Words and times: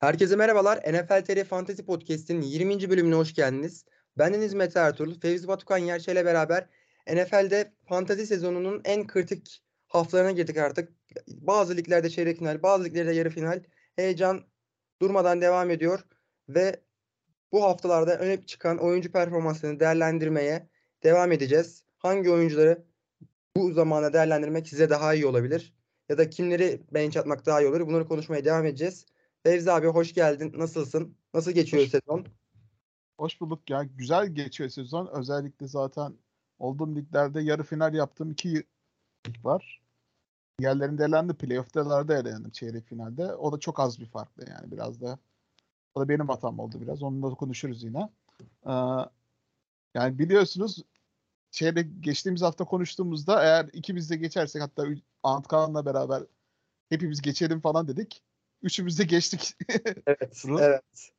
Herkese 0.00 0.36
merhabalar. 0.36 0.78
NFL 0.78 1.24
TR 1.24 1.44
Fantasy 1.44 1.82
Podcast'in 1.82 2.40
20. 2.40 2.90
bölümüne 2.90 3.14
hoş 3.14 3.34
geldiniz. 3.34 3.84
Bendeniz 4.18 4.54
Mete 4.54 4.80
Ertuğrul, 4.80 5.20
Fevzi 5.20 5.48
Batukan 5.48 5.78
Yerçe 5.78 6.12
ile 6.12 6.24
beraber 6.24 6.66
NFL'de 7.12 7.72
fantasy 7.88 8.22
sezonunun 8.22 8.80
en 8.84 9.06
kritik 9.06 9.62
haftalarına 9.88 10.30
girdik 10.30 10.56
artık. 10.56 10.92
Bazı 11.28 11.76
liglerde 11.76 12.10
çeyrek 12.10 12.38
final, 12.38 12.62
bazı 12.62 12.84
liglerde 12.84 13.12
yarı 13.12 13.30
final. 13.30 13.62
Heyecan 13.96 14.44
durmadan 15.02 15.40
devam 15.40 15.70
ediyor 15.70 16.00
ve 16.48 16.80
bu 17.52 17.64
haftalarda 17.64 18.18
öne 18.18 18.42
çıkan 18.46 18.78
oyuncu 18.78 19.12
performanslarını 19.12 19.80
değerlendirmeye 19.80 20.68
devam 21.02 21.32
edeceğiz. 21.32 21.84
Hangi 21.98 22.30
oyuncuları 22.30 22.84
bu 23.56 23.72
zamana 23.72 24.12
değerlendirmek 24.12 24.68
size 24.68 24.90
daha 24.90 25.14
iyi 25.14 25.26
olabilir? 25.26 25.74
Ya 26.08 26.18
da 26.18 26.30
kimleri 26.30 26.82
bench 26.90 27.16
atmak 27.16 27.46
daha 27.46 27.60
iyi 27.60 27.68
olur? 27.68 27.86
Bunları 27.86 28.08
konuşmaya 28.08 28.44
devam 28.44 28.66
edeceğiz. 28.66 29.06
Fevzi 29.42 29.72
abi 29.72 29.86
hoş 29.86 30.14
geldin. 30.14 30.52
Nasılsın? 30.56 31.16
Nasıl 31.34 31.52
geçiyor 31.52 31.82
Hoş- 31.82 31.90
sezon? 31.90 32.26
Hoş 33.18 33.40
bulduk 33.40 33.70
ya. 33.70 33.82
Güzel 33.82 34.26
geçiyor 34.26 34.70
sezon. 34.70 35.06
Özellikle 35.06 35.68
zaten 35.68 36.14
olduğum 36.58 36.96
liglerde 36.96 37.40
yarı 37.40 37.62
final 37.62 37.94
yaptığım 37.94 38.30
iki 38.30 38.54
lig 38.54 38.64
var. 39.44 39.80
Diğerlerinde 40.58 41.04
elendi. 41.04 41.34
Playoff'talarda 41.34 42.18
elendim 42.18 42.50
çeyrek 42.50 42.86
finalde. 42.86 43.34
O 43.34 43.52
da 43.52 43.60
çok 43.60 43.80
az 43.80 44.00
bir 44.00 44.06
farklı 44.06 44.44
yani 44.50 44.70
biraz 44.70 45.00
da. 45.00 45.18
O 45.94 46.00
da 46.00 46.08
benim 46.08 46.28
hatam 46.28 46.58
oldu 46.58 46.80
biraz. 46.80 47.02
Onunla 47.02 47.30
da 47.30 47.34
konuşuruz 47.34 47.82
yine. 47.82 48.08
Ee, 48.66 48.72
yani 49.94 50.18
biliyorsunuz 50.18 50.82
çeyrek 51.50 51.86
geçtiğimiz 52.00 52.42
hafta 52.42 52.64
konuştuğumuzda 52.64 53.44
eğer 53.44 53.70
ikimiz 53.72 54.10
de 54.10 54.16
geçersek 54.16 54.62
hatta 54.62 54.84
Antkan'la 55.22 55.86
beraber 55.86 56.22
hepimiz 56.88 57.20
geçelim 57.22 57.60
falan 57.60 57.88
dedik. 57.88 58.22
Üçümüz 58.62 58.98
de 58.98 59.04
geçtik. 59.04 59.56
Evet. 60.06 60.44
Evet. 60.60 61.10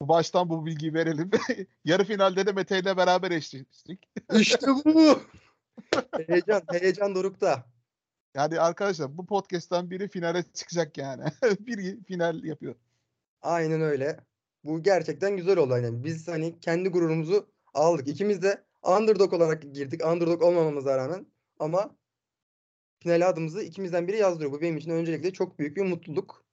Bu 0.00 0.08
baştan 0.08 0.48
bu 0.48 0.66
bilgiyi 0.66 0.94
verelim. 0.94 1.30
Yarı 1.84 2.04
finalde 2.04 2.46
de 2.46 2.52
Mete 2.52 2.78
ile 2.78 2.96
beraber 2.96 3.30
eşleştik. 3.30 4.08
İşte 4.34 4.66
bu. 4.84 5.22
heyecan, 6.26 6.62
heyecan 6.72 7.14
dorukta. 7.14 7.66
Yani 8.34 8.60
arkadaşlar 8.60 9.18
bu 9.18 9.26
podcast'tan 9.26 9.90
biri 9.90 10.08
finale 10.08 10.44
çıkacak 10.54 10.98
yani. 10.98 11.24
biri 11.60 12.04
final 12.04 12.44
yapıyor. 12.44 12.74
Aynen 13.42 13.80
öyle. 13.80 14.20
Bu 14.64 14.82
gerçekten 14.82 15.36
güzel 15.36 15.58
oldu. 15.58 15.72
Yani 15.72 16.04
biz 16.04 16.28
hani 16.28 16.60
kendi 16.60 16.88
gururumuzu 16.88 17.48
aldık. 17.74 18.08
İkimiz 18.08 18.42
de 18.42 18.64
underdog 18.82 19.32
olarak 19.32 19.62
girdik. 19.62 20.06
Underdog 20.06 20.42
olmamamıza 20.42 20.98
rağmen. 20.98 21.26
Ama 21.58 21.96
finale 23.00 23.26
adımızı 23.26 23.62
ikimizden 23.62 24.08
biri 24.08 24.16
yazdırıyor. 24.16 24.52
Bu 24.52 24.60
benim 24.60 24.76
için 24.76 24.90
öncelikle 24.90 25.32
çok 25.32 25.58
büyük 25.58 25.76
bir 25.76 25.82
mutluluk. 25.82 26.44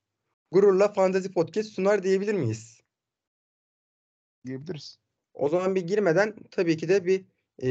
Gururla 0.51 0.93
Fantasy 0.93 1.27
Podcast 1.27 1.69
sunar 1.69 2.03
diyebilir 2.03 2.33
miyiz? 2.33 2.79
diyebiliriz. 4.45 4.99
O 5.33 5.49
zaman 5.49 5.75
bir 5.75 5.81
girmeden 5.81 6.35
tabii 6.51 6.77
ki 6.77 6.89
de 6.89 7.05
bir 7.05 7.25
e, 7.63 7.69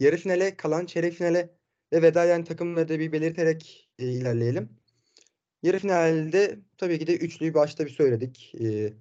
yarı 0.00 0.16
finale 0.16 0.56
kalan 0.56 0.86
çeyrek 0.86 1.14
finale 1.14 1.50
ve 1.92 2.02
veda 2.02 2.24
eden 2.24 2.44
takımları 2.44 2.88
da 2.88 2.98
bir 2.98 3.12
belirterek 3.12 3.88
e, 3.98 4.08
ilerleyelim. 4.12 4.68
Yarı 5.62 5.78
finalde 5.78 6.58
tabii 6.78 6.98
ki 6.98 7.06
de 7.06 7.16
üçlüyü 7.16 7.54
başta 7.54 7.84
bir 7.86 7.90
söyledik. 7.90 8.54
E, 8.60 8.92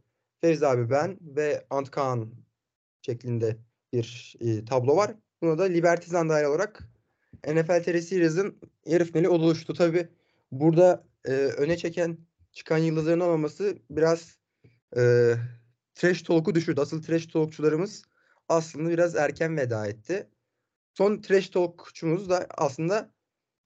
Feriz 0.41 0.63
abi 0.63 0.89
ben 0.89 1.17
ve 1.22 1.66
Ant 1.69 1.91
Kaan 1.91 2.31
şeklinde 3.02 3.58
bir 3.94 4.35
e, 4.39 4.66
tablo 4.66 4.95
var. 4.95 5.16
Buna 5.41 5.58
da 5.58 5.63
Libertizan 5.63 6.30
dahil 6.30 6.45
olarak 6.45 6.89
NFL 7.47 7.83
TR 7.83 7.97
Series'in 8.00 8.59
yarı 8.85 9.05
finali 9.05 9.30
oluştu. 9.30 9.73
Tabii 9.73 10.08
burada 10.52 11.03
e, 11.25 11.31
öne 11.31 11.78
çeken 11.78 12.17
çıkan 12.58 12.77
yıldızların 12.77 13.19
olmaması 13.19 13.77
biraz 13.89 14.38
e, 14.97 15.33
trash 15.95 16.22
talk'u 16.22 16.55
düşürdü. 16.55 16.81
Asıl 16.81 17.03
trash 17.03 17.27
talkçularımız 17.27 18.03
aslında 18.50 18.89
biraz 18.89 19.16
erken 19.16 19.58
veda 19.58 19.88
etti. 19.88 20.30
Son 20.94 21.22
trash 21.22 21.50
talkçumuz 21.50 22.29
da 22.29 22.47
aslında 22.50 23.12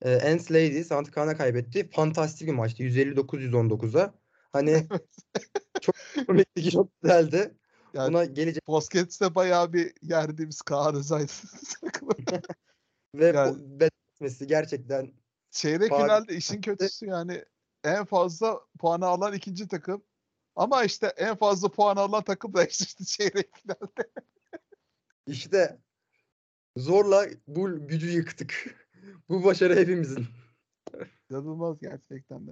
e, 0.01 0.31
Ants 0.31 0.51
Ladies 0.51 0.91
Antkan'a 0.91 1.37
kaybetti. 1.37 1.89
Fantastik 1.91 2.47
bir 2.47 2.53
maçtı. 2.53 2.83
159-119'a. 2.83 4.13
Hani 4.51 4.87
çok 5.81 5.95
komikti, 6.27 6.71
çok 6.71 7.01
güzeldi. 7.01 7.55
Yani 7.93 8.13
Buna 8.13 8.25
gelecek 8.25 8.65
Podcast'te 8.65 9.35
bayağı 9.35 9.73
bir 9.73 9.93
yerdiğimiz 10.01 10.61
Kaan 10.61 10.95
Özay'dı. 10.95 11.31
ve 13.15 13.25
yani- 13.25 13.57
bu 13.59 13.83
etmesi 13.83 14.47
gerçekten 14.47 15.13
Çeyrek 15.51 15.89
finalde 15.89 16.35
işin 16.35 16.61
kötüsü 16.61 17.05
yani 17.05 17.43
en 17.83 18.05
fazla 18.05 18.61
puanı 18.79 19.05
alan 19.05 19.33
ikinci 19.33 19.67
takım. 19.67 20.03
Ama 20.55 20.83
işte 20.83 21.07
en 21.07 21.35
fazla 21.35 21.69
puan 21.69 21.97
alan 21.97 22.23
takım 22.23 22.53
da 22.53 22.63
eşleşti 22.65 23.05
çeyrek 23.05 23.55
finalde. 23.55 24.11
işte 25.27 25.79
zorla 26.77 27.25
bu 27.47 27.87
gücü 27.87 28.09
yıktık. 28.09 28.75
bu 29.29 29.43
başarı 29.43 29.75
hepimizin. 29.75 30.27
İnanılmaz 31.29 31.79
gerçekten 31.79 32.47
de. 32.47 32.51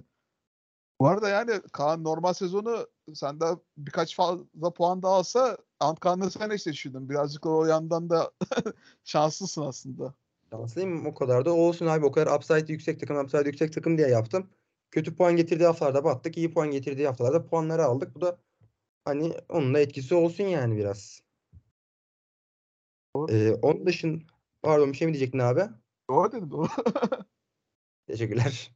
Bu 1.00 1.08
arada 1.08 1.28
yani 1.28 1.60
Kaan 1.72 2.04
normal 2.04 2.32
sezonu 2.32 2.86
sende 3.14 3.44
birkaç 3.76 4.16
fazla 4.16 4.72
puan 4.74 5.02
daha 5.02 5.12
alsa 5.12 5.58
Antkan'la 5.80 6.30
sen 6.30 6.50
eşleşiyordun. 6.50 7.08
Birazcık 7.08 7.46
o 7.46 7.66
yandan 7.66 8.10
da 8.10 8.32
şanslısın 9.04 9.62
aslında. 9.62 10.14
Şanslıyım 10.50 11.06
o 11.06 11.14
kadar 11.14 11.44
da 11.44 11.52
olsun 11.52 11.86
abi 11.86 12.06
o 12.06 12.12
kadar 12.12 12.36
upside 12.36 12.72
yüksek 12.72 13.00
takım 13.00 13.16
upside 13.16 13.48
yüksek 13.48 13.72
takım 13.72 13.98
diye 13.98 14.08
yaptım. 14.08 14.50
Kötü 14.90 15.16
puan 15.16 15.36
getirdiği 15.36 15.66
haftalarda 15.66 16.04
battık. 16.04 16.36
iyi 16.36 16.52
puan 16.52 16.70
getirdiği 16.70 17.06
haftalarda 17.06 17.46
puanları 17.46 17.84
aldık. 17.84 18.14
Bu 18.14 18.20
da 18.20 18.38
hani 19.04 19.32
onun 19.48 19.74
da 19.74 19.80
etkisi 19.80 20.14
olsun 20.14 20.44
yani 20.44 20.76
biraz. 20.76 21.20
Doğru. 23.16 23.32
Ee, 23.32 23.54
onun 23.54 23.86
dışın 23.86 24.22
pardon 24.62 24.92
bir 24.92 24.96
şey 24.96 25.06
mi 25.06 25.12
diyecektin 25.12 25.38
abi? 25.38 25.62
Doğru 26.10 26.32
dedim 26.32 26.50
doğru. 26.50 26.68
Teşekkürler. 28.06 28.72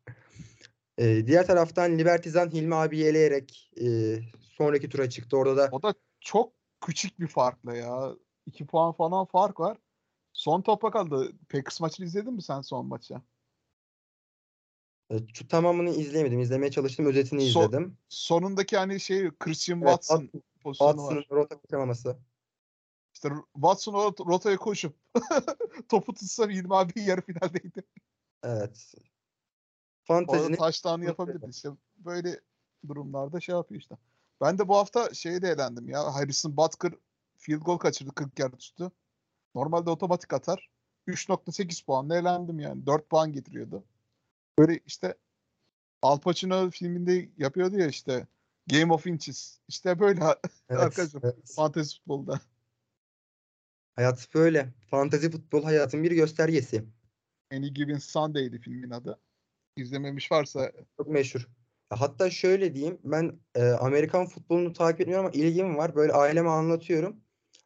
Ee, 0.98 1.26
diğer 1.26 1.46
taraftan 1.46 1.98
Libertizan 1.98 2.50
Hilmi 2.50 2.74
abi 2.74 3.00
eleyerek 3.00 3.70
e, 3.80 4.18
sonraki 4.40 4.88
tura 4.88 5.10
çıktı. 5.10 5.36
Orada 5.36 5.56
da 5.56 5.68
O 5.72 5.82
da 5.82 5.94
çok 6.20 6.52
küçük 6.80 7.20
bir 7.20 7.26
farkla 7.26 7.76
ya. 7.76 8.12
2 8.46 8.66
puan 8.66 8.92
falan 8.92 9.26
fark 9.26 9.60
var. 9.60 9.78
Son 10.32 10.62
topa 10.62 10.90
kaldı. 10.90 11.32
Packers 11.48 11.80
maçını 11.80 12.06
izledin 12.06 12.34
mi 12.34 12.42
sen 12.42 12.60
son 12.60 12.86
maçı? 12.86 13.14
Şu 15.34 15.48
tamamını 15.48 15.90
izleyemedim. 15.90 16.40
İzlemeye 16.40 16.70
çalıştım. 16.70 17.06
Özetini 17.06 17.42
So- 17.42 17.44
izledim. 17.48 17.96
Sonundaki 18.08 18.76
hani 18.76 19.00
şey 19.00 19.30
Christian 19.30 19.80
Evet, 19.82 19.88
Watson 19.90 20.30
pozisyonu 20.60 20.90
Watson'ın 20.90 21.16
var. 21.18 21.26
rota 21.30 21.60
kaçırmaması. 21.60 22.16
İşte 23.14 23.28
Watson 23.54 23.94
o 23.94 24.12
rotaya 24.26 24.56
koşup 24.56 24.96
topu 25.88 26.14
tutsa 26.14 26.48
Hilmi 26.48 26.76
abi 26.76 27.00
yarı 27.00 27.20
finaldeydi. 27.20 27.82
Evet. 28.42 28.94
Orada 30.08 30.26
Fantezinin 30.26 30.56
taştanı 30.56 31.04
yapabilirdi. 31.04 31.46
İşte 31.50 31.68
böyle 31.96 32.40
durumlarda 32.88 33.40
şey 33.40 33.54
yapıyor 33.54 33.80
işte. 33.80 33.96
Ben 34.40 34.58
de 34.58 34.68
bu 34.68 34.76
hafta 34.76 35.14
şeye 35.14 35.42
de 35.42 35.48
eğlendim 35.48 35.88
ya. 35.88 36.14
Harrison 36.14 36.56
Butker 36.56 36.92
field 37.36 37.60
goal 37.62 37.78
kaçırdı 37.78 38.10
40 38.14 38.38
yard 38.38 38.54
üstü. 38.58 38.90
Normalde 39.54 39.90
otomatik 39.90 40.32
atar. 40.32 40.70
3.8 41.08 41.84
puanla 41.86 42.16
eğlendim 42.18 42.58
yani. 42.60 42.86
4 42.86 43.10
puan 43.10 43.32
getiriyordu. 43.32 43.84
Böyle 44.58 44.80
işte 44.86 45.14
Al 46.02 46.20
Pacino 46.20 46.70
filminde 46.70 47.28
yapıyordu 47.38 47.78
ya 47.78 47.86
işte 47.86 48.26
Game 48.66 48.92
of 48.92 49.06
Inches. 49.06 49.60
İşte 49.68 49.98
böyle 49.98 50.20
evet, 50.68 50.82
arkadaşım. 50.82 51.20
evet. 51.24 51.54
fantezi 51.56 51.94
futbolda. 51.94 52.40
Hayat 53.96 54.28
böyle. 54.34 54.74
Fantezi 54.90 55.30
futbol 55.30 55.64
hayatın 55.64 56.02
bir 56.02 56.10
göstergesi. 56.12 56.84
Any 57.52 57.68
Given 57.68 57.98
Sunday'di 57.98 58.58
filmin 58.58 58.90
adı. 58.90 59.20
İzlememiş 59.76 60.32
varsa 60.32 60.72
Çok 60.96 61.08
meşhur. 61.08 61.48
Hatta 61.90 62.30
şöyle 62.30 62.74
diyeyim. 62.74 62.98
Ben 63.04 63.38
e, 63.54 63.62
Amerikan 63.62 64.26
futbolunu 64.26 64.72
takip 64.72 65.00
etmiyorum 65.00 65.26
ama 65.26 65.34
ilgim 65.34 65.76
var. 65.76 65.94
Böyle 65.94 66.12
aileme 66.12 66.48
anlatıyorum. 66.48 67.16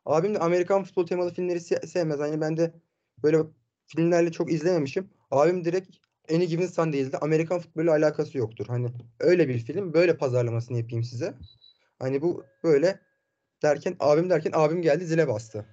Abim 0.04 0.34
de 0.34 0.38
Amerikan 0.38 0.84
futbol 0.84 1.06
temalı 1.06 1.34
filmleri 1.34 1.58
se- 1.58 1.86
sevmez. 1.86 2.20
Hani 2.20 2.40
ben 2.40 2.56
de 2.56 2.74
böyle 3.22 3.38
filmlerle 3.86 4.32
çok 4.32 4.52
izlememişim. 4.52 5.10
Abim 5.30 5.64
direkt 5.64 5.96
Any 6.34 6.46
Given 6.46 6.66
Sunday 6.66 7.00
izledi. 7.00 7.18
Amerikan 7.18 7.58
futboluyla 7.60 7.92
alakası 7.92 8.38
yoktur. 8.38 8.66
Hani 8.66 8.88
öyle 9.20 9.48
bir 9.48 9.58
film. 9.58 9.94
Böyle 9.94 10.16
pazarlamasını 10.16 10.78
yapayım 10.78 11.04
size. 11.04 11.34
Hani 11.98 12.22
bu 12.22 12.44
böyle 12.64 13.00
derken 13.62 13.96
abim 14.00 14.30
derken 14.30 14.50
abim 14.54 14.82
geldi 14.82 15.06
zile 15.06 15.28
bastı. 15.28 15.66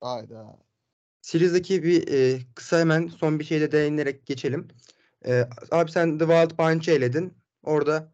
hayda. 0.00 0.58
Series'deki 1.22 1.82
bir 1.82 2.08
e, 2.08 2.40
kısa 2.54 2.80
hemen 2.80 3.06
son 3.08 3.38
bir 3.38 3.44
şeyle 3.44 3.72
değinerek 3.72 4.26
geçelim. 4.26 4.68
E, 5.26 5.48
abi 5.70 5.90
sen 5.90 6.18
The 6.18 6.24
Wild 6.24 6.58
Bunch'ı 6.58 6.90
eledin. 6.90 7.34
Orada 7.62 8.12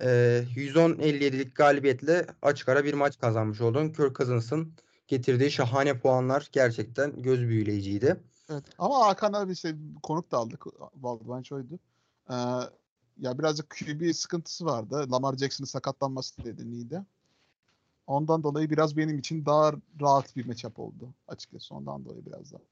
e, 0.00 0.06
110-57'lik 0.56 1.56
galibiyetle 1.56 2.26
açık 2.42 2.68
ara 2.68 2.84
bir 2.84 2.94
maç 2.94 3.18
kazanmış 3.18 3.60
oldun. 3.60 3.88
Kirk 3.88 4.16
Cousins'ın 4.16 4.74
getirdiği 5.08 5.50
şahane 5.50 5.98
puanlar 5.98 6.48
gerçekten 6.52 7.22
göz 7.22 7.40
büyüleyiciydi. 7.48 8.16
Evet. 8.50 8.64
Ama 8.78 9.06
Hakan 9.06 9.32
abi 9.32 9.52
işte 9.52 9.76
konuk 10.02 10.32
da 10.32 10.38
aldık. 10.38 10.66
Valdivanço'ydu. 10.96 11.78
Ee, 12.30 12.34
ya 13.18 13.38
birazcık 13.38 13.70
QB 13.70 14.12
sıkıntısı 14.14 14.64
vardı. 14.64 15.06
Lamar 15.12 15.36
Jackson'ın 15.36 15.66
sakatlanması 15.66 16.42
nedeniyle. 16.44 17.04
Ondan 18.06 18.42
dolayı 18.42 18.70
biraz 18.70 18.96
benim 18.96 19.18
için 19.18 19.46
daha 19.46 19.72
rahat 20.00 20.36
bir 20.36 20.46
matchup 20.46 20.78
oldu 20.78 21.14
açıkçası. 21.28 21.74
Ondan 21.74 22.04
dolayı 22.04 22.26
biraz 22.26 22.52
daha. 22.52 22.62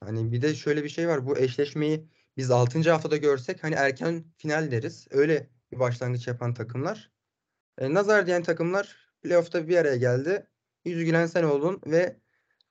Hani 0.00 0.32
bir 0.32 0.42
de 0.42 0.54
şöyle 0.54 0.84
bir 0.84 0.88
şey 0.88 1.08
var. 1.08 1.26
Bu 1.26 1.38
eşleşmeyi 1.38 2.08
biz 2.36 2.50
6. 2.50 2.90
haftada 2.90 3.16
görsek 3.16 3.64
hani 3.64 3.74
erken 3.74 4.24
final 4.36 4.70
deriz. 4.70 5.06
Öyle 5.10 5.50
bir 5.72 5.78
başlangıç 5.78 6.26
yapan 6.26 6.54
takımlar. 6.54 7.10
E, 7.78 7.94
nazar 7.94 8.26
diyen 8.26 8.42
takımlar 8.42 8.96
playoff'ta 9.22 9.68
bir 9.68 9.76
araya 9.76 9.96
geldi. 9.96 10.46
Yüzü 10.84 11.04
gülen 11.04 11.26
sen 11.26 11.44
oldun 11.44 11.80
ve 11.86 12.16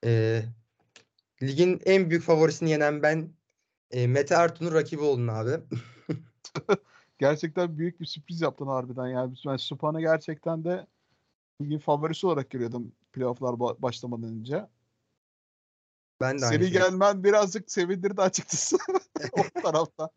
e, 0.05 0.41
ligin 1.43 1.81
en 1.85 2.09
büyük 2.09 2.23
favorisini 2.23 2.69
yenen 2.69 3.03
ben 3.03 3.29
e, 3.91 4.07
Mete 4.07 4.37
Artun'un 4.37 4.73
rakibi 4.73 5.01
oldun 5.01 5.27
abi. 5.27 5.51
Gerçekten 7.19 7.77
büyük 7.77 7.99
bir 7.99 8.05
sürpriz 8.05 8.41
yaptın 8.41 8.67
harbiden. 8.67 9.07
Yani 9.07 9.35
ben 9.45 9.57
Supan'ı 9.57 10.01
gerçekten 10.01 10.63
de 10.63 10.87
ligin 11.61 11.79
favorisi 11.79 12.27
olarak 12.27 12.49
görüyordum 12.49 12.91
playoff'lar 13.13 13.53
ba- 13.53 13.81
başlamadan 13.81 14.29
önce. 14.39 14.67
Ben 16.21 16.41
de 16.41 16.45
aynı 16.45 16.53
Seni 16.55 16.63
şeyi- 16.63 16.71
gelmen 16.73 17.23
birazcık 17.23 17.71
sevindirdi 17.71 18.21
açıkçası 18.21 18.77
o 19.31 19.61
tarafta. 19.61 20.09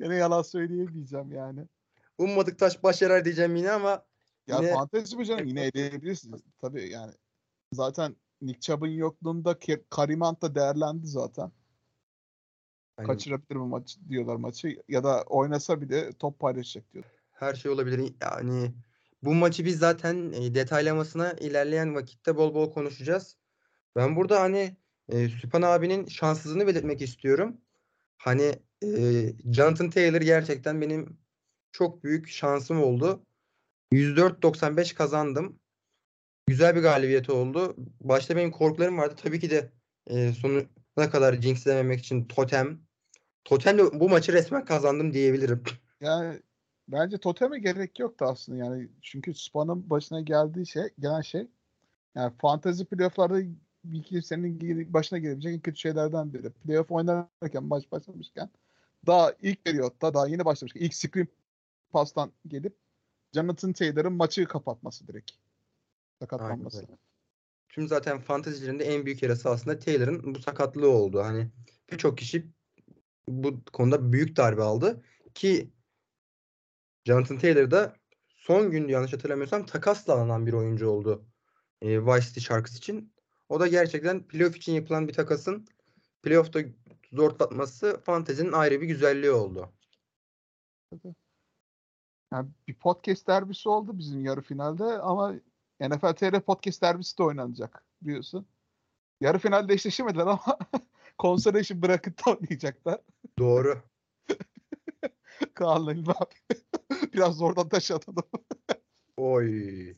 Yine 0.00 0.14
yalan 0.16 0.42
söyleyemeyeceğim 0.42 1.32
yani. 1.32 1.60
Ummadık 2.18 2.58
taş 2.58 2.82
baş 2.82 3.02
yarar 3.02 3.24
diyeceğim 3.24 3.56
yine 3.56 3.70
ama 3.70 4.04
Ya 4.46 4.56
Yine- 4.56 4.74
fantezi 4.74 5.16
mi 5.16 5.26
canım? 5.26 5.46
Yine 5.46 5.66
edebilirsiniz. 5.66 6.40
Tabii 6.60 6.90
yani. 6.90 7.12
Zaten 7.72 8.16
Nick 8.42 8.60
Chubb'ın 8.60 8.86
yokluğunda 8.88 9.52
Ke- 9.52 9.84
Karim 9.90 10.20
Hunt 10.20 10.42
da 10.42 10.54
değerlendi 10.54 11.06
zaten. 11.06 11.52
hani 12.96 13.06
Kaçırabilir 13.06 13.60
bu 13.60 13.66
maç 13.66 13.98
diyorlar 14.08 14.36
maçı. 14.36 14.82
Ya 14.88 15.04
da 15.04 15.22
oynasa 15.22 15.80
bile 15.80 16.12
top 16.12 16.38
paylaşacak 16.38 16.92
diyor. 16.92 17.04
her 17.30 17.54
şey 17.54 17.70
olabilir. 17.70 18.14
Yani 18.22 18.74
bu 19.22 19.34
maçı 19.34 19.64
biz 19.64 19.78
zaten 19.78 20.32
e, 20.32 20.54
detaylamasına 20.54 21.32
ilerleyen 21.32 21.94
vakitte 21.94 22.36
bol 22.36 22.54
bol 22.54 22.72
konuşacağız. 22.72 23.36
Ben 23.96 24.16
burada 24.16 24.40
hani 24.40 24.76
e, 25.08 25.28
Süpan 25.28 25.62
abinin 25.62 26.06
şanssızlığını 26.06 26.66
belirtmek 26.66 27.02
istiyorum. 27.02 27.56
Hani 28.16 28.54
e, 28.84 28.88
Jonathan 29.52 29.90
Taylor 29.90 30.20
gerçekten 30.20 30.80
benim 30.80 31.18
çok 31.72 32.04
büyük 32.04 32.28
şansım 32.28 32.82
oldu. 32.82 33.26
104-95 33.92 34.94
kazandım. 34.94 35.58
Güzel 36.50 36.76
bir 36.76 36.82
galibiyet 36.82 37.30
oldu. 37.30 37.76
Başta 38.00 38.36
benim 38.36 38.50
korkularım 38.50 38.98
vardı. 38.98 39.14
Tabii 39.22 39.40
ki 39.40 39.50
de 39.50 39.70
e, 40.06 40.32
sonuna 40.32 41.10
kadar 41.10 41.34
jinxlememek 41.34 42.00
için 42.00 42.24
totem. 42.24 42.80
Totemle 43.44 43.82
bu 44.00 44.08
maçı 44.08 44.32
resmen 44.32 44.64
kazandım 44.64 45.12
diyebilirim. 45.12 45.62
Yani 46.00 46.40
bence 46.88 47.18
toteme 47.18 47.58
gerek 47.58 47.98
yoktu 47.98 48.24
aslında 48.24 48.58
yani. 48.58 48.88
Çünkü 49.02 49.34
Spa'nın 49.34 49.90
başına 49.90 50.20
geldiği 50.20 50.66
şey, 50.66 50.82
gelen 50.98 51.20
şey 51.20 51.46
yani 52.14 52.32
fantasy 52.38 52.84
playoff'larda 52.84 53.40
bir 53.84 54.04
gel- 54.08 54.92
başına 54.92 55.18
gelebilecek 55.18 55.54
en 55.54 55.60
kötü 55.60 55.78
şeylerden 55.80 56.34
biri. 56.34 56.50
Playoff 56.50 56.90
oynarken 56.90 57.64
maç 57.64 57.92
başlamışken 57.92 58.50
daha 59.06 59.32
ilk 59.42 59.64
periyotta 59.64 60.14
daha 60.14 60.28
yeni 60.28 60.44
başlamışken 60.44 60.80
ilk 60.80 60.94
screen 60.94 61.28
pass'tan 61.90 62.32
gelip 62.46 62.76
Jonathan 63.34 63.72
Taylor'ın 63.72 64.12
maçı 64.12 64.44
kapatması 64.44 65.08
direkt. 65.08 65.30
Sakatlanması. 66.20 66.78
Aynen 66.78 66.98
Tüm 67.68 67.88
zaten 67.88 68.20
fantezilerinde 68.20 68.84
en 68.84 69.06
büyük 69.06 69.22
yarası 69.22 69.50
aslında 69.50 69.78
Taylor'ın 69.78 70.34
bu 70.34 70.38
sakatlığı 70.38 70.88
oldu. 70.88 71.22
Hani 71.22 71.50
birçok 71.92 72.18
kişi 72.18 72.46
bu 73.28 73.64
konuda 73.72 74.12
büyük 74.12 74.36
darbe 74.36 74.62
aldı 74.62 75.04
ki 75.34 75.70
Jonathan 77.04 77.38
Taylor 77.38 77.70
da 77.70 77.96
son 78.28 78.70
gün 78.70 78.88
yanlış 78.88 79.12
hatırlamıyorsam 79.12 79.66
takasla 79.66 80.14
alınan 80.14 80.46
bir 80.46 80.52
oyuncu 80.52 80.88
oldu. 80.88 81.24
E, 81.82 82.06
Vice 82.06 82.26
City 82.26 82.40
Sharks 82.40 82.76
için. 82.76 83.12
O 83.48 83.60
da 83.60 83.66
gerçekten 83.66 84.22
playoff 84.28 84.56
için 84.56 84.72
yapılan 84.72 85.08
bir 85.08 85.12
takasın 85.12 85.66
playoff'ta 86.22 86.60
zorlatması 87.12 88.00
fantezinin 88.04 88.52
ayrı 88.52 88.80
bir 88.80 88.86
güzelliği 88.86 89.32
oldu. 89.32 89.72
Yani 92.32 92.48
bir 92.68 92.74
podcast 92.74 93.26
derbisi 93.26 93.68
oldu 93.68 93.98
bizim 93.98 94.24
yarı 94.24 94.40
finalde 94.40 94.84
ama 94.84 95.34
NFL 95.80 96.14
TR 96.14 96.40
podcast 96.40 96.82
derbisi 96.82 97.18
de 97.18 97.22
oynanacak 97.22 97.84
biliyorsun. 98.02 98.46
Yarı 99.20 99.38
finalde 99.38 99.74
eşleşemediler 99.74 100.26
ama 100.26 100.58
consolation 101.18 101.82
bırakıp 101.82 102.26
da 102.26 102.30
oynayacaklar. 102.30 103.00
Doğru. 103.38 103.82
Kaan'la 105.54 105.92
İlmi 105.92 106.12
abi. 106.12 106.34
Biraz 107.12 107.36
zordan 107.36 107.68
taş 107.68 107.90
atalım. 107.90 108.24
Oy. 109.16 109.94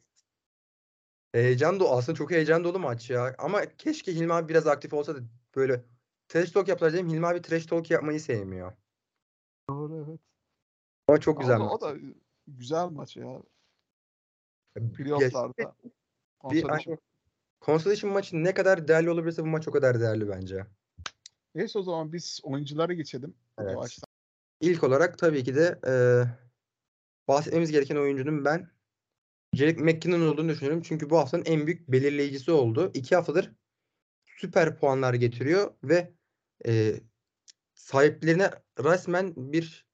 Heyecan 1.33 1.81
dolu. 1.81 1.91
Aslında 1.91 2.19
çok 2.19 2.31
heyecan 2.31 2.65
dolu 2.65 2.79
maç 2.79 3.11
ya. 3.11 3.35
Ama 3.39 3.77
keşke 3.79 4.15
Hilmi 4.15 4.33
abi 4.33 4.49
biraz 4.49 4.67
aktif 4.67 4.95
olsa 4.95 5.17
da 5.17 5.21
böyle 5.57 5.85
trash 6.29 6.51
talk 6.51 6.69
yaptılar 6.69 6.93
dedim. 6.93 7.09
Hilmi 7.09 7.27
abi 7.27 7.43
trash 7.43 7.67
talk 7.67 7.91
yapmayı 7.91 8.21
sevmiyor. 8.21 8.73
Doğru 9.69 10.05
evet. 10.09 10.21
Ama 11.09 11.21
çok 11.21 11.41
güzel 11.41 11.57
o, 11.57 11.61
da, 11.61 11.65
maç. 11.65 11.73
o 11.75 11.81
da 11.81 11.97
güzel 12.47 12.89
maç 12.89 13.17
ya. 13.17 13.43
Playoff'larda. 14.75 15.77
Consolation. 16.41 16.99
Consolation 17.63 18.13
maçı 18.13 18.45
ne 18.45 18.55
kadar 18.55 18.89
değerli 18.89 19.11
olabilirse 19.11 19.43
bu 19.43 19.47
maç 19.47 19.69
o 19.69 19.71
kadar 19.71 20.01
değerli 20.01 20.29
bence. 20.29 20.67
Neyse 21.55 21.79
o 21.79 21.83
zaman 21.83 22.13
biz 22.13 22.41
oyunculara 22.43 22.93
geçelim. 22.93 23.35
Evet. 23.59 23.71
Yavaştan. 23.71 24.07
İlk 24.61 24.85
olarak 24.85 25.19
tabii 25.19 25.45
ki 25.45 25.55
de 25.55 25.81
eee, 25.87 26.39
bahsetmemiz 27.29 27.71
gereken 27.71 27.97
oyuncunun 27.97 28.45
ben 28.45 28.71
Jerick 29.53 29.83
McKinnon 29.85 30.33
olduğunu 30.33 30.49
düşünüyorum. 30.49 30.83
Çünkü 30.83 31.11
bu 31.11 31.19
haftanın 31.19 31.45
en 31.45 31.67
büyük 31.67 31.89
belirleyicisi 31.89 32.53
oldu. 32.53 32.91
İki 32.95 33.17
haftadır 33.17 33.53
süper 34.25 34.77
puanlar 34.79 35.15
getiriyor 35.15 35.75
ve 35.85 36.13
eee, 36.65 37.01
sahiplerine 37.75 38.51
resmen 38.79 39.35
bir 39.37 39.87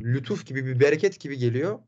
lütuf 0.00 0.46
gibi, 0.46 0.66
bir 0.66 0.80
bereket 0.80 1.20
gibi 1.20 1.38
geliyor. 1.38 1.78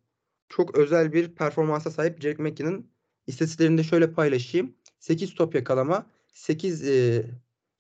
Çok 0.48 0.78
özel 0.78 1.12
bir 1.12 1.34
performansa 1.34 1.90
sahip 1.90 2.20
Jerick 2.20 2.42
McKinnon. 2.42 2.86
İstatistiklerini 3.26 3.78
de 3.78 3.82
şöyle 3.84 4.12
paylaşayım. 4.12 4.76
8 4.98 5.34
top 5.34 5.54
yakalama, 5.54 6.06
8 6.32 6.84
eee, 6.84 7.30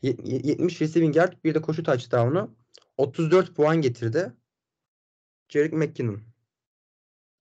yet- 0.02 0.46
70 0.46 0.82
receiving 0.82 1.16
yard, 1.16 1.32
bir 1.44 1.54
de 1.54 1.62
koşu 1.62 1.82
touchdown'u. 1.82 2.56
34 2.96 3.54
puan 3.56 3.80
getirdi. 3.80 4.32
Jerick 5.48 5.76
McKinnon. 5.76 6.22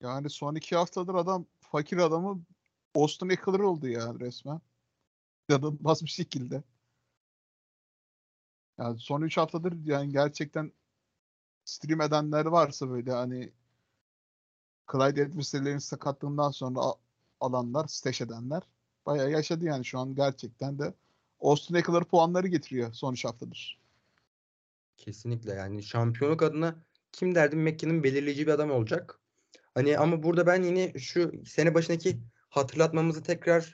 Yani 0.01 0.29
son 0.29 0.55
iki 0.55 0.75
haftadır 0.75 1.15
adam 1.15 1.45
fakir 1.59 1.97
adamı 1.97 2.45
Austin 2.95 3.29
Eckler 3.29 3.59
oldu 3.59 3.87
ya 3.87 4.13
resmen. 4.19 4.61
İnanılmaz 5.49 6.03
bir 6.03 6.09
şekilde. 6.09 6.63
Yani 8.77 8.99
son 8.99 9.21
üç 9.21 9.37
haftadır 9.37 9.73
yani 9.85 10.11
gerçekten 10.11 10.71
stream 11.65 12.01
edenler 12.01 12.45
varsa 12.45 12.89
böyle 12.89 13.11
hani 13.11 13.53
Clyde 14.91 15.21
Edwards-Helair'in 15.21 15.77
sakatlığından 15.77 16.51
sonra 16.51 16.79
alanlar, 17.39 17.87
stash 17.87 18.21
edenler 18.21 18.63
bayağı 19.05 19.31
yaşadı 19.31 19.65
yani 19.65 19.85
şu 19.85 19.99
an 19.99 20.15
gerçekten 20.15 20.79
de 20.79 20.93
Austin 21.39 21.75
Eckler 21.75 22.03
puanları 22.03 22.47
getiriyor 22.47 22.93
son 22.93 23.13
üç 23.13 23.25
haftadır. 23.25 23.79
Kesinlikle 24.97 25.53
yani 25.53 25.83
şampiyonluk 25.83 26.43
adına 26.43 26.75
kim 27.11 27.35
derdim 27.35 27.63
McKinnon 27.63 28.03
belirleyici 28.03 28.47
bir 28.47 28.51
adam 28.51 28.71
olacak. 28.71 29.19
Hani 29.73 29.97
ama 29.97 30.23
burada 30.23 30.47
ben 30.47 30.63
yine 30.63 30.93
şu 30.99 31.45
sene 31.45 31.73
başındaki 31.73 32.19
hatırlatmamızı 32.49 33.23
tekrar 33.23 33.73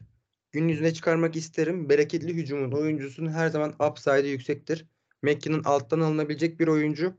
gün 0.52 0.68
yüzüne 0.68 0.94
çıkarmak 0.94 1.36
isterim. 1.36 1.90
Bereketli 1.90 2.36
hücumun 2.36 2.72
oyuncusunun 2.72 3.32
her 3.32 3.50
zaman 3.50 3.76
upside'ı 3.90 4.28
yüksektir. 4.28 4.86
McKinnon 5.22 5.64
alttan 5.64 6.00
alınabilecek 6.00 6.60
bir 6.60 6.68
oyuncu. 6.68 7.14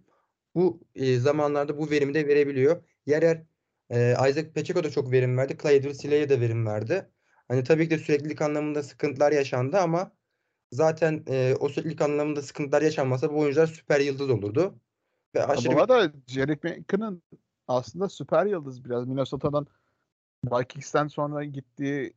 Bu 0.55 0.81
e, 0.95 1.19
zamanlarda 1.19 1.79
bu 1.79 1.91
verimi 1.91 2.15
de 2.15 2.29
verebiliyor. 2.29 2.83
Yer 3.07 3.23
yer 3.23 3.43
e, 3.93 4.13
Isaac 4.31 4.55
Pacheco 4.55 4.85
da 4.85 4.91
çok 4.91 5.13
verim 5.13 5.39
verdi. 5.39 5.57
Clyde 5.63 5.77
Edwards-Helaire 5.77 6.29
de 6.29 6.41
verim 6.41 6.67
verdi. 6.67 7.11
Hani 7.49 7.65
tabii 7.65 7.85
ki 7.85 7.91
de 7.91 7.99
süreklilik 7.99 8.43
anlamında 8.43 8.83
sıkıntılar 8.83 9.33
yaşandı 9.33 9.79
ama 9.79 10.13
zaten 10.73 11.23
e, 11.27 11.55
o 11.61 11.69
süreklilik 11.69 12.01
anlamında 12.01 12.43
sıkıntılar 12.43 12.83
yaşanmasa 12.83 13.33
bu 13.33 13.39
oyuncular 13.39 13.67
süper 13.67 14.01
yıldız 14.01 14.31
olurdu. 14.31 14.75
Ve 15.35 15.47
aşırı 15.47 15.77
bu 15.77 15.81
arada 15.81 16.13
Jerick 16.27 16.69
McKinnon 16.69 17.23
aslında 17.69 18.09
süper 18.09 18.47
yıldız 18.47 18.85
biraz. 18.85 19.07
Minnesota'dan 19.07 19.67
Vikings'ten 20.45 21.07
sonra 21.07 21.45
gittiği 21.45 22.15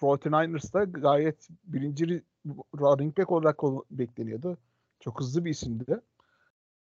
49ers'ta 0.00 0.84
gayet 0.84 1.48
birinci 1.64 2.04
ri- 2.04 2.22
running 2.78 3.18
back 3.18 3.32
olarak 3.32 3.64
ol- 3.64 3.82
bekleniyordu. 3.90 4.58
Çok 5.00 5.20
hızlı 5.20 5.44
bir 5.44 5.50
isimdi. 5.50 6.00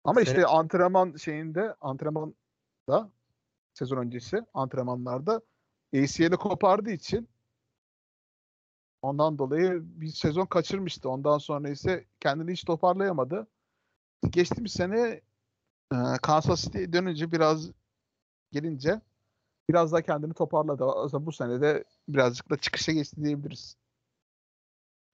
Ama 0.05 0.21
Sene- 0.21 0.31
işte 0.31 0.47
antrenman 0.47 1.17
şeyinde 1.17 1.75
antrenmanda 1.81 3.11
sezon 3.79 3.97
öncesi 3.97 4.43
antrenmanlarda 4.55 5.43
ACL'i 5.95 6.37
kopardığı 6.37 6.91
için 6.91 7.29
ondan 9.03 9.39
dolayı 9.39 9.81
bir 9.83 10.09
sezon 10.09 10.47
kaçırmıştı. 10.47 11.11
Ondan 11.11 11.39
sonra 11.39 11.69
ise 11.71 12.05
kendini 12.21 12.53
hiç 12.53 12.65
toparlayamadı. 12.65 13.47
Geçtiğimiz 14.31 14.73
sene 14.73 15.21
Ee, 15.93 15.97
Kansas 16.23 16.65
City'ye 16.65 16.93
dönünce 16.93 17.33
biraz 17.33 17.71
gelince 18.53 19.01
biraz 19.71 19.93
daha 19.93 20.03
kendini 20.03 20.35
toparladı. 20.35 21.09
Zaman 21.09 21.27
bu 21.27 21.33
sene 21.33 21.61
de 21.61 21.85
birazcık 22.09 22.51
da 22.51 22.57
çıkışa 22.57 22.93
geçti 22.93 23.25
diyebiliriz. 23.25 23.77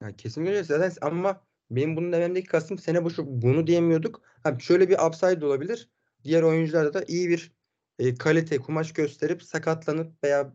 Ya 0.01 0.17
kesinlikle 0.17 0.65
zaten 0.65 0.93
ama 1.01 1.41
benim 1.71 1.97
bunun 1.97 2.13
dememdeki 2.13 2.47
kastım 2.47 2.79
sene 2.79 3.05
başı 3.05 3.43
bunu 3.43 3.67
diyemiyorduk. 3.67 4.23
Ha, 4.43 4.59
şöyle 4.59 4.89
bir 4.89 4.99
upside 4.99 5.41
de 5.41 5.47
olabilir. 5.47 5.91
Diğer 6.25 6.43
oyuncularda 6.43 6.95
da 6.95 7.05
iyi 7.09 7.29
bir 7.29 7.53
e, 8.03 8.15
kalite 8.15 8.59
kumaş 8.59 8.93
gösterip 8.93 9.43
sakatlanıp 9.43 10.25
veya 10.25 10.55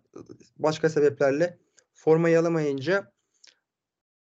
başka 0.57 0.89
sebeplerle 0.89 1.57
formayı 1.93 2.39
alamayınca 2.39 3.11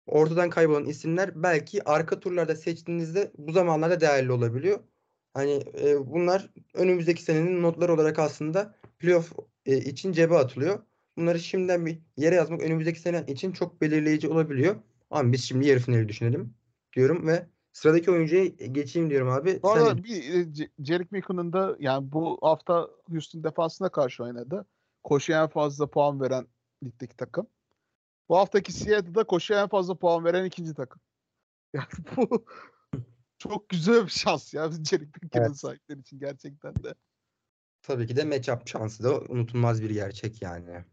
ortadan 0.05 0.50
kaybolan 0.50 0.86
isimler 0.86 1.43
belki 1.43 1.89
arka 1.89 2.19
turlarda 2.19 2.55
seçtiğinizde 2.55 3.31
bu 3.38 3.51
zamanlarda 3.51 4.01
değerli 4.01 4.31
olabiliyor. 4.31 4.79
Hani 5.34 5.63
e, 5.84 6.07
bunlar 6.07 6.50
önümüzdeki 6.74 7.24
senenin 7.24 7.63
notları 7.63 7.93
olarak 7.93 8.19
aslında 8.19 8.75
playoff 9.00 9.31
e, 9.65 9.77
için 9.77 10.12
cebe 10.12 10.36
atılıyor. 10.36 10.79
Bunları 11.17 11.39
şimdiden 11.39 11.86
bir 11.86 12.00
yere 12.17 12.36
yazmak 12.36 12.62
önümüzdeki 12.62 13.00
sene 13.00 13.24
için 13.27 13.51
çok 13.51 13.81
belirleyici 13.81 14.27
olabiliyor. 14.27 14.75
Ama 15.10 15.31
biz 15.31 15.43
şimdi 15.43 15.67
yarı 15.67 15.79
finali 15.79 16.10
düşünelim 16.10 16.53
diyorum 16.93 17.27
ve 17.27 17.45
sıradaki 17.75 18.12
oyuncuya 18.12 18.46
geçeyim 18.46 19.10
diyorum 19.10 19.29
abi. 19.29 19.60
Bu 19.63 19.67
Sen 19.67 19.79
arada 19.79 20.03
bir 20.03 20.34
e, 20.34 20.70
Jerick 20.79 21.17
McKinnon'ın 21.17 21.53
da 21.53 21.75
yani 21.79 22.12
bu 22.12 22.39
hafta 22.41 22.89
Houston 23.10 23.44
defansına 23.44 23.89
karşı 23.89 24.24
oynadı. 24.24 24.65
Koşuya 25.03 25.44
en 25.44 25.50
fazla 25.50 25.89
puan 25.89 26.22
veren 26.22 26.48
ligdeki 26.84 27.17
takım. 27.17 27.48
Bu 28.29 28.38
haftaki 28.38 28.74
Seattle'da 28.74 29.24
koşuya 29.24 29.62
en 29.62 29.67
fazla 29.67 29.98
puan 29.98 30.25
veren 30.25 30.46
ikinci 30.46 30.74
takım. 30.74 31.01
Yani 31.74 31.88
bu 32.15 32.46
çok 33.38 33.70
güzel 33.70 34.03
bir 34.05 34.12
şans 34.12 34.53
ya 34.53 34.72
Jerick 34.72 35.20
McKinnon 35.24 35.46
Evet. 35.46 35.58
sahipleri 35.58 36.00
için 36.00 36.20
gerçekten 36.20 36.75
de. 36.84 36.94
tabii 37.82 38.08
ki 38.08 38.15
de 38.15 38.24
matchup 38.24 38.67
şansı 38.67 39.03
da 39.03 39.20
unutulmaz 39.20 39.82
bir 39.82 39.89
gerçek 39.89 40.41
yani. 40.41 40.86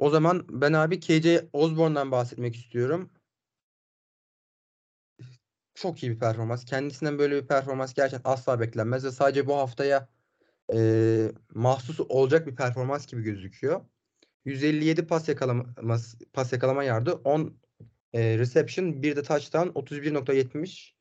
O 0.00 0.10
zaman 0.10 0.46
ben 0.50 0.72
abi 0.72 1.00
KJ 1.00 1.26
Osborne'dan 1.52 2.10
bahsetmek 2.10 2.56
istiyorum. 2.56 3.10
Çok 5.74 6.02
iyi 6.02 6.12
bir 6.12 6.18
performans. 6.18 6.64
Kendisinden 6.64 7.18
böyle 7.18 7.42
bir 7.42 7.46
performans 7.46 7.94
gerçekten 7.94 8.30
asla 8.30 8.60
beklenmez 8.60 9.04
ve 9.04 9.10
sadece 9.10 9.46
bu 9.46 9.56
haftaya 9.56 10.08
e, 10.74 11.32
mahsus 11.54 12.00
olacak 12.00 12.46
bir 12.46 12.54
performans 12.54 13.06
gibi 13.06 13.22
gözüküyor. 13.22 13.80
157 14.44 15.06
pas 15.06 15.28
yakalaması, 15.28 16.18
pas 16.32 16.52
yakalama 16.52 16.84
yardı, 16.84 17.12
10 17.12 17.58
e, 18.12 18.38
reception, 18.38 19.02
bir 19.02 19.16
de 19.16 19.22
touchdown, 19.22 19.68
31.70. 19.68 20.92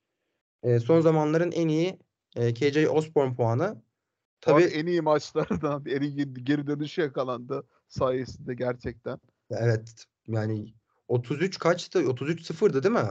E, 0.63 0.79
son 0.79 1.01
zamanların 1.01 1.51
en 1.51 1.67
iyi 1.67 1.99
e, 2.35 2.53
KJ 2.53 2.77
Osborne 2.77 3.35
puanı. 3.35 3.81
Tabii 4.41 4.63
Tabii 4.63 4.73
en 4.73 4.85
iyi 4.85 5.01
maçlardan 5.01 5.85
en 5.85 6.01
iyi 6.01 6.33
geri 6.33 6.67
dönüşü 6.67 7.01
yakalandı 7.01 7.67
sayesinde 7.87 8.53
gerçekten. 8.53 9.19
evet 9.51 10.05
yani 10.27 10.73
33 11.07 11.59
kaçtı? 11.59 11.99
33 11.99 12.45
sıfırdı 12.45 12.83
değil 12.83 12.95
mi? 12.95 13.09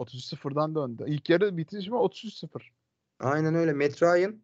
33-0'dan 0.00 0.74
döndü. 0.74 1.04
İlk 1.06 1.30
yarı 1.30 1.56
bitirişme 1.56 1.96
33-0. 1.96 2.62
Aynen 3.20 3.54
öyle. 3.54 3.72
Matt 3.72 4.02
Ryan 4.02 4.42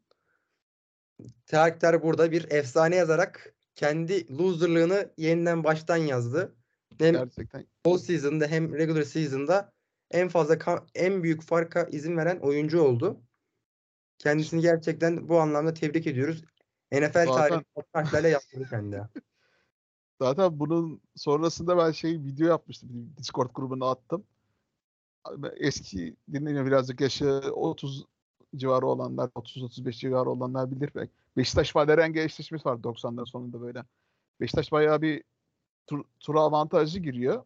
karakter 1.50 2.02
burada 2.02 2.32
bir 2.32 2.50
efsane 2.50 2.96
yazarak 2.96 3.54
kendi 3.74 4.38
loserlığını 4.38 5.12
yeniden 5.16 5.64
baştan 5.64 5.96
yazdı. 5.96 6.56
Hem 6.98 7.14
Gerçekten 7.14 7.66
all 7.84 7.98
season'da 7.98 8.46
hem 8.46 8.74
regular 8.74 9.02
season'da 9.02 9.72
en 10.10 10.28
fazla 10.28 10.84
en 10.94 11.22
büyük 11.22 11.42
farka 11.42 11.84
izin 11.84 12.16
veren 12.16 12.38
oyuncu 12.38 12.80
oldu. 12.80 13.22
Kendisini 14.18 14.60
gerçekten 14.60 15.28
bu 15.28 15.40
anlamda 15.40 15.74
tebrik 15.74 16.06
ediyoruz. 16.06 16.44
NFL 16.92 17.26
Zaten- 17.26 17.64
harflerle 17.92 18.28
yaptı 18.28 18.66
kendi. 18.70 19.02
Zaten 20.20 20.60
bunun 20.60 21.02
sonrasında 21.14 21.78
ben 21.78 21.90
şey 21.90 22.12
video 22.12 22.48
yapmıştım. 22.48 23.14
Discord 23.16 23.50
grubuna 23.54 23.90
attım. 23.90 24.26
Eski 25.56 26.16
dinleyen 26.32 26.66
birazcık 26.66 27.00
yaşı 27.00 27.40
30 27.54 28.04
civarı 28.56 28.86
olanlar, 28.86 29.28
30-35 29.28 29.92
civarı 29.92 30.30
olanlar 30.30 30.70
bilir 30.70 30.90
belki. 30.94 31.12
Beşiktaş 31.36 31.76
Valerenge 31.76 32.22
eşleşmesi 32.22 32.64
var 32.64 32.76
90'ların 32.76 33.26
sonunda 33.26 33.60
böyle. 33.60 33.84
Beşiktaş 34.40 34.72
bayağı 34.72 35.02
bir 35.02 35.24
tur, 35.86 36.04
tura 36.20 36.40
avantajlı 36.40 37.00
giriyor. 37.00 37.44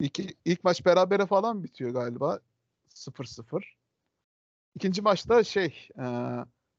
İlk, 0.00 0.18
ilk 0.44 0.64
maç 0.64 0.86
berabere 0.86 1.26
falan 1.26 1.64
bitiyor 1.64 1.90
galiba. 1.90 2.40
0-0. 2.94 3.62
İkinci 4.74 5.02
maçta 5.02 5.44
şey 5.44 5.88
e, 5.98 6.04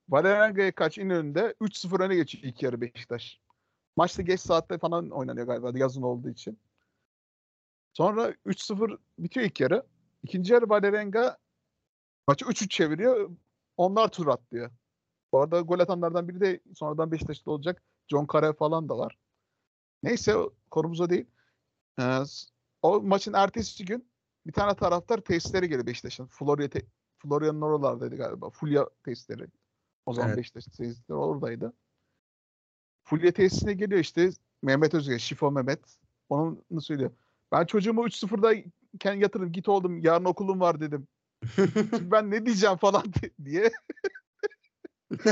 Valerenge'ye 0.10 0.72
kaç 0.72 0.98
in 0.98 1.10
önünde 1.10 1.56
3-0 1.62 2.04
öne 2.04 2.16
geçiyor 2.16 2.44
ilk 2.44 2.64
yarı 2.64 2.82
Beşiktaş. 2.82 3.40
Maçta 3.96 4.22
geç 4.22 4.40
saatte 4.40 4.78
falan 4.78 5.10
oynanıyor 5.10 5.48
galiba 5.48 5.72
yazın 5.76 6.02
olduğu 6.02 6.30
için. 6.30 6.60
Sonra 7.94 8.32
3-0 8.46 8.98
bitiyor 9.20 9.46
ilk 9.46 9.60
yarı. 9.60 9.84
İkinci 10.24 10.54
yarı 10.54 10.70
Valerenga 10.70 11.38
maçı 12.28 12.46
3-3 12.46 12.68
çeviriyor. 12.70 13.30
Onlar 13.78 14.12
tur 14.12 14.28
atlıyor. 14.28 14.72
Bu 15.32 15.40
arada 15.40 15.62
gol 15.62 15.80
atanlardan 15.80 16.28
biri 16.28 16.42
de 16.42 16.60
sonradan 16.76 17.12
Beşiktaş'ta 17.12 17.52
olacak. 17.52 17.84
John 18.08 18.26
Kare 18.26 18.54
falan 18.54 18.90
da 18.90 18.98
var. 18.98 19.18
Neyse 20.04 20.36
o 20.36 20.54
konumuz 20.72 21.02
o 21.02 21.10
değil. 21.10 21.26
Ee, 22.00 22.22
o 22.82 23.02
maçın 23.02 23.34
ertesi 23.34 23.86
gün 23.86 24.12
bir 24.48 24.54
tane 24.54 24.76
taraftar 24.76 25.22
tesislere 25.22 25.66
geliyor 25.66 25.86
Beşiktaş'ın. 25.86 26.28
Florya 26.28 26.70
te- 26.70 26.86
Florya'nın 27.18 27.62
oralardaydı 27.62 28.16
galiba. 28.16 28.50
Fulya 28.50 28.90
tesisleri. 29.06 29.48
O 30.06 30.14
zaman 30.14 30.30
Evet. 30.30 30.38
Beşiktaş 30.38 30.66
tesisleri 30.66 31.18
oradaydı. 31.18 31.74
Fulya 33.04 33.32
tesisine 33.32 33.74
geliyor 33.74 34.00
işte 34.00 34.30
Mehmet 34.62 34.94
Özge, 34.94 35.20
Şifo 35.20 35.52
Mehmet. 35.52 35.98
Onun 36.30 36.64
söylüyor. 36.80 37.12
Ben 37.52 37.66
çocuğumu 37.66 38.08
3-0'da 38.08 38.54
iken 38.94 39.14
yatırdım 39.14 39.52
git 39.52 39.70
oğlum 39.70 40.00
yarın 40.00 40.26
okulum 40.26 40.60
var 40.60 40.80
dedim. 40.80 41.08
Şimdi 41.56 42.12
ben 42.12 42.32
ne 42.32 42.46
diyeceğim 42.46 42.78
falan 42.78 43.04
di- 43.04 43.34
diye. 43.46 43.72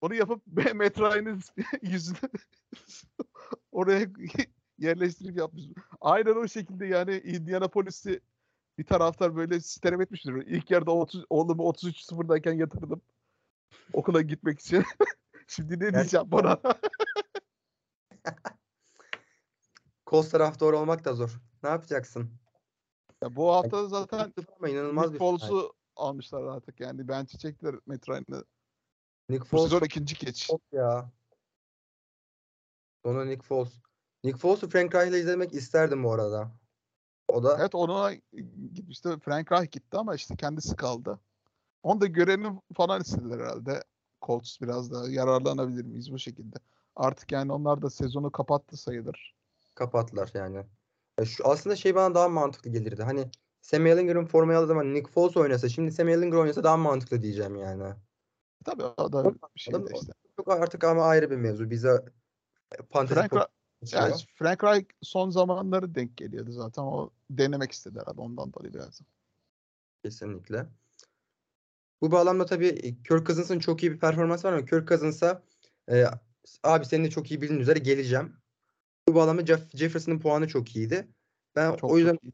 Onu 0.00 0.14
yapıp 0.14 0.42
Mehmet 0.46 0.98
Ryan'ın 0.98 1.40
yüzüne 1.82 2.18
oraya 3.72 4.06
yerleştirip 4.78 5.36
yapmış. 5.36 5.62
Aynen 6.00 6.36
o 6.36 6.48
şekilde 6.48 6.86
yani 6.86 7.16
Indianapolis'i 7.16 8.20
bir 8.78 8.84
taraftar 8.84 9.36
böyle 9.36 9.60
sitem 9.60 10.00
etmiştir. 10.00 10.32
İlk 10.34 10.70
yarıda 10.70 10.90
30, 10.90 11.24
oğlumu 11.30 11.62
33-0'dayken 11.62 12.52
yatırdım. 12.52 13.02
Okula 13.92 14.22
gitmek 14.22 14.60
için. 14.60 14.84
Şimdi 15.46 15.80
ne 15.80 15.94
diyeceğim 15.94 16.26
bana? 16.30 16.58
Colts 20.10 20.30
taraftarı 20.30 20.78
olmak 20.78 21.04
da 21.04 21.14
zor. 21.14 21.40
Ne 21.62 21.68
yapacaksın? 21.68 22.30
ya 23.22 23.36
bu 23.36 23.52
hafta 23.52 23.88
zaten 23.88 24.34
Ama 24.58 24.68
inanılmaz 24.68 25.12
bir. 25.12 25.18
Foles'u 25.18 25.74
almışlar 25.96 26.42
artık 26.42 26.80
yani. 26.80 27.08
Bench'e 27.08 27.38
çektiler 27.38 27.74
Matt 27.86 28.08
Ryan'ı. 28.08 28.44
Nick 29.28 29.40
Bu 29.40 29.44
Foles 29.44 29.70
sezon 29.70 29.84
ikinci 29.84 30.14
geç. 30.14 30.50
Ya. 30.72 31.10
Sonra 33.04 33.24
Nick 33.24 33.42
Foles. 33.42 33.72
Nick 34.24 34.38
Foles'u 34.38 34.70
Frank 34.70 34.94
Reich'le 34.94 35.14
izlemek 35.14 35.54
isterdim 35.54 36.04
bu 36.04 36.12
arada. 36.12 36.50
O 37.28 37.42
da 37.42 37.56
Evet 37.60 37.74
ona 37.74 38.14
gitmişti. 38.74 39.08
Frank 39.24 39.52
Reich 39.52 39.72
gitti 39.72 39.96
ama 39.98 40.14
işte 40.14 40.36
kendisi 40.36 40.76
kaldı. 40.76 41.20
Onu 41.82 42.00
da 42.00 42.06
görevini 42.06 42.60
falan 42.76 43.00
istediler 43.00 43.38
herhalde. 43.38 43.84
Colts 44.22 44.60
biraz 44.60 44.92
daha 44.92 45.08
yararlanabilir 45.08 45.84
miyiz 45.84 46.12
bu 46.12 46.18
şekilde. 46.18 46.56
Artık 46.96 47.32
yani 47.32 47.52
onlar 47.52 47.82
da 47.82 47.90
sezonu 47.90 48.32
kapattı 48.32 48.76
sayılır. 48.76 49.39
Kapattılar 49.80 50.30
yani. 50.34 50.66
Ya 51.18 51.24
şu, 51.24 51.48
aslında 51.48 51.76
şey 51.76 51.94
bana 51.94 52.14
daha 52.14 52.28
mantıklı 52.28 52.70
gelirdi. 52.70 53.02
Hani 53.02 53.30
Sam 53.60 53.86
Ellinger'ın 53.86 54.24
formayı 54.24 54.58
aldığı 54.58 54.66
zaman 54.66 54.94
Nick 54.94 55.10
Foles 55.10 55.36
oynasa 55.36 55.68
şimdi 55.68 55.92
Sam 55.92 56.08
Ellinger 56.08 56.36
oynasa 56.36 56.64
daha 56.64 56.76
mantıklı 56.76 57.22
diyeceğim 57.22 57.56
yani. 57.56 57.94
Tabii 58.64 58.84
o 58.84 59.12
da 59.12 59.24
bir 59.24 59.60
şey 59.60 59.74
de 59.74 59.78
işte. 59.94 60.12
Çok 60.36 60.48
artık 60.48 60.84
ama 60.84 61.04
ayrı 61.04 61.30
bir 61.30 61.36
mevzu. 61.36 61.70
Bize 61.70 62.04
fantezi 62.90 63.28
Frank, 63.28 63.48
yani. 63.92 64.14
Frank 64.34 64.64
Reich 64.64 64.86
son 65.02 65.30
zamanları 65.30 65.94
denk 65.94 66.16
geliyordu 66.16 66.52
zaten. 66.52 66.82
O 66.82 67.10
denemek 67.30 67.72
istedi 67.72 67.98
herhalde 68.00 68.20
ondan 68.20 68.52
dolayı 68.52 68.74
biraz. 68.74 69.00
Kesinlikle. 70.04 70.66
Bu 72.00 72.10
bağlamda 72.10 72.46
tabii 72.46 72.68
e, 72.68 73.02
Kirk 73.02 73.26
Cousins'ın 73.26 73.58
çok 73.58 73.82
iyi 73.82 73.92
bir 73.92 73.98
performansı 73.98 74.48
var 74.48 74.52
ama 74.52 74.66
Kirk 74.66 74.88
Cousins'a 74.88 75.42
e, 75.90 76.04
abi 76.62 76.84
senin 76.84 77.04
de 77.04 77.10
çok 77.10 77.30
iyi 77.30 77.40
bildiğin 77.40 77.60
üzere 77.60 77.78
geleceğim. 77.78 78.39
Bu 79.10 79.14
bağlamda 79.14 79.46
Jeff, 79.46 79.76
Jefferson'ın 79.76 80.18
puanı 80.18 80.48
çok 80.48 80.76
iyiydi. 80.76 81.08
Ben 81.56 81.76
Çok 81.76 81.90
o 81.90 81.98
yüzden 81.98 82.18
iyi. 82.22 82.32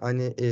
hani 0.00 0.34
e, 0.40 0.46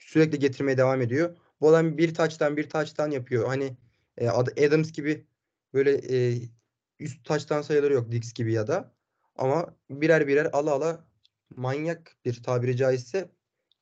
sürekli 0.00 0.38
getirmeye 0.38 0.76
devam 0.78 1.00
ediyor. 1.00 1.36
Bu 1.60 1.68
adam 1.68 1.98
bir 1.98 2.14
taçtan 2.14 2.56
bir 2.56 2.70
taçtan 2.70 3.10
yapıyor. 3.10 3.46
Hani 3.46 3.76
e, 4.18 4.28
Ad- 4.28 4.66
Adams 4.66 4.92
gibi 4.92 5.26
böyle 5.74 5.90
e, 5.92 6.42
üst 6.98 7.24
taçtan 7.24 7.62
sayıları 7.62 7.94
yok 7.94 8.12
Dix 8.12 8.32
gibi 8.32 8.52
ya 8.52 8.66
da. 8.66 8.94
Ama 9.36 9.76
birer 9.90 10.26
birer 10.28 10.48
ala 10.52 10.72
ala 10.72 11.04
manyak 11.56 12.16
bir 12.24 12.42
tabiri 12.42 12.76
caizse 12.76 13.30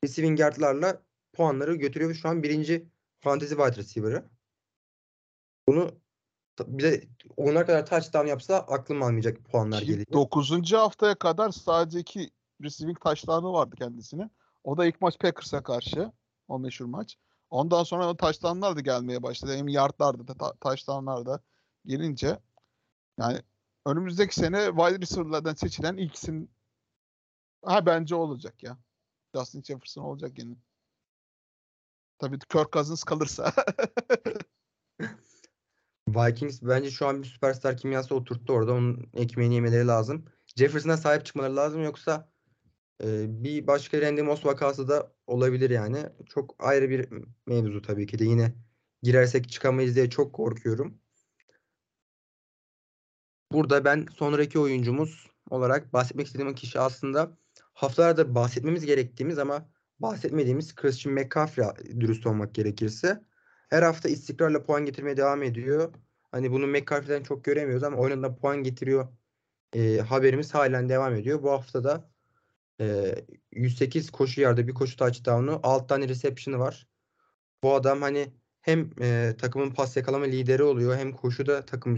receiving 0.04 0.40
yardlarla 0.40 1.02
puanları 1.32 1.74
götürüyor 1.74 2.14
şu 2.14 2.28
an 2.28 2.42
birinci 2.42 2.88
fantasy 3.20 3.54
wide 3.54 3.76
receiver'ı. 3.76 4.24
Bunu 5.68 6.00
bir 6.66 6.82
de 6.82 7.04
onlar 7.36 7.66
kadar 7.66 7.86
touchdown 7.86 8.26
yapsa 8.26 8.56
aklım 8.56 9.02
almayacak 9.02 9.44
puanlar 9.44 9.82
geliyor. 9.82 10.06
9. 10.12 10.72
haftaya 10.72 11.14
kadar 11.14 11.50
sadece 11.50 12.00
iki 12.00 12.30
receiving 12.62 13.00
taşlarını 13.00 13.52
vardı 13.52 13.76
kendisine. 13.76 14.30
O 14.64 14.76
da 14.76 14.86
ilk 14.86 15.00
maç 15.00 15.18
Packers'a 15.18 15.62
karşı. 15.62 16.12
O 16.48 16.58
meşhur 16.58 16.84
maç. 16.84 17.18
Ondan 17.50 17.82
sonra 17.82 18.08
o 18.08 18.16
taştanlar 18.16 18.76
da 18.76 18.80
gelmeye 18.80 19.22
başladı. 19.22 19.56
Hem 19.56 19.68
yardlar 19.68 20.28
da 20.28 20.34
ta- 20.34 20.56
taştanlar 20.60 21.26
da 21.26 21.40
gelince 21.86 22.38
yani 23.18 23.42
önümüzdeki 23.86 24.34
sene 24.34 24.66
wide 24.66 25.00
receiver'lardan 25.00 25.54
seçilen 25.54 25.96
ilk 25.96 26.14
isim 26.14 26.48
ha 27.64 27.86
bence 27.86 28.14
olacak 28.14 28.62
ya. 28.62 28.78
Justin 29.34 29.62
Jefferson 29.62 30.02
olacak 30.02 30.38
yine. 30.38 30.54
Tabii 32.18 32.38
Kirk 32.38 32.72
Cousins 32.72 33.04
kalırsa. 33.04 33.52
Vikings 36.14 36.62
bence 36.62 36.90
şu 36.90 37.06
an 37.06 37.22
bir 37.22 37.28
süperstar 37.28 37.76
kimyası 37.76 38.14
oturttu 38.14 38.52
orada. 38.52 38.72
Onun 38.72 39.06
ekmeğini 39.14 39.54
yemeleri 39.54 39.86
lazım. 39.86 40.24
Jefferson'a 40.56 40.96
sahip 40.96 41.24
çıkmaları 41.24 41.56
lazım 41.56 41.84
yoksa 41.84 42.28
e, 43.04 43.26
bir 43.44 43.66
başka 43.66 44.00
Randy 44.00 44.22
Moss 44.22 44.46
vakası 44.46 44.88
da 44.88 45.12
olabilir 45.26 45.70
yani. 45.70 46.06
Çok 46.26 46.54
ayrı 46.58 46.90
bir 46.90 47.08
mevzu 47.46 47.82
tabii 47.82 48.06
ki 48.06 48.18
de 48.18 48.24
yine 48.24 48.54
girersek 49.02 49.48
çıkamayız 49.48 49.96
diye 49.96 50.10
çok 50.10 50.34
korkuyorum. 50.34 51.00
Burada 53.52 53.84
ben 53.84 54.06
sonraki 54.16 54.58
oyuncumuz 54.58 55.26
olarak 55.50 55.92
bahsetmek 55.92 56.26
istediğim 56.26 56.54
kişi 56.54 56.80
aslında 56.80 57.38
haftalarda 57.74 58.34
bahsetmemiz 58.34 58.86
gerektiğimiz 58.86 59.38
ama 59.38 59.68
bahsetmediğimiz 59.98 60.74
Christian 60.74 61.14
McCaffrey 61.14 61.66
dürüst 62.00 62.26
olmak 62.26 62.54
gerekirse. 62.54 63.24
Her 63.68 63.82
hafta 63.82 64.08
istikrarla 64.08 64.62
puan 64.62 64.84
getirmeye 64.84 65.16
devam 65.16 65.42
ediyor. 65.42 65.94
Hani 66.32 66.52
bunu 66.52 66.66
McCaffrey'den 66.66 67.22
çok 67.22 67.44
göremiyoruz 67.44 67.84
ama 67.84 67.96
oyununda 67.96 68.36
puan 68.36 68.62
getiriyor. 68.62 69.08
e, 69.74 69.98
haberimiz 69.98 70.54
halen 70.54 70.88
devam 70.88 71.14
ediyor. 71.14 71.42
Bu 71.42 71.50
hafta 71.50 71.84
da 71.84 72.10
e, 72.80 73.14
108 73.52 74.10
koşu 74.10 74.40
yardı, 74.40 74.68
bir 74.68 74.74
koşu 74.74 74.96
touchdown'u, 74.96 75.60
6 75.62 75.86
tane 75.86 76.08
reception'ı 76.08 76.58
var. 76.58 76.88
Bu 77.62 77.74
adam 77.74 78.02
hani 78.02 78.32
hem 78.60 78.90
e, 79.00 79.34
takımın 79.38 79.70
pas 79.70 79.96
yakalama 79.96 80.24
lideri 80.24 80.62
oluyor 80.62 80.96
hem 80.96 81.12
koşuda 81.12 81.66
takım 81.66 81.96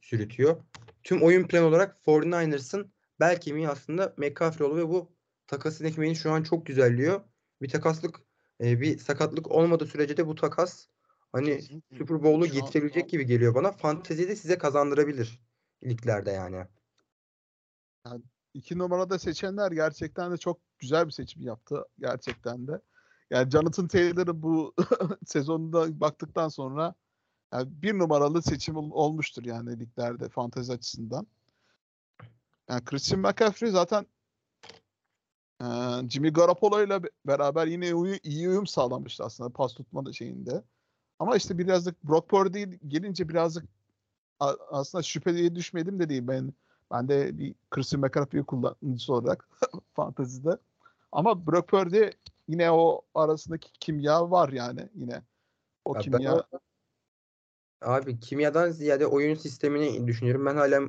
sürütüyor. 0.00 0.56
Tüm 1.02 1.22
oyun 1.22 1.48
planı 1.48 1.66
olarak 1.66 2.04
49ers'ın 2.06 2.92
bel 3.20 3.40
kemiği 3.40 3.68
aslında 3.68 4.14
McCaffrey 4.16 4.66
oluyor 4.66 4.88
ve 4.88 4.90
bu 4.92 5.12
takasın 5.46 5.84
ekmeğini 5.84 6.16
şu 6.16 6.32
an 6.32 6.42
çok 6.42 6.66
güzelliyor. 6.66 7.20
Bir 7.62 7.68
takaslık 7.68 8.20
e, 8.60 8.80
bir 8.80 8.98
sakatlık 8.98 9.50
olmadığı 9.50 9.86
sürece 9.86 10.16
de 10.16 10.26
bu 10.26 10.34
takas 10.34 10.86
hani 11.32 11.62
Super 11.98 12.22
Bowl'u 12.22 12.46
getirebilecek 12.46 13.10
gibi 13.10 13.26
geliyor 13.26 13.54
bana. 13.54 13.72
Fanteziyi 13.72 14.28
de 14.28 14.36
size 14.36 14.58
kazandırabilir 14.58 15.40
liglerde 15.84 16.30
yani. 16.30 16.66
İki 18.54 18.78
numarada 18.78 19.18
seçenler 19.18 19.72
gerçekten 19.72 20.32
de 20.32 20.36
çok 20.36 20.60
güzel 20.78 21.06
bir 21.06 21.12
seçim 21.12 21.42
yaptı. 21.42 21.84
Gerçekten 21.98 22.66
de. 22.68 22.80
Yani 23.30 23.50
Jonathan 23.50 23.88
Taylor'ı 23.88 24.42
bu 24.42 24.74
sezonunda 25.26 26.00
baktıktan 26.00 26.48
sonra 26.48 26.94
yani 27.52 27.68
bir 27.82 27.98
numaralı 27.98 28.42
seçim 28.42 28.76
ol- 28.76 28.90
olmuştur 28.90 29.44
yani 29.44 29.80
liglerde 29.80 30.28
fantezi 30.28 30.72
açısından. 30.72 31.26
Yani 32.68 32.84
Christian 32.84 33.20
McCaffrey 33.20 33.70
zaten 33.70 34.06
e, 35.62 35.66
Jimmy 36.08 36.32
Garoppolo 36.32 36.84
ile 36.84 37.02
be- 37.02 37.10
beraber 37.26 37.66
yine 37.66 38.18
iyi 38.22 38.48
uyum 38.48 38.66
sağlamıştı 38.66 39.24
aslında 39.24 39.50
pas 39.50 39.74
tutma 39.74 40.06
da 40.06 40.12
şeyinde. 40.12 40.62
Ama 41.20 41.36
işte 41.36 41.58
birazcık 41.58 42.04
Brock 42.04 42.28
Purdy 42.28 42.64
gelince 42.88 43.28
birazcık 43.28 43.64
aslında 44.70 45.02
şüpheye 45.02 45.54
düşmedim 45.54 45.98
de 45.98 46.08
değil. 46.08 46.28
Ben 46.28 46.52
ben 46.90 47.08
de 47.08 47.38
bir 47.38 47.54
Christian 47.70 48.00
McCaffrey 48.00 48.42
kullanıcısı 48.42 49.14
olarak 49.14 49.48
fantezide. 49.94 50.56
Ama 51.12 51.46
Brock 51.46 51.68
Purdy 51.68 52.10
yine 52.48 52.70
o 52.70 53.02
arasındaki 53.14 53.72
kimya 53.72 54.30
var 54.30 54.48
yani 54.48 54.88
yine. 54.94 55.22
O 55.84 55.94
Ya 55.94 56.00
ben 56.00 56.02
kimya 56.02 56.36
o- 56.36 56.42
Abi 57.82 58.20
kimyadan 58.20 58.70
ziyade 58.70 59.06
oyun 59.06 59.34
sistemini 59.34 60.06
düşünüyorum. 60.06 60.46
Ben 60.46 60.56
hala 60.56 60.80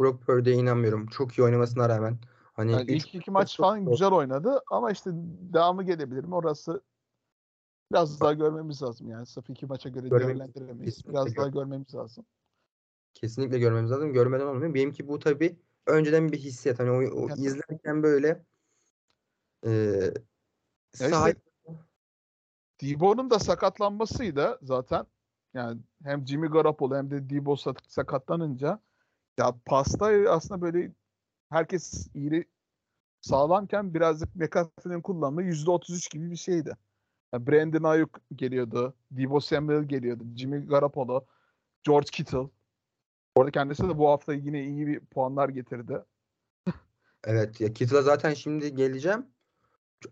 Brock 0.00 0.26
Purdy'ye 0.26 0.56
inanmıyorum. 0.56 1.06
Çok 1.06 1.38
iyi 1.38 1.42
oynamasına 1.42 1.88
rağmen. 1.88 2.18
Hani 2.54 2.72
yani 2.72 2.90
ilk 2.90 3.14
iki 3.14 3.30
maç 3.30 3.56
çok 3.56 3.66
falan 3.66 3.84
zor. 3.84 3.90
güzel 3.90 4.10
oynadı 4.10 4.60
ama 4.70 4.90
işte 4.90 5.10
devamı 5.52 5.82
gelebilir 5.82 6.24
mi? 6.24 6.34
Orası 6.34 6.80
biraz 7.92 8.20
daha 8.20 8.32
görmemiz 8.32 8.82
lazım 8.82 9.10
yani. 9.10 9.26
Sırf 9.26 9.50
iki 9.50 9.66
maça 9.66 9.88
göre 9.88 10.08
Görmemiz- 10.08 10.28
değerlendiremeyiz. 10.28 11.08
Biraz 11.08 11.26
gör- 11.26 11.36
daha 11.36 11.48
görmemiz 11.48 11.94
lazım. 11.94 12.24
Kesinlikle 13.14 13.58
görmemiz 13.58 13.90
lazım. 13.90 14.12
Görmeden 14.12 14.46
olmuyor. 14.46 14.74
Benimki 14.74 15.08
bu 15.08 15.18
tabii 15.18 15.56
önceden 15.86 16.32
bir 16.32 16.38
hissiyat. 16.38 16.78
Hani 16.78 16.90
o, 16.90 16.94
o 16.94 17.28
Evet. 17.28 17.38
izlerken 17.38 18.02
böyle 18.02 18.44
e, 19.66 19.70
Ya 19.70 21.08
sahip 21.10 21.36
işte 21.36 21.76
Debo'nun 22.82 23.30
da 23.30 23.38
sakatlanmasıyla 23.38 24.58
zaten 24.62 25.06
yani 25.54 25.80
hem 26.04 26.26
Jimmy 26.26 26.48
Garoppolo 26.48 26.96
hem 26.96 27.10
de 27.10 27.30
Debo 27.30 27.56
sak- 27.56 27.82
sakatlanınca 27.88 28.80
ya 29.38 29.54
pasta 29.64 30.06
aslında 30.06 30.60
böyle 30.60 30.92
herkes 31.48 32.08
iyi 32.14 32.44
sağlamken 33.20 33.94
birazcık 33.94 34.36
McCaffrey'nin 34.36 35.00
kullanımı 35.02 35.42
%33 35.42 36.10
gibi 36.12 36.30
bir 36.30 36.36
şeydi. 36.36 36.76
Yani 37.36 37.46
Brandon 37.46 37.82
Ayuk 37.82 38.20
geliyordu. 38.36 38.94
Debo 39.10 39.40
Samuel 39.40 39.84
geliyordu. 39.84 40.24
Jimmy 40.36 40.66
Garoppolo, 40.66 41.26
George 41.82 42.08
Kittle. 42.12 42.48
Orada 43.34 43.50
kendisi 43.50 43.88
de 43.88 43.98
bu 43.98 44.08
hafta 44.08 44.34
yine 44.34 44.64
iyi 44.64 44.86
bir 44.86 45.00
puanlar 45.00 45.48
getirdi. 45.48 46.02
Evet 47.24 47.60
ya 47.60 47.72
Kittle'a 47.72 48.02
zaten 48.02 48.34
şimdi 48.34 48.74
geleceğim. 48.74 49.26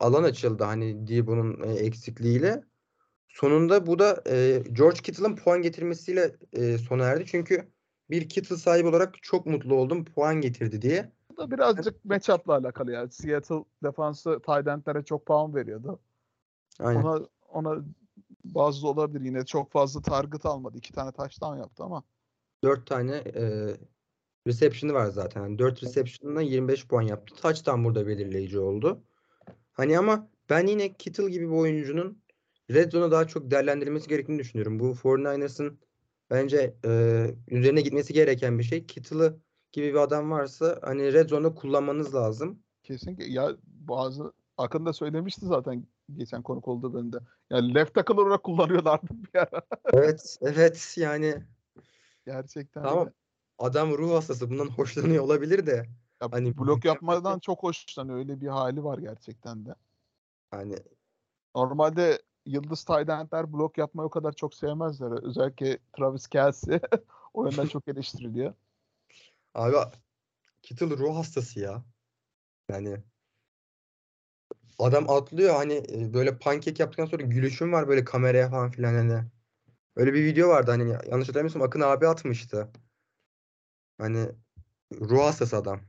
Alan 0.00 0.22
açıldı 0.22 0.64
hani 0.64 1.08
Debo'nun 1.08 1.62
e, 1.62 1.72
eksikliğiyle. 1.72 2.64
Sonunda 3.28 3.86
bu 3.86 3.98
da 3.98 4.22
e, 4.30 4.62
George 4.72 5.00
Kittle'ın 5.02 5.36
puan 5.36 5.62
getirmesiyle 5.62 6.36
e, 6.52 6.78
sona 6.78 7.04
erdi. 7.04 7.26
Çünkü 7.26 7.68
bir 8.10 8.28
Kittle 8.28 8.56
sahibi 8.56 8.88
olarak 8.88 9.22
çok 9.22 9.46
mutlu 9.46 9.74
oldum. 9.74 10.04
Puan 10.04 10.40
getirdi 10.40 10.82
diye. 10.82 11.12
Bu 11.30 11.36
da 11.36 11.50
birazcık 11.50 12.04
matchup'la 12.04 12.54
alakalı 12.54 12.92
yani. 12.92 13.10
Seattle 13.10 13.64
defansı 13.82 14.40
tight 14.46 14.66
endlere 14.66 15.04
çok 15.04 15.26
puan 15.26 15.54
veriyordu. 15.54 16.00
Aynen. 16.80 17.02
Ona 17.02 17.26
ona 17.48 17.84
bazı 18.44 18.88
olabilir. 18.88 19.20
Yine 19.20 19.44
çok 19.44 19.72
fazla 19.72 20.02
target 20.02 20.46
almadı. 20.46 20.78
İki 20.78 20.92
tane 20.92 21.12
touchdown 21.12 21.56
yaptı 21.56 21.84
ama. 21.84 22.02
4 22.64 22.86
tane 22.86 23.16
e, 23.16 23.74
reception'ı 24.46 24.94
var 24.94 25.06
zaten. 25.06 25.42
Yani 25.42 25.58
4 25.58 25.82
reception'dan 25.82 26.40
25 26.40 26.86
puan 26.86 27.02
yaptı. 27.02 27.34
Touchdown 27.34 27.84
burada 27.84 28.06
belirleyici 28.06 28.58
oldu. 28.58 29.04
Hani 29.72 29.98
ama 29.98 30.28
ben 30.50 30.66
yine 30.66 30.92
Kittle 30.92 31.30
gibi 31.30 31.44
bir 31.44 31.56
oyuncunun 31.56 32.22
Red 32.70 32.92
Zone'a 32.92 33.10
daha 33.10 33.26
çok 33.26 33.50
değerlendirilmesi 33.50 34.08
gerektiğini 34.08 34.38
düşünüyorum. 34.38 34.80
Bu 34.80 34.94
49ers'ın 34.94 35.78
bence 36.30 36.76
e, 36.84 36.90
üzerine 37.48 37.80
gitmesi 37.80 38.12
gereken 38.12 38.58
bir 38.58 38.64
şey. 38.64 38.86
Kittle'ı 38.86 39.40
gibi 39.72 39.86
bir 39.86 39.98
adam 39.98 40.30
varsa 40.30 40.78
hani 40.82 41.12
Red 41.12 41.28
Zone'da 41.28 41.54
kullanmanız 41.54 42.14
lazım. 42.14 42.58
Kesinlikle 42.82 43.24
ya 43.24 43.56
bazı 43.66 44.32
Akın 44.56 44.86
da 44.86 44.92
söylemişti 44.92 45.46
zaten 45.46 45.86
geçen 46.16 46.42
konuk 46.42 46.68
olduğu 46.68 46.94
bölümde. 46.94 47.18
Yani 47.50 47.74
left 47.74 47.94
tackle 47.94 48.20
olarak 48.20 48.42
kullanıyorlardı 48.42 49.06
bir 49.34 49.38
ara. 49.38 49.62
Evet, 49.92 50.38
evet 50.42 50.94
yani 50.96 51.42
Gerçekten. 52.26 52.82
Tamam. 52.82 53.06
de. 53.06 53.12
adam 53.58 53.92
ruh 53.92 54.14
hastası 54.14 54.50
bundan 54.50 54.66
hoşlanıyor 54.76 55.24
olabilir 55.24 55.66
de 55.66 55.86
Ya 56.22 56.28
Hani 56.32 56.58
blok 56.58 56.84
yapmadan 56.84 57.38
çok 57.38 57.62
hoşlanıyor. 57.62 58.18
Öyle 58.18 58.40
bir 58.40 58.48
hali 58.48 58.84
var 58.84 58.98
gerçekten 58.98 59.66
de. 59.66 59.74
hani 60.50 60.76
Normalde 61.54 62.22
yıldız 62.46 62.84
tight 62.84 63.32
blok 63.32 63.78
yapmayı 63.78 64.06
o 64.06 64.10
kadar 64.10 64.32
çok 64.32 64.54
sevmezler. 64.54 65.22
Özellikle 65.22 65.78
Travis 65.96 66.26
Kelsey 66.26 66.80
o 67.34 67.44
yönden 67.44 67.66
çok 67.66 67.88
eleştiriliyor. 67.88 68.54
abi 69.54 69.76
Kittle 70.62 70.96
ruh 70.96 71.16
hastası 71.16 71.60
ya. 71.60 71.84
Yani 72.70 73.02
adam 74.78 75.10
atlıyor 75.10 75.54
hani 75.54 75.82
e, 75.88 76.14
böyle 76.14 76.38
pankek 76.38 76.80
yaptıktan 76.80 77.06
sonra 77.06 77.22
gülüşüm 77.22 77.72
var 77.72 77.88
böyle 77.88 78.04
kameraya 78.04 78.50
falan 78.50 78.70
filan 78.70 78.94
hani. 78.94 79.24
Öyle 79.96 80.14
bir 80.14 80.24
video 80.24 80.48
vardı 80.48 80.70
hani 80.70 80.90
yanlış 80.90 81.28
hatırlamıyorsam 81.28 81.62
Akın 81.62 81.80
abi 81.80 82.08
atmıştı. 82.08 82.68
Hani 83.98 84.28
ruh 84.92 85.20
hastası 85.20 85.56
adam. 85.56 85.80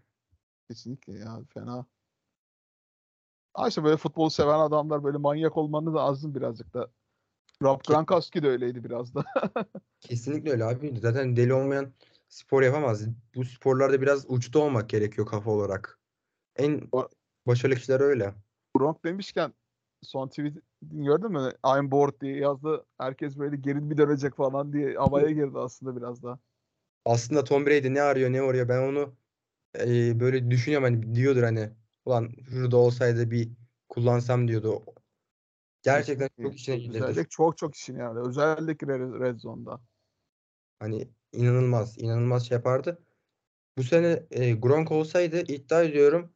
Kesinlikle 0.68 1.14
ya 1.14 1.42
fena. 1.54 1.86
İşte 3.68 3.84
böyle 3.84 3.98
futbol 3.98 4.30
seven 4.30 4.60
adamlar 4.60 5.04
böyle 5.04 5.18
manyak 5.18 5.58
olmanı 5.58 5.94
da 5.94 5.98
lazım 5.98 6.36
birazcık 6.36 6.74
da. 6.74 6.92
Rob 7.62 7.82
Gronkowski 7.88 8.44
de 8.44 8.50
öyleydi 8.50 8.84
biraz 8.84 9.16
da. 9.16 9.26
Kesinlikle 10.00 10.52
öyle 10.52 10.66
abi. 10.66 11.00
Zaten 11.00 11.36
deli 11.36 11.54
olmayan 11.54 11.94
spor 12.28 12.62
yapamaz. 12.62 13.02
Bu 13.36 13.46
sporlarda 13.46 14.02
biraz 14.02 14.26
uçta 14.28 14.60
olmak 14.60 14.90
gerekiyor 14.90 15.28
kafa 15.28 15.52
olarak. 15.52 16.00
En 16.56 16.90
başarılı 17.48 17.76
kişiler 17.76 18.00
öyle. 18.00 18.34
Gronk 18.76 19.04
demişken 19.04 19.54
son 20.02 20.28
tweet 20.28 20.54
gördün 20.82 21.32
mü? 21.32 21.52
I'm 21.66 21.92
bored 21.92 22.22
diye 22.22 22.38
yazdı. 22.38 22.86
Herkes 22.98 23.38
böyle 23.38 23.56
geri 23.56 23.90
bir 23.90 23.98
dönecek 23.98 24.36
falan 24.36 24.74
diye 24.74 24.96
havaya 24.96 25.32
girdi 25.32 25.58
aslında 25.60 25.98
biraz 25.98 26.24
daha. 26.24 26.40
Aslında 27.06 27.44
Tom 27.44 27.66
Brady 27.66 27.94
ne 27.94 28.02
arıyor 28.02 28.32
ne 28.32 28.42
oraya 28.42 28.70
ben 28.70 28.82
onu 28.82 29.16
e, 29.80 30.20
böyle 30.20 30.52
düşünüyorum 30.52 30.84
hani 30.84 31.16
diyordur 31.16 31.44
hani 31.44 31.70
ulan 32.06 32.32
şurada 32.50 32.78
olsaydı 32.78 33.32
bir 33.32 33.52
kullansam 33.90 34.48
diyordu. 34.48 34.84
Gerçekten 35.82 36.30
çok 36.42 36.56
işine 36.56 36.78
gelirdi. 36.78 36.98
Özellikle 36.98 37.30
çok 37.30 37.58
çok 37.58 37.76
işine 37.76 38.00
yani. 38.00 38.20
Özellikle 38.20 39.00
Red 39.00 39.40
Zone'da. 39.40 39.82
Hani 40.80 41.08
inanılmaz, 41.32 41.98
inanılmaz 41.98 42.48
şey 42.48 42.56
yapardı. 42.56 43.00
Bu 43.78 43.84
sene 43.84 44.24
e, 44.32 44.52
Gronk 44.54 44.92
olsaydı 44.92 45.40
iddia 45.40 45.84
ediyorum 45.84 46.34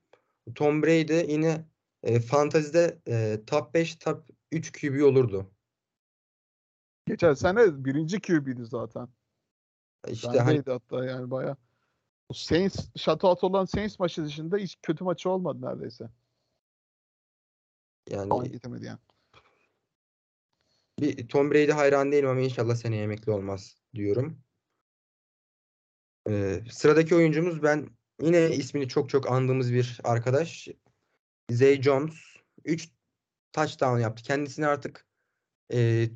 Tom 0.56 0.84
Brady 0.84 1.32
yine 1.32 1.66
e, 2.04 2.20
fantazide 2.20 3.00
e, 3.08 3.40
top 3.48 3.74
5, 3.74 3.96
top 3.96 4.30
3 4.52 4.72
QB 4.72 5.04
olurdu. 5.04 5.52
Geçen 7.08 7.34
sene 7.34 7.86
birinci 7.86 8.22
QB'di 8.22 8.66
zaten. 8.66 9.08
İşte 10.08 10.28
Bendeydi 10.28 10.44
hani 10.44 10.64
hatta 10.66 11.06
yani 11.06 11.32
baya. 11.32 11.58
Saints, 12.34 12.90
shutout 12.98 13.44
olan 13.44 13.66
Saints 13.66 14.00
maçı 14.00 14.26
dışında 14.26 14.58
hiç 14.58 14.78
kötü 14.82 15.04
maçı 15.04 15.30
olmadı 15.30 15.62
neredeyse. 15.62 16.10
yani 18.10 18.30
Puan 18.30 18.46
getirmedi 18.46 18.86
yani. 18.86 19.00
bir 21.00 21.28
Tom 21.28 21.52
Brady 21.52 21.72
hayran 21.72 22.12
değilim 22.12 22.30
ama 22.30 22.42
inşallah 22.42 22.76
seneye 22.76 23.04
emekli 23.04 23.32
olmaz 23.32 23.76
diyorum. 23.96 24.42
Ee, 26.30 26.64
sıradaki 26.72 27.16
oyuncumuz 27.16 27.64
ben 27.64 27.90
yine 28.22 28.50
ismini 28.50 28.88
çok 28.88 29.10
çok 29.10 29.32
andığımız 29.32 29.74
bir 29.74 30.00
arkadaş. 30.04 30.68
Zay 31.50 31.82
Jones. 31.82 32.14
3 32.66 32.90
touchdown 33.52 34.00
yaptı. 34.00 34.24
Kendisini 34.24 34.68
artık 34.68 35.06
e, 35.74 36.10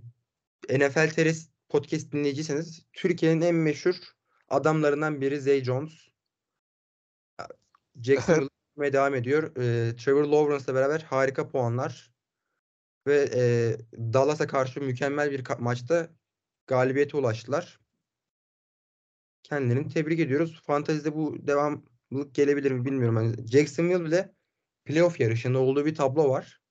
NFL 0.69 1.09
TR 1.09 1.27
podcast 1.69 2.11
dinleyiciyseniz 2.11 2.85
Türkiye'nin 2.93 3.41
en 3.41 3.55
meşhur 3.55 3.95
adamlarından 4.49 5.21
biri 5.21 5.41
Zay 5.41 5.63
Jones. 5.63 6.07
Jacksonville 8.01 8.49
yapmaya 8.69 8.93
devam 8.93 9.15
ediyor. 9.15 9.55
Ee, 9.55 9.95
Trevor 9.95 10.23
Lawrence'la 10.25 10.75
beraber 10.75 10.99
harika 10.99 11.47
puanlar 11.47 12.13
ve 13.07 13.29
e, 13.35 13.41
Dallas'a 13.97 14.47
karşı 14.47 14.81
mükemmel 14.81 15.31
bir 15.31 15.43
maçta 15.59 16.09
galibiyete 16.67 17.17
ulaştılar. 17.17 17.79
Kendilerini 19.43 19.93
tebrik 19.93 20.19
ediyoruz. 20.19 20.61
Fantezide 20.65 21.15
bu 21.15 21.47
devamlılık 21.47 22.35
gelebilir 22.35 22.71
mi 22.71 22.85
bilmiyorum. 22.85 23.15
Yani 23.15 23.47
Jacksonville 23.47 24.05
bile 24.05 24.33
playoff 24.85 25.19
yarışında 25.19 25.59
olduğu 25.59 25.85
bir 25.85 25.95
tablo 25.95 26.29
var. 26.29 26.61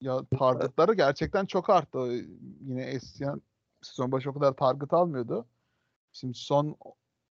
Ya 0.00 0.24
targetları 0.38 0.94
gerçekten 0.94 1.46
çok 1.46 1.70
arttı. 1.70 1.98
Yine 2.60 2.82
eskiden 2.82 3.42
sezon 3.82 4.12
başı 4.12 4.30
o 4.30 4.34
kadar 4.34 4.52
target 4.52 4.92
almıyordu. 4.92 5.46
Şimdi 6.12 6.34
son 6.34 6.76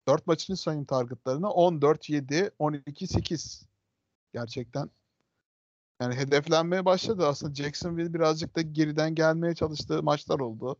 4 0.08 0.28
maçını 0.28 0.58
sayayım 0.58 0.86
targetlarını. 0.86 1.50
14 1.50 2.10
7 2.10 2.52
12 2.60 3.08
8. 3.08 3.70
Gerçekten 4.34 4.90
yani 6.02 6.16
hedeflenmeye 6.16 6.86
başladı. 6.86 7.28
Aslında 7.28 7.56
Jacksonville 7.56 8.14
birazcık 8.14 8.56
da 8.56 8.62
geriden 8.62 9.16
gelmeye 9.16 9.56
çalıştığı 9.56 10.04
maçlar 10.04 10.40
oldu. 10.40 10.78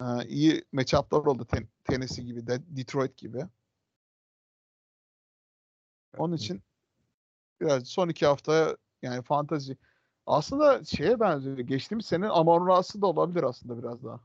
Ee, 0.00 0.04
iyi 0.28 0.64
matchup'lar 0.72 1.18
oldu 1.18 1.44
Ten- 1.44 1.68
Tennessee 1.84 2.24
gibi 2.24 2.46
de 2.46 2.62
Detroit 2.66 3.16
gibi. 3.16 3.46
Onun 6.18 6.36
için 6.36 6.62
biraz 7.62 7.88
son 7.88 8.08
iki 8.08 8.26
hafta 8.26 8.76
yani 9.02 9.22
fantazi 9.22 9.76
aslında 10.26 10.84
şeye 10.84 11.20
benziyor. 11.20 11.58
Geçtiğimiz 11.58 12.06
senenin 12.06 12.30
Amon 12.30 12.68
Ra'sı 12.68 13.02
da 13.02 13.06
olabilir 13.06 13.42
aslında 13.42 13.78
biraz 13.78 14.04
daha. 14.04 14.20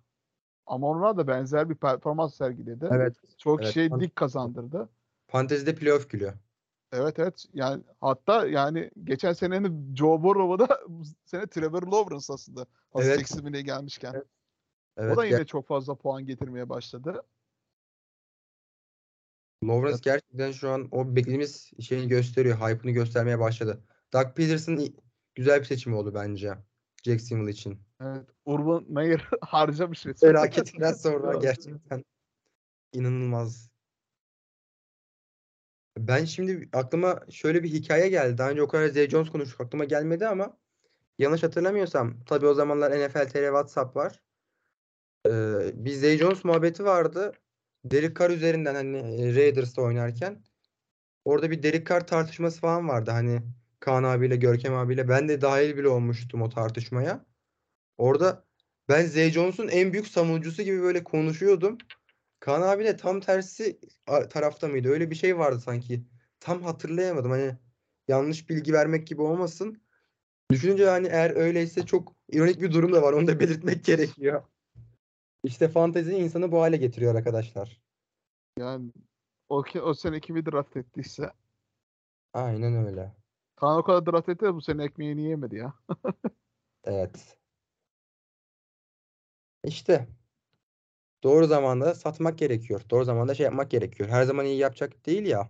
Amon 0.65 1.02
Ra 1.02 1.17
da 1.17 1.28
benzer 1.28 1.69
bir 1.69 1.76
performans 1.76 2.36
sergiledi. 2.36 2.88
Evet. 2.91 3.15
Çok 3.38 3.63
evet. 3.63 3.73
şey 3.73 3.91
dik 4.00 4.15
kazandırdı. 4.15 4.89
Fantezide 5.28 5.76
playoff 5.76 6.10
gülüyor. 6.10 6.34
Evet 6.91 7.19
evet. 7.19 7.45
Yani 7.54 7.84
hatta 8.02 8.47
yani 8.47 8.91
geçen 9.04 9.34
senenin 9.34 9.95
Joe 9.95 10.23
Burrow'u 10.23 10.60
da 10.69 10.80
bu 10.88 11.04
sene 11.26 11.47
Trevor 11.47 11.84
Lawrence 11.84 12.34
aslında. 12.34 12.65
Hazır 12.93 13.12
Evet. 13.12 13.65
Gelmişken. 13.65 14.13
Evet. 14.13 14.28
Evet. 14.97 15.13
o 15.13 15.17
da 15.17 15.26
yine 15.26 15.38
ger- 15.38 15.45
çok 15.45 15.67
fazla 15.67 15.95
puan 15.95 16.26
getirmeye 16.26 16.69
başladı. 16.69 17.23
Lawrence 19.63 20.00
gerçekten 20.02 20.52
şu 20.52 20.70
an 20.70 20.88
o 20.91 21.15
beklediğimiz 21.15 21.72
şeyi 21.80 22.08
gösteriyor. 22.08 22.58
Hype'ını 22.58 22.91
göstermeye 22.91 23.39
başladı. 23.39 23.84
Doug 24.13 24.36
Peterson 24.36 24.80
güzel 25.36 25.60
bir 25.60 25.65
seçim 25.65 25.93
oldu 25.93 26.13
bence. 26.13 26.54
Jacksonville 27.04 27.52
için. 27.52 27.80
Evet. 28.02 28.26
Urban 28.46 28.86
Meyer 28.89 29.30
harcamış 29.41 30.06
resmen. 30.06 30.32
Felaketinden 30.32 30.93
sonra 30.93 31.39
gerçekten 31.41 32.06
inanılmaz. 32.93 33.70
Ben 35.98 36.26
şimdi 36.26 36.70
aklıma 36.74 37.20
şöyle 37.30 37.63
bir 37.63 37.70
hikaye 37.70 38.10
geldi. 38.10 38.38
Daha 38.38 38.50
önce 38.50 38.62
o 38.62 38.67
kadar 38.67 38.88
Zay 38.88 39.10
Jones 39.10 39.30
konuştuk. 39.30 39.62
Aklıma 39.62 39.86
gelmedi 39.86 40.28
ama 40.28 40.58
yanlış 41.20 41.43
hatırlamıyorsam 41.43 42.24
tabii 42.26 42.48
o 42.48 42.54
zamanlar 42.54 42.91
NFL 42.91 43.30
TR 43.30 43.46
WhatsApp 43.46 43.96
var. 43.96 44.22
Ee, 45.28 45.32
bir 45.74 45.91
Zay 45.91 46.17
Jones 46.17 46.43
muhabbeti 46.43 46.84
vardı. 46.86 47.34
Derek 47.91 48.19
Carr 48.19 48.30
üzerinden 48.30 48.76
hani 48.76 48.97
e, 48.97 49.36
Raiders'ta 49.36 49.82
oynarken 49.82 50.43
orada 51.26 51.52
bir 51.52 51.63
Derek 51.63 51.88
Carr 51.88 52.08
tartışması 52.08 52.62
falan 52.62 52.88
vardı. 52.88 53.12
Hani 53.12 53.41
Kaan 53.80 54.04
abiyle 54.04 54.36
Görkem 54.36 54.76
abiyle 54.76 55.10
ben 55.10 55.30
de 55.30 55.41
dahil 55.41 55.78
bile 55.78 55.88
olmuştum 55.88 56.41
o 56.41 56.50
tartışmaya. 56.50 57.26
Orada 57.97 58.45
ben 58.89 59.06
Zay 59.06 59.32
Jones'un 59.32 59.67
en 59.67 59.93
büyük 59.93 60.08
savunucusu 60.08 60.63
gibi 60.63 60.82
böyle 60.82 61.04
konuşuyordum. 61.04 61.78
Kaan 62.39 62.62
abi 62.62 62.84
de 62.84 62.97
tam 62.97 63.19
tersi 63.19 63.80
tarafta 64.30 64.67
mıydı? 64.67 64.89
Öyle 64.89 65.12
bir 65.12 65.15
şey 65.15 65.38
vardı 65.38 65.60
sanki. 65.60 66.04
Tam 66.39 66.62
hatırlayamadım. 66.63 67.32
Hani 67.32 67.58
yanlış 68.08 68.50
bilgi 68.50 68.73
vermek 68.73 69.08
gibi 69.08 69.21
olmasın. 69.21 69.82
Düşününce 70.52 70.86
hani 70.86 71.08
eğer 71.08 71.36
öyleyse 71.36 71.86
çok 71.86 72.15
ironik 72.32 72.62
bir 72.62 72.71
durum 72.71 72.93
da 72.93 73.02
var. 73.02 73.13
Onu 73.13 73.28
da 73.28 73.39
belirtmek 73.39 73.86
gerekiyor. 73.86 74.43
İşte 75.43 75.67
fantezi 75.67 76.15
insanı 76.15 76.52
bu 76.52 76.62
hale 76.62 76.78
getiriyor 76.78 77.15
arkadaşlar. 77.15 77.82
Yani 78.60 78.91
o, 79.50 79.63
ki- 79.63 79.82
o 79.82 79.93
sene 79.93 80.19
kimi 80.19 80.45
draft 80.45 80.78
ettiyse 80.78 81.32
Aynen 82.34 82.86
öyle. 82.86 83.15
Kaan 83.56 83.78
o 83.78 83.84
kadar 83.84 84.06
draft 84.06 84.30
etti 84.30 84.45
de 84.45 84.54
bu 84.54 84.62
sene 84.62 84.84
ekmeğini 84.84 85.21
yemedi 85.30 85.56
ya. 85.56 85.73
Evet. 86.84 87.38
İşte 89.63 90.08
doğru 91.23 91.47
zamanda 91.47 91.95
satmak 91.95 92.38
gerekiyor. 92.38 92.82
Doğru 92.89 93.04
zamanda 93.06 93.36
şey 93.36 93.43
yapmak 93.43 93.71
gerekiyor. 93.71 94.10
Her 94.10 94.23
zaman 94.23 94.45
iyi 94.45 94.58
yapacak 94.58 95.06
değil 95.06 95.26
ya. 95.26 95.50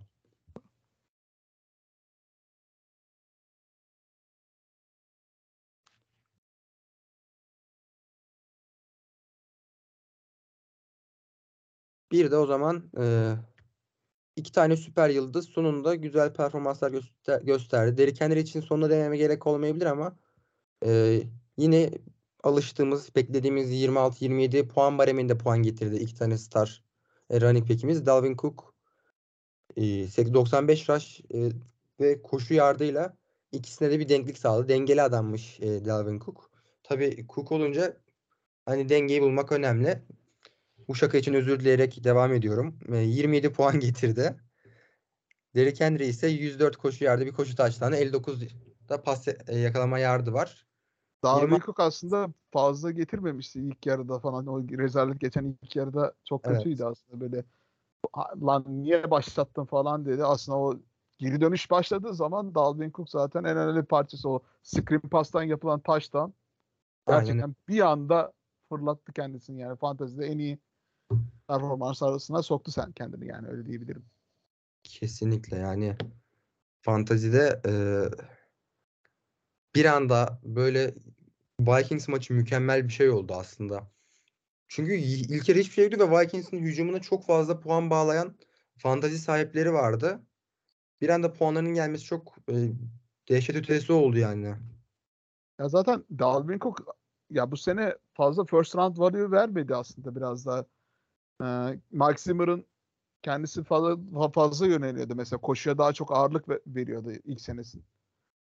Bir 12.12 12.30
de 12.30 12.36
o 12.36 12.46
zaman 12.46 12.90
e, 13.00 13.34
iki 14.36 14.52
tane 14.52 14.76
süper 14.76 15.10
yıldız 15.10 15.48
sonunda 15.48 15.94
güzel 15.94 16.32
performanslar 16.32 16.90
göster- 16.90 17.42
gösterdi. 17.42 17.98
Derrick 17.98 18.24
Henry 18.24 18.40
için 18.40 18.60
sonuna 18.60 18.90
dememe 18.90 19.16
gerek 19.16 19.46
olmayabilir 19.46 19.86
ama 19.86 20.16
e, 20.86 21.22
yine 21.56 21.90
alıştığımız, 22.44 23.14
beklediğimiz 23.16 23.70
26-27 23.72 24.68
puan 24.68 24.98
bareminde 24.98 25.38
puan 25.38 25.62
getirdi 25.62 25.96
iki 25.96 26.14
tane 26.14 26.38
star 26.38 26.84
e, 27.30 27.40
running 27.40 27.70
back'imiz. 27.70 28.06
Dalvin 28.06 28.36
Cook 28.36 28.74
e, 29.76 30.34
95 30.34 30.88
rush 30.88 31.20
e, 31.34 31.48
ve 32.00 32.22
koşu 32.22 32.54
yardıyla 32.54 33.16
ikisine 33.52 33.90
de 33.90 33.98
bir 33.98 34.08
denklik 34.08 34.38
sağladı. 34.38 34.68
Dengeli 34.68 35.02
adammış 35.02 35.60
e, 35.60 35.84
Dalvin 35.84 36.20
Cook. 36.20 36.50
Tabii 36.82 37.26
Cook 37.28 37.52
olunca 37.52 37.96
hani 38.66 38.88
dengeyi 38.88 39.22
bulmak 39.22 39.52
önemli. 39.52 40.02
Bu 40.88 40.94
şaka 40.94 41.18
için 41.18 41.34
özür 41.34 41.60
dileyerek 41.60 42.04
devam 42.04 42.32
ediyorum. 42.32 42.78
E, 42.92 42.96
27 42.96 43.52
puan 43.52 43.80
getirdi. 43.80 44.36
Derrick 45.54 45.84
Henry 45.84 46.06
ise 46.06 46.28
104 46.28 46.76
koşu 46.76 47.04
yardı, 47.04 47.26
bir 47.26 47.32
koşu 47.32 47.56
taştanı, 47.56 47.96
59 47.96 48.42
da 48.88 49.02
pas 49.02 49.28
e, 49.28 49.58
yakalama 49.58 49.98
yardı 49.98 50.32
var. 50.32 50.66
Dalvin 51.24 51.54
Yirmi- 51.54 51.60
Cook 51.64 51.80
aslında 51.80 52.28
fazla 52.50 52.90
getirmemişti 52.90 53.60
ilk 53.60 53.86
yarıda 53.86 54.18
falan. 54.18 54.46
O 54.46 54.62
rezalet 54.62 55.20
geçen 55.20 55.44
ilk 55.62 55.76
yarıda 55.76 56.14
çok 56.24 56.46
Evet. 56.46 56.56
kötüydü 56.58 56.84
aslında 56.84 57.20
böyle. 57.20 57.44
"Ha, 58.12 58.30
Lan 58.42 58.64
niye 58.68 59.10
başlattın 59.10 59.64
falan 59.64 60.06
dedi. 60.06 60.24
Aslında 60.24 60.58
o 60.58 60.76
geri 61.18 61.40
dönüş 61.40 61.70
başladığı 61.70 62.14
zaman 62.14 62.54
Dalvin 62.54 62.90
Cook 62.90 63.10
zaten 63.10 63.44
en 63.44 63.56
önemli 63.56 63.82
parçası 63.84 64.28
o 64.28 64.42
screen 64.62 65.00
pass'tan 65.00 65.42
yapılan 65.42 65.80
taştan. 65.80 66.34
Aynen 67.06 67.24
Gerçekten 67.26 67.54
bir 67.68 67.80
anda 67.80 68.32
fırlattı 68.68 69.12
kendisini 69.12 69.60
yani 69.60 69.76
fantezide 69.76 70.26
en 70.26 70.38
iyi 70.38 70.58
performans 71.48 72.02
arasına 72.02 72.42
soktu 72.42 72.72
sen 72.72 72.92
kendini 72.92 73.26
yani 73.26 73.48
öyle 73.48 73.66
diyebilirim. 73.66 74.04
Kesinlikle 74.84 75.56
yani 75.56 75.96
fantazide 76.80 77.62
e, 77.66 77.72
bir 79.74 79.84
anda 79.84 80.40
böyle 80.42 80.94
Vikings 81.60 82.08
maçı 82.08 82.34
mükemmel 82.34 82.84
bir 82.84 82.92
şey 82.92 83.10
oldu 83.10 83.34
aslında. 83.34 83.90
Çünkü 84.68 84.94
ilk 84.94 85.48
yarı 85.48 85.58
hiçbir 85.58 85.72
şey 85.72 85.84
yoktu 85.84 86.10
ve 86.10 86.20
Vikings'in 86.20 86.58
hücumuna 86.58 87.00
çok 87.00 87.26
fazla 87.26 87.60
puan 87.60 87.90
bağlayan 87.90 88.36
fantazi 88.76 89.18
sahipleri 89.18 89.72
vardı. 89.72 90.22
Bir 91.00 91.08
anda 91.08 91.32
puanların 91.32 91.74
gelmesi 91.74 92.04
çok 92.04 92.36
e, 92.50 92.54
dehşet 93.28 93.56
ötesi 93.56 93.92
oldu 93.92 94.18
yani. 94.18 94.54
Ya 95.58 95.68
zaten 95.68 96.04
Dalvin 96.18 96.58
Cook 96.58 96.96
ya 97.30 97.50
bu 97.50 97.56
sene 97.56 97.94
fazla 98.12 98.44
first 98.44 98.76
round 98.76 98.98
value 98.98 99.30
vermedi 99.30 99.74
aslında 99.74 100.16
biraz 100.16 100.46
daha. 100.46 100.64
Ee, 101.42 101.80
Mark 101.92 102.20
Zimmer'ın 102.20 102.64
kendisi 103.22 103.64
fazla 103.64 104.30
fazla 104.30 104.66
yöneliyordu. 104.66 105.14
Mesela 105.14 105.40
koşuya 105.40 105.78
daha 105.78 105.92
çok 105.92 106.12
ağırlık 106.12 106.48
ve- 106.48 106.60
veriyordu 106.66 107.12
ilk 107.24 107.40
senesi. 107.40 107.78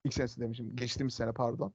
İlk 0.05 0.15
senesi 0.15 0.41
demişim. 0.41 0.77
Geçtiğimiz 0.77 1.15
sene 1.15 1.33
pardon. 1.33 1.75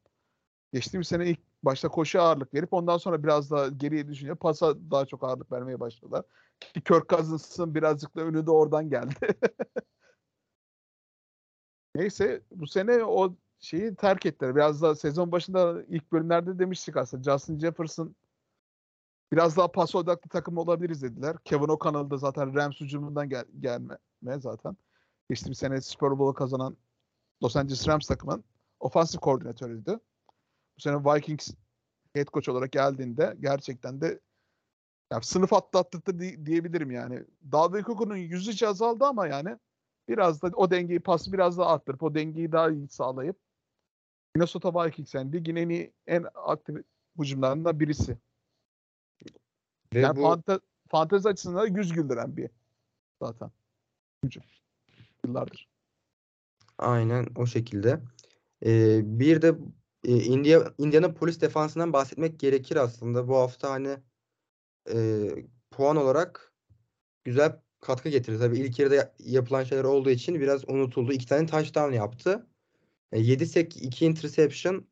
Geçtiğimiz 0.73 1.08
sene 1.08 1.30
ilk 1.30 1.39
başta 1.63 1.89
koşuya 1.89 2.23
ağırlık 2.23 2.54
verip 2.54 2.73
ondan 2.73 2.97
sonra 2.97 3.23
biraz 3.23 3.51
daha 3.51 3.67
geriye 3.67 4.08
düşünce 4.08 4.36
pasa 4.36 4.91
daha 4.91 5.06
çok 5.06 5.23
ağırlık 5.23 5.51
vermeye 5.51 5.80
başladılar. 5.80 6.25
Ki 6.60 6.82
Kirk 6.84 7.10
Cousins'ın 7.10 7.75
birazcık 7.75 8.15
da 8.15 8.21
önü 8.21 8.45
de 8.45 8.51
oradan 8.51 8.89
geldi. 8.89 9.15
Neyse 11.95 12.41
bu 12.51 12.67
sene 12.67 13.04
o 13.04 13.36
şeyi 13.60 13.95
terk 13.95 14.25
ettiler. 14.25 14.56
Biraz 14.56 14.82
da 14.82 14.95
sezon 14.95 15.32
başında 15.32 15.84
ilk 15.88 16.12
bölümlerde 16.12 16.60
demiştik 16.60 16.97
aslında. 16.97 17.23
Justin 17.23 17.60
Jefferson 17.60 18.15
biraz 19.34 19.58
daha 19.58 19.72
pas 19.72 19.96
odaklı 19.96 20.30
takım 20.30 20.58
olabiliriz 20.58 21.02
dediler. 21.02 21.36
Kevin 21.44 21.68
O'Connell 21.68 22.10
da 22.10 22.18
zaten 22.18 22.56
Rams 22.56 22.82
hücumundan 22.82 23.30
gel 23.30 23.46
gelme 23.60 23.98
zaten. 24.40 24.78
Geçtiğimiz 25.30 25.58
sene 25.58 25.82
Super 25.82 26.12
Bowl'u 26.12 26.34
kazanan 26.34 26.78
Los 27.44 27.56
Angeles 27.56 27.88
Rams 27.88 28.08
takımın 28.08 28.44
ofansif 28.80 29.22
koordinatörüydü. 29.22 30.00
Bu 30.78 30.82
sene 30.82 30.96
Vikings 30.96 31.52
head 32.14 32.28
coach 32.28 32.50
olarak 32.50 32.72
geldiğinde 32.72 33.38
gerçekten 33.40 34.02
de 34.02 34.20
ya 35.12 35.22
sınıf 35.22 35.54
atlattı 35.54 36.20
di- 36.20 36.46
diyebilirim 36.46 36.92
yani. 36.92 37.24
Dalvin 37.52 37.84
Cook'un 37.84 38.16
yüzü 38.16 38.52
hiç 38.52 38.64
azaldı 38.64 39.06
ama 39.06 39.28
yani 39.28 39.58
biraz 40.08 40.42
da 40.42 40.48
o 40.56 40.72
dengeyi 40.72 41.00
pası 41.00 41.34
biraz 41.34 41.58
daha 41.58 41.68
arttırıp 41.68 42.04
o 42.04 42.16
dengeyi 42.16 42.52
daha 42.52 42.70
iyi 42.70 42.88
sağlayıp 42.88 43.38
Minnesota 44.36 44.86
Vikings 44.86 45.14
yani 45.14 45.34
ligin 45.34 45.56
en 45.56 45.70
iyi 45.70 45.94
en 46.08 46.26
aktif 46.34 46.76
hücumlarından 47.20 47.80
birisi. 47.80 48.18
Ve 49.96 50.00
Yani 50.00 50.16
bu 50.16 50.22
fante, 50.22 50.60
fantezi 50.88 51.30
açısından 51.30 51.62
da 51.64 51.68
yüz 51.80 51.94
güldüren 51.94 52.38
bir 52.38 52.50
zaten. 53.22 53.52
Hücum. 54.24 54.44
Yıllardır. 55.26 55.70
aynen 56.78 57.28
o 57.36 57.46
şekilde. 57.46 58.02
Ee, 58.66 59.02
bir 59.20 59.42
de 59.42 59.56
e, 60.04 60.16
India, 60.24 60.74
Indiana 60.78 61.14
polis 61.14 61.42
defansından 61.42 61.94
bahsetmek 61.94 62.40
gerekir 62.40 62.76
aslında. 62.76 63.28
Bu 63.28 63.36
hafta 63.36 63.72
hani 63.72 63.98
e, 64.94 65.30
puan 65.72 65.98
olarak 65.98 66.54
güzel 67.24 67.60
katkı 67.82 68.10
getirdi. 68.10 68.40
Tabii 68.40 68.60
ilk 68.60 68.80
yarıda 68.80 68.96
ya- 68.96 69.14
yapılan 69.20 69.64
şeyler 69.64 69.84
olduğu 69.84 70.10
için 70.10 70.36
biraz 70.36 70.70
unutuldu. 70.70 71.14
İki 71.14 71.26
tane 71.28 71.46
touchdown 71.48 71.94
yaptı. 71.94 72.48
E, 73.12 73.20
7 73.20 73.46
sek, 73.46 73.84
2 73.84 74.06
interception. 74.06 74.88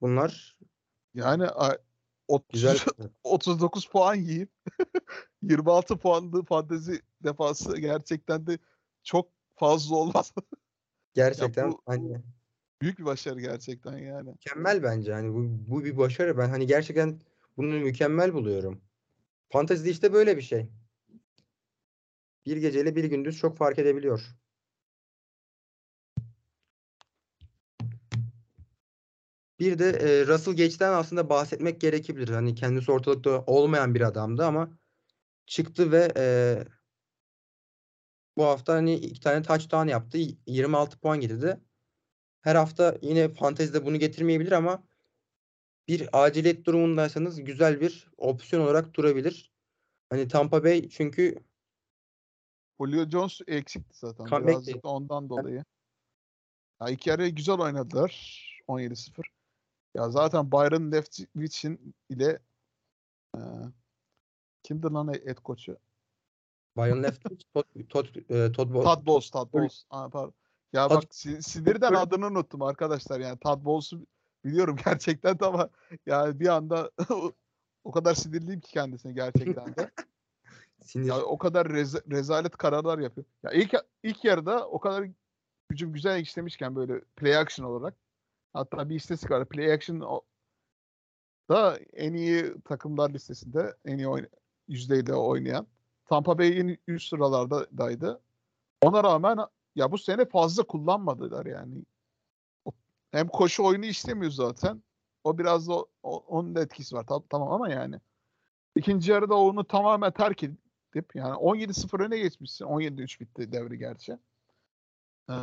Bunlar 0.00 0.56
Yani 1.14 1.46
30, 2.32 2.52
güzel. 2.52 2.78
39 3.24 3.86
puan 3.86 4.14
yiyip 4.14 4.50
26 5.42 5.96
puanlı 5.98 6.44
fantezi 6.44 7.00
defası 7.24 7.78
gerçekten 7.78 8.46
de 8.46 8.58
çok 9.02 9.30
fazla 9.54 9.96
olmaz. 9.96 10.32
Gerçekten 11.14 11.72
bu- 11.72 11.82
hani 11.86 12.22
Büyük 12.82 12.98
bir 12.98 13.04
başarı 13.04 13.40
gerçekten 13.40 13.98
yani. 13.98 14.30
mükemmel 14.30 14.82
bence. 14.82 15.12
Hani 15.12 15.34
bu, 15.34 15.70
bu 15.70 15.84
bir 15.84 15.96
başarı. 15.96 16.38
Ben 16.38 16.48
hani 16.48 16.66
gerçekten 16.66 17.20
bunu 17.56 17.66
mükemmel 17.80 18.34
buluyorum. 18.34 18.80
Fantezide 19.48 19.90
işte 19.90 20.12
böyle 20.12 20.36
bir 20.36 20.42
şey. 20.42 20.68
Bir 22.46 22.56
geceyle 22.56 22.96
bir 22.96 23.04
gündüz 23.04 23.38
çok 23.38 23.56
fark 23.56 23.78
edebiliyor. 23.78 24.22
Bir 29.62 29.78
de 29.78 29.90
e, 29.90 30.26
Russell 30.26 30.56
Gage'den 30.56 30.92
aslında 30.92 31.28
bahsetmek 31.28 31.80
gerekebilir. 31.80 32.28
Hani 32.28 32.54
kendisi 32.54 32.92
ortalıkta 32.92 33.44
olmayan 33.46 33.94
bir 33.94 34.00
adamdı 34.00 34.44
ama 34.44 34.78
çıktı 35.46 35.92
ve 35.92 36.12
e, 36.16 36.24
bu 38.36 38.44
hafta 38.44 38.74
hani 38.74 38.94
iki 38.94 39.20
tane 39.20 39.42
touchdown 39.42 39.88
yaptı. 39.88 40.18
26 40.46 40.98
puan 40.98 41.20
getirdi. 41.20 41.60
Her 42.40 42.54
hafta 42.54 42.98
yine 43.02 43.28
fantezide 43.28 43.86
bunu 43.86 43.96
getirmeyebilir 43.96 44.52
ama 44.52 44.84
bir 45.88 46.08
aciliyet 46.12 46.64
durumundaysanız 46.64 47.44
güzel 47.44 47.80
bir 47.80 48.10
opsiyon 48.16 48.62
olarak 48.62 48.94
durabilir. 48.94 49.52
Hani 50.10 50.28
Tampa 50.28 50.64
Bay 50.64 50.88
çünkü 50.88 51.38
Julio 52.80 53.08
Jones 53.08 53.40
eksikti 53.46 53.98
zaten. 53.98 54.46
Birazcık 54.46 54.84
ondan 54.84 55.30
dolayı. 55.30 55.64
Ya 56.80 56.88
iki 56.88 57.10
yarı 57.10 57.28
güzel 57.28 57.58
oynadılar. 57.58 58.42
17-0. 58.68 59.41
Ya 59.94 60.10
zaten 60.10 60.52
Byron 60.52 60.92
Leftwich'in 60.92 61.94
ile 62.08 62.38
e, 63.36 63.40
kimdi 64.62 64.86
lan 64.92 65.12
head 65.12 65.36
koçu? 65.44 65.76
Byron 66.76 67.02
Leftwich, 67.02 67.44
Todd, 67.54 67.64
Todd, 67.88 68.06
e, 68.30 68.52
Todd 68.52 68.70
Bowles. 68.74 68.84
Todd 68.84 69.06
Bowles, 69.06 69.30
Todd 69.30 69.52
Bowles. 69.52 69.84
Aa, 69.90 70.08
pardon. 70.08 70.34
Ya 70.72 70.86
Todd- 70.86 70.96
bak 70.96 71.14
si- 71.14 71.42
sinirden 71.42 71.94
adını 71.94 72.26
unuttum 72.26 72.62
arkadaşlar. 72.62 73.20
Yani 73.20 73.38
Todd 73.38 73.64
Bowles'u 73.64 74.06
biliyorum 74.44 74.76
gerçekten 74.84 75.38
de 75.38 75.46
ama 75.46 75.68
yani 76.06 76.40
bir 76.40 76.48
anda 76.48 76.90
o 77.84 77.90
kadar 77.92 78.14
sinirliyim 78.14 78.60
ki 78.60 78.72
kendisine 78.72 79.12
gerçekten 79.12 79.76
de. 79.76 79.90
Sinir. 80.82 81.06
Ya 81.06 81.22
o 81.22 81.38
kadar 81.38 81.66
reza- 81.66 82.10
rezalet 82.10 82.56
kararlar 82.56 82.98
yapıyor. 82.98 83.26
Ya 83.42 83.50
ilk 83.50 83.74
ilk 84.02 84.24
yarıda 84.24 84.68
o 84.68 84.80
kadar 84.80 85.08
hücum 85.70 85.92
güzel 85.92 86.20
işlemişken 86.20 86.76
böyle 86.76 87.00
play 87.00 87.36
action 87.36 87.66
olarak 87.66 87.94
hatta 88.52 88.88
bir 88.88 88.94
istatistik 88.94 89.30
var. 89.30 89.48
Play 89.48 89.72
action 89.72 90.22
da 91.50 91.78
en 91.92 92.12
iyi 92.14 92.54
takımlar 92.64 93.10
listesinde 93.10 93.76
en 93.84 93.98
iyi 93.98 94.06
oyn- 94.06 94.28
yüzdeyle 94.68 95.14
oynayan 95.14 95.66
Tampa 96.08 96.38
Bay'in 96.38 96.78
üst 96.88 97.08
sıralardaydı. 97.08 98.20
Ona 98.82 99.04
rağmen 99.04 99.38
ya 99.74 99.92
bu 99.92 99.98
sene 99.98 100.24
fazla 100.24 100.62
kullanmadılar 100.62 101.46
yani. 101.46 101.84
Hem 103.10 103.28
koşu 103.28 103.64
oyunu 103.64 103.84
istemiyor 103.84 104.32
zaten. 104.32 104.82
O 105.24 105.38
biraz 105.38 105.68
da 105.68 105.72
o- 106.02 106.24
onun 106.26 106.54
da 106.54 106.60
etkisi 106.62 106.96
var. 106.96 107.06
Tam- 107.06 107.24
Tamam 107.30 107.52
ama 107.52 107.68
yani. 107.70 108.00
İkinci 108.76 109.10
yarıda 109.12 109.34
onu 109.34 109.64
tamamen 109.64 110.12
terk 110.12 110.42
edip 110.42 111.14
yani 111.14 111.34
17-0 111.34 112.00
öne 112.00 112.18
geçmişsin. 112.18 112.64
17-3 112.64 113.20
bitti 113.20 113.52
devre 113.52 113.76
gerçi. 113.76 114.18
Ee, 115.30 115.34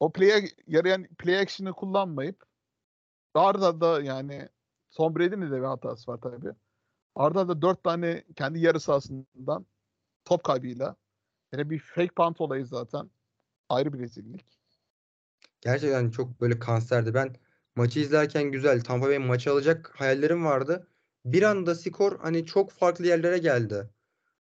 o 0.00 0.12
play'e 0.12 0.48
yarayan 0.66 1.06
play 1.18 1.38
action'ı 1.38 1.72
kullanmayıp 1.72 2.44
Arda 3.34 3.80
da 3.80 4.02
yani 4.02 4.48
Tom 4.90 5.16
Brady'nin 5.16 5.50
de 5.50 5.56
bir 5.56 5.66
hatası 5.66 6.10
var 6.10 6.18
tabii. 6.22 6.52
Arda 7.14 7.48
da 7.48 7.62
4 7.62 7.84
tane 7.84 8.24
kendi 8.36 8.60
yarı 8.60 8.80
sahasından 8.80 9.66
top 10.24 10.44
kaybıyla 10.44 10.96
yine 11.52 11.70
bir 11.70 11.78
fake 11.78 12.14
punt 12.16 12.40
olayı 12.40 12.66
zaten 12.66 13.10
ayrı 13.68 13.92
bir 13.92 13.98
rezillik. 13.98 14.46
Gerçekten 15.60 16.10
çok 16.10 16.40
böyle 16.40 16.58
kanserdi. 16.58 17.14
Ben 17.14 17.36
maçı 17.76 18.00
izlerken 18.00 18.44
güzel. 18.44 18.80
Tampa 18.80 19.06
Bay 19.06 19.18
maçı 19.18 19.52
alacak 19.52 19.92
hayallerim 19.94 20.44
vardı. 20.44 20.86
Bir 21.24 21.42
anda 21.42 21.74
skor 21.74 22.18
hani 22.20 22.46
çok 22.46 22.70
farklı 22.70 23.06
yerlere 23.06 23.38
geldi. 23.38 23.90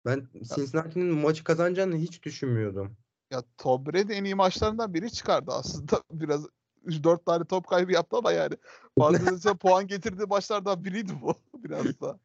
Ben 0.05 0.29
Cincinnati'nin 0.43 1.15
maçı 1.15 1.45
kazanacağını 1.45 1.97
hiç 1.97 2.23
düşünmüyordum. 2.23 2.97
Ya 3.31 3.43
Tom 3.59 3.87
Brady 3.87 4.13
en 4.13 4.25
iyi 4.25 4.35
maçlarından 4.35 4.95
biri 4.95 5.13
çıkardı 5.13 5.53
aslında. 5.53 6.03
Biraz 6.13 6.47
3-4 6.85 7.27
tane 7.27 7.45
top 7.45 7.67
kaybı 7.67 7.93
yaptı 7.93 8.17
ama 8.17 8.33
yani 8.33 8.57
fazlasıyla 8.99 9.55
puan 9.59 9.87
getirdiği 9.87 10.27
maçlardan 10.27 10.85
biriydi 10.85 11.13
bu 11.23 11.35
biraz 11.55 12.01
da. 12.01 12.21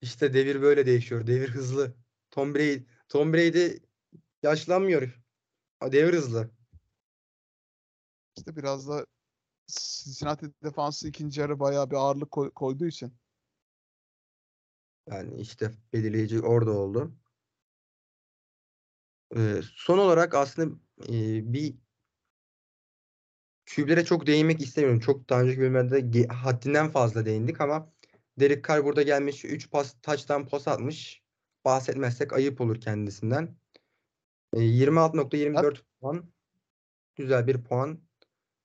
İşte 0.00 0.34
devir 0.34 0.62
böyle 0.62 0.86
değişiyor. 0.86 1.26
Devir 1.26 1.48
hızlı. 1.48 1.94
Tom 2.30 2.54
Brady, 2.54 2.82
Tom 3.08 3.32
Brady 3.32 3.76
yaşlanmıyor. 4.42 5.22
Devir 5.82 6.14
hızlı. 6.14 6.50
İşte 8.36 8.56
biraz 8.56 8.88
da 8.88 9.06
Cincinnati 9.66 10.46
defansı 10.64 11.08
ikinci 11.08 11.40
yarı 11.40 11.60
bayağı 11.60 11.90
bir 11.90 11.96
ağırlık 11.96 12.30
koy- 12.30 12.50
koyduğu 12.50 12.86
için. 12.86 13.14
Yani 15.10 15.40
işte 15.40 15.70
belirleyici 15.92 16.40
orada 16.40 16.70
oldu. 16.70 17.12
Ee, 19.36 19.60
son 19.74 19.98
olarak 19.98 20.34
aslında 20.34 20.74
e, 21.08 21.12
bir 21.52 21.74
QB'lere 23.74 24.04
çok 24.04 24.26
değinmek 24.26 24.60
istemiyorum. 24.60 25.00
Çok 25.00 25.28
daha 25.30 25.40
önceki 25.40 25.60
bölümlerde 25.60 26.26
haddinden 26.26 26.90
fazla 26.90 27.26
değindik 27.26 27.60
ama 27.60 27.92
Derek 28.40 28.68
Carr 28.68 28.84
burada 28.84 29.02
gelmiş 29.02 29.44
3 29.44 29.70
pas 29.70 29.94
touchdown 30.02 30.42
pas 30.42 30.68
atmış. 30.68 31.22
Bahsetmezsek 31.64 32.32
ayıp 32.32 32.60
olur 32.60 32.80
kendisinden. 32.80 33.56
E, 34.52 34.58
26.24 34.58 35.82
puan. 36.00 36.24
Güzel 37.16 37.46
bir 37.46 37.64
puan. 37.64 37.98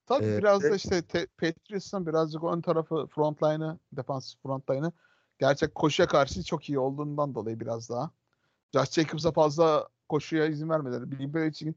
Tabii 0.05 0.25
Ee, 0.25 0.37
biraz 0.37 0.63
da 0.63 0.75
işte 0.75 1.01
te- 1.01 1.27
Patriots'ın 1.27 2.07
birazcık 2.07 2.43
ön 2.43 2.61
tarafı 2.61 3.07
front 3.07 3.43
line'ı, 3.43 3.79
defans 3.91 4.35
front 4.43 4.69
line'ı 4.69 4.91
gerçek 5.39 5.75
koşuya 5.75 6.07
karşı 6.07 6.43
çok 6.43 6.69
iyi 6.69 6.79
olduğundan 6.79 7.35
dolayı 7.35 7.59
biraz 7.59 7.89
daha. 7.89 8.11
Josh 8.73 8.91
Jacobs'a 8.91 9.31
fazla 9.31 9.87
koşuya 10.09 10.45
izin 10.45 10.69
vermeleri. 10.69 11.11
Bill 11.11 11.33
Belichick'in 11.33 11.75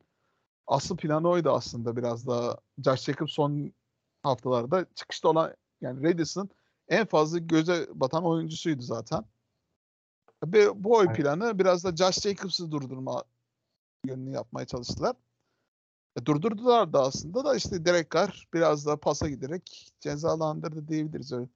asıl 0.66 0.97
planı 0.97 1.29
oydu 1.29 1.51
aslında 1.51 1.97
biraz 1.97 2.27
daha. 2.27 2.57
Josh 2.85 3.01
Jacobs 3.01 3.33
son 3.33 3.73
haftalarda 4.23 4.87
çıkışta 4.95 5.29
olan 5.29 5.55
yani 5.81 6.03
Raiders'ın 6.03 6.51
en 6.88 7.07
fazla 7.07 7.38
göze 7.38 7.88
batan 7.95 8.25
oyuncusuydu 8.25 8.83
zaten. 8.83 9.25
Ve 10.45 10.85
bu 10.85 10.97
oy 10.97 11.07
Evet. 11.07 11.16
planı 11.16 11.59
biraz 11.59 11.85
da 11.85 11.97
Josh 11.97 12.21
Jacobs'ı 12.21 12.71
durdurma 12.71 13.25
yönünü 14.05 14.31
yapmaya 14.31 14.66
çalıştılar. 14.66 15.16
E, 16.16 16.27
Durdurdular 16.27 16.93
da 16.93 17.03
aslında 17.03 17.45
da 17.45 17.57
işte 17.57 17.85
Derek 17.85 18.11
Carr 18.11 18.49
biraz 18.55 18.87
da 18.87 18.97
pasa 18.97 19.29
giderek 19.29 19.93
cezalandırdı 20.01 20.88
diyebiliriz 20.88 21.33
öyle. 21.33 21.49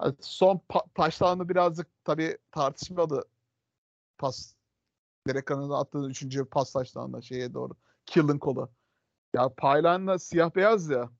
Yani 0.00 0.14
son 0.20 0.60
pa- 0.68 0.86
taşlarını 0.94 1.48
birazcık 1.48 1.86
tabii 2.04 2.38
tartışmalı 2.50 3.24
pas. 4.18 4.54
Derek 5.28 5.46
Carr'ın 5.46 5.70
attığı 5.70 6.08
üçüncü 6.08 6.44
pas 6.44 6.72
taşlarında 6.72 7.20
şeye 7.20 7.54
doğru. 7.54 7.74
Kill'in 8.06 8.38
kolu. 8.38 8.70
Ya 9.34 9.54
paylanla 9.56 10.18
siyah 10.18 10.54
beyaz 10.54 10.90
ya. 10.90 11.10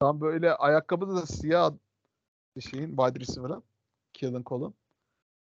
Tam 0.00 0.20
böyle 0.20 0.54
ayakkabı 0.54 1.08
da 1.08 1.26
siyah 1.26 1.72
şeyin 2.60 2.96
wide 2.96 3.20
receiver'ın. 3.20 3.62
Kill'in 4.12 4.42
kolun. 4.42 4.74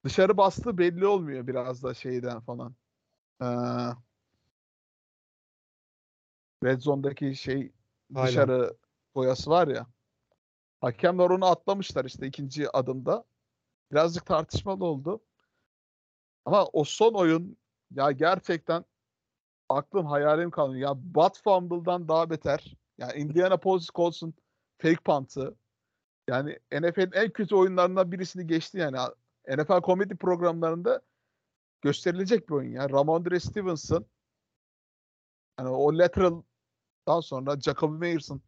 Dışarı 0.04 0.36
bastığı 0.36 0.78
belli 0.78 1.06
olmuyor 1.06 1.46
biraz 1.46 1.82
da 1.82 1.94
şeyden 1.94 2.40
falan. 2.40 2.74
Ee, 3.42 3.46
Red 6.64 6.80
Zone'daki 6.80 7.36
şey 7.36 7.72
Hala. 8.14 8.26
dışarı 8.26 8.76
boyası 9.14 9.50
var 9.50 9.68
ya. 9.68 9.86
Hakemler 10.80 11.30
onu 11.30 11.46
atlamışlar 11.46 12.04
işte 12.04 12.26
ikinci 12.26 12.70
adımda. 12.70 13.24
Birazcık 13.92 14.26
tartışmalı 14.26 14.84
oldu. 14.84 15.20
Ama 16.44 16.64
o 16.64 16.84
son 16.84 17.14
oyun 17.14 17.56
ya 17.90 18.10
gerçekten 18.12 18.84
aklım 19.68 20.06
hayalim 20.06 20.50
kalmıyor. 20.50 20.88
Ya 20.88 20.94
Bat 21.14 21.42
Fumble'dan 21.44 22.08
daha 22.08 22.30
beter. 22.30 22.76
Yani 22.98 23.12
Indianapolis 23.12 23.88
Colts'un 23.94 24.34
fake 24.78 25.02
punt'ı. 25.04 25.56
Yani 26.28 26.58
NFL'in 26.72 27.12
en 27.12 27.30
kötü 27.30 27.54
oyunlarından 27.54 28.12
birisini 28.12 28.46
geçti 28.46 28.78
yani. 28.78 28.96
NFL 29.48 29.80
komedi 29.80 30.16
programlarında 30.16 31.00
gösterilecek 31.82 32.48
bir 32.48 32.54
oyun 32.54 32.72
ya. 32.72 32.90
Ramondre 32.90 33.40
Stevenson 33.40 34.06
yani 35.58 35.68
o 35.68 35.98
lateral'dan 35.98 37.20
sonra 37.20 37.60
Jacoby 37.60 37.96
Meyers'ın 37.96 38.42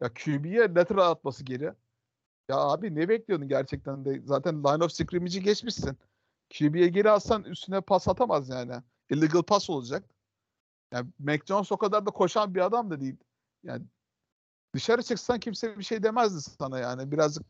ya 0.00 0.12
QB'ye 0.14 0.74
lateral 0.74 1.10
atması 1.10 1.44
geri. 1.44 1.64
Ya 2.48 2.56
abi 2.56 2.94
ne 2.94 3.08
bekliyordun 3.08 3.48
gerçekten 3.48 4.04
de? 4.04 4.22
Zaten 4.24 4.64
line 4.64 4.84
of 4.84 4.92
scrimmage'i 4.92 5.42
geçmişsin. 5.42 5.98
QB'ye 6.50 6.88
geri 6.88 7.10
atsan 7.10 7.44
üstüne 7.44 7.80
pas 7.80 8.08
atamaz 8.08 8.48
yani. 8.48 8.72
Illegal 9.10 9.42
pas 9.42 9.70
olacak. 9.70 10.04
Yani 10.92 11.10
Mac 11.18 11.42
Jones 11.46 11.72
o 11.72 11.76
kadar 11.76 12.06
da 12.06 12.10
koşan 12.10 12.54
bir 12.54 12.60
adam 12.60 12.90
da 12.90 13.00
değil. 13.00 13.16
Yani 13.62 13.86
dışarı 14.74 15.02
çıksan 15.02 15.40
kimse 15.40 15.78
bir 15.78 15.84
şey 15.84 16.02
demezdi 16.02 16.42
sana 16.42 16.78
yani. 16.78 17.12
Birazcık 17.12 17.44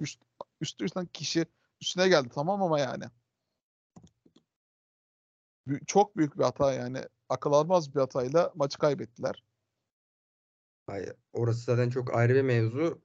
üst, 0.00 0.20
üstü 0.60 0.84
üstten 0.84 1.06
kişi 1.06 1.46
üstüne 1.80 2.08
geldi 2.08 2.28
tamam 2.34 2.62
ama 2.62 2.80
yani. 2.80 3.04
Çok 5.86 6.16
büyük 6.16 6.38
bir 6.38 6.42
hata 6.42 6.72
yani. 6.72 6.98
Akıl 7.28 7.52
almaz 7.52 7.94
bir 7.94 8.00
hatayla 8.00 8.52
maçı 8.54 8.78
kaybettiler. 8.78 9.44
Hayır, 10.86 11.14
orası 11.32 11.60
zaten 11.60 11.90
çok 11.90 12.14
ayrı 12.14 12.34
bir 12.34 12.42
mevzu. 12.42 13.02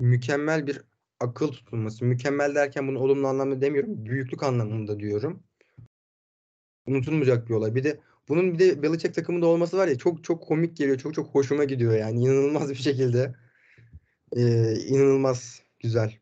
Mükemmel 0.00 0.66
bir 0.66 0.82
akıl 1.20 1.48
tutulması. 1.52 2.04
Mükemmel 2.04 2.54
derken 2.54 2.88
bunu 2.88 2.98
olumlu 2.98 3.28
anlamda 3.28 3.60
demiyorum. 3.60 4.06
Büyüklük 4.06 4.42
anlamında 4.42 5.00
diyorum. 5.00 5.42
Unutulmayacak 6.86 7.48
bir 7.48 7.54
olay. 7.54 7.74
Bir 7.74 7.84
de 7.84 8.00
bunun 8.28 8.54
bir 8.54 8.58
de 8.58 8.82
Belichick 8.82 9.14
takımında 9.14 9.46
olması 9.46 9.76
var 9.76 9.88
ya 9.88 9.98
çok 9.98 10.24
çok 10.24 10.42
komik 10.42 10.76
geliyor. 10.76 10.98
Çok 10.98 11.14
çok 11.14 11.34
hoşuma 11.34 11.64
gidiyor 11.64 11.92
yani. 11.96 12.20
inanılmaz 12.20 12.70
bir 12.70 12.74
şekilde. 12.74 13.34
Ee, 14.36 14.74
inanılmaz 14.74 15.62
güzel. 15.80 16.18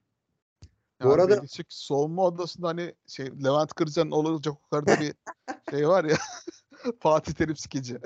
Bu 1.02 1.08
Yani 1.08 1.12
arada- 1.14 1.38
Belichick 1.38 1.66
soğunma 1.72 2.24
odasında 2.26 2.68
hani 2.68 2.94
şey 3.06 3.26
Levent 3.26 3.74
Kırca'nın 3.74 4.10
olacak 4.10 4.54
yukarıda 4.64 5.00
bir 5.00 5.14
şey 5.70 5.88
var 5.88 6.04
ya 6.04 6.16
Fatih 7.00 7.32
Terim. 7.32 7.54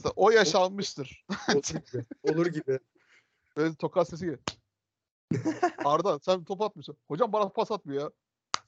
Mesela 0.00 0.12
o 0.16 0.30
yaşanmıştır. 0.30 1.26
Olur 1.54 1.62
gibi. 1.64 2.04
Olur 2.22 2.46
gibi. 2.46 2.78
Böyle 3.56 3.74
tokat 3.74 4.08
sesi 4.08 4.24
geliyor. 4.24 4.42
Arda 5.84 6.18
sen 6.18 6.44
top 6.44 6.60
atmıyorsun. 6.60 6.96
Hocam 7.08 7.32
bana 7.32 7.48
pas 7.48 7.70
atmıyor 7.70 8.02
ya. 8.02 8.10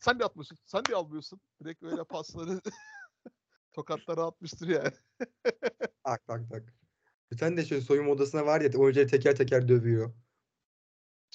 Sen 0.01 0.19
de 0.19 0.25
atmıyorsun. 0.25 0.59
Sen 0.65 0.83
de 0.85 0.97
almıyorsun. 0.97 1.41
Direkt 1.61 1.83
böyle 1.83 2.05
pasları 2.05 2.61
tokatları 3.73 4.23
atmıştır 4.23 4.69
yani. 4.69 4.93
Bak 6.05 6.29
bak 6.29 6.51
bak. 6.51 6.75
Bir 7.33 7.39
tane 7.39 7.57
de 7.57 7.65
şöyle 7.65 7.83
soyunma 7.83 8.11
odasına 8.13 8.47
var 8.47 8.61
ya 8.61 8.71
oyuncuları 8.79 9.09
teker 9.09 9.37
teker 9.37 9.69
dövüyor. 9.69 10.13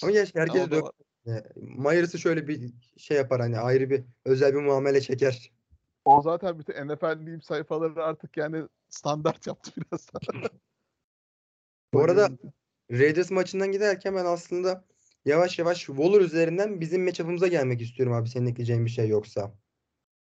Ama 0.02 0.12
Ya 0.12 0.26
herkes 0.34 0.62
o 0.62 0.66
da 0.66 0.70
döv. 0.70 0.82
var. 0.82 0.92
Myers'ı 1.56 2.18
şöyle 2.18 2.48
bir 2.48 2.74
şey 2.96 3.16
yapar 3.16 3.40
hani 3.40 3.58
ayrı 3.58 3.90
bir 3.90 4.04
özel 4.24 4.54
bir 4.54 4.60
muamele 4.60 5.00
çeker. 5.00 5.52
O 6.04 6.22
zaten 6.22 6.58
bütün 6.58 6.88
NFL 6.88 7.16
meme 7.16 7.40
sayfaları 7.40 8.04
artık 8.04 8.36
yani 8.36 8.68
standart 8.88 9.46
yaptı 9.46 9.70
biraz. 9.76 10.10
Bu 11.94 12.00
arada 12.00 12.30
Raiders 12.98 13.30
maçından 13.30 13.72
giderken 13.72 14.14
ben 14.14 14.24
aslında 14.24 14.84
yavaş 15.24 15.58
yavaş 15.58 15.86
Waller 15.86 16.20
üzerinden 16.20 16.80
bizim 16.80 17.04
matchup'ımıza 17.04 17.46
gelmek 17.46 17.80
istiyorum 17.80 18.14
abi 18.14 18.28
senin 18.28 18.46
ekleyeceğin 18.46 18.84
bir 18.84 18.90
şey 18.90 19.08
yoksa. 19.08 19.54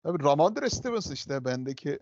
Tabii 0.02 0.24
Ramondre 0.24 0.70
Stevenson 0.70 1.12
işte 1.12 1.44
bendeki 1.44 1.98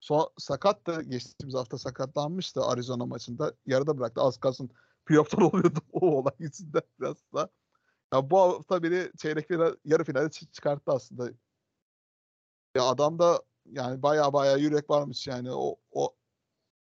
son 0.00 0.28
sakat 0.38 0.86
da 0.86 1.02
geçtiğimiz 1.02 1.54
hafta 1.54 1.78
sakatlanmıştı 1.78 2.62
Arizona 2.62 3.06
maçında. 3.06 3.54
Yarıda 3.66 3.98
bıraktı. 3.98 4.20
Az 4.20 4.36
kalsın 4.36 4.70
playoff'tan 5.06 5.42
oluyordu 5.54 5.78
o 5.92 6.06
olay 6.06 6.34
yüzünden 6.38 6.82
biraz 7.00 7.16
da. 7.34 7.48
Ya 8.14 8.30
bu 8.30 8.38
hafta 8.38 8.82
biri 8.82 9.12
çeyrek 9.18 9.48
final, 9.48 9.74
yarı 9.84 10.04
finale 10.04 10.26
çı- 10.26 10.50
çıkarttı 10.50 10.92
aslında. 10.92 11.30
Ya 12.76 12.84
adam 12.84 13.18
da 13.18 13.42
yani 13.66 14.02
baya 14.02 14.32
baya 14.32 14.56
yürek 14.56 14.90
varmış 14.90 15.26
yani 15.26 15.52
o 15.52 15.76
o 15.90 16.17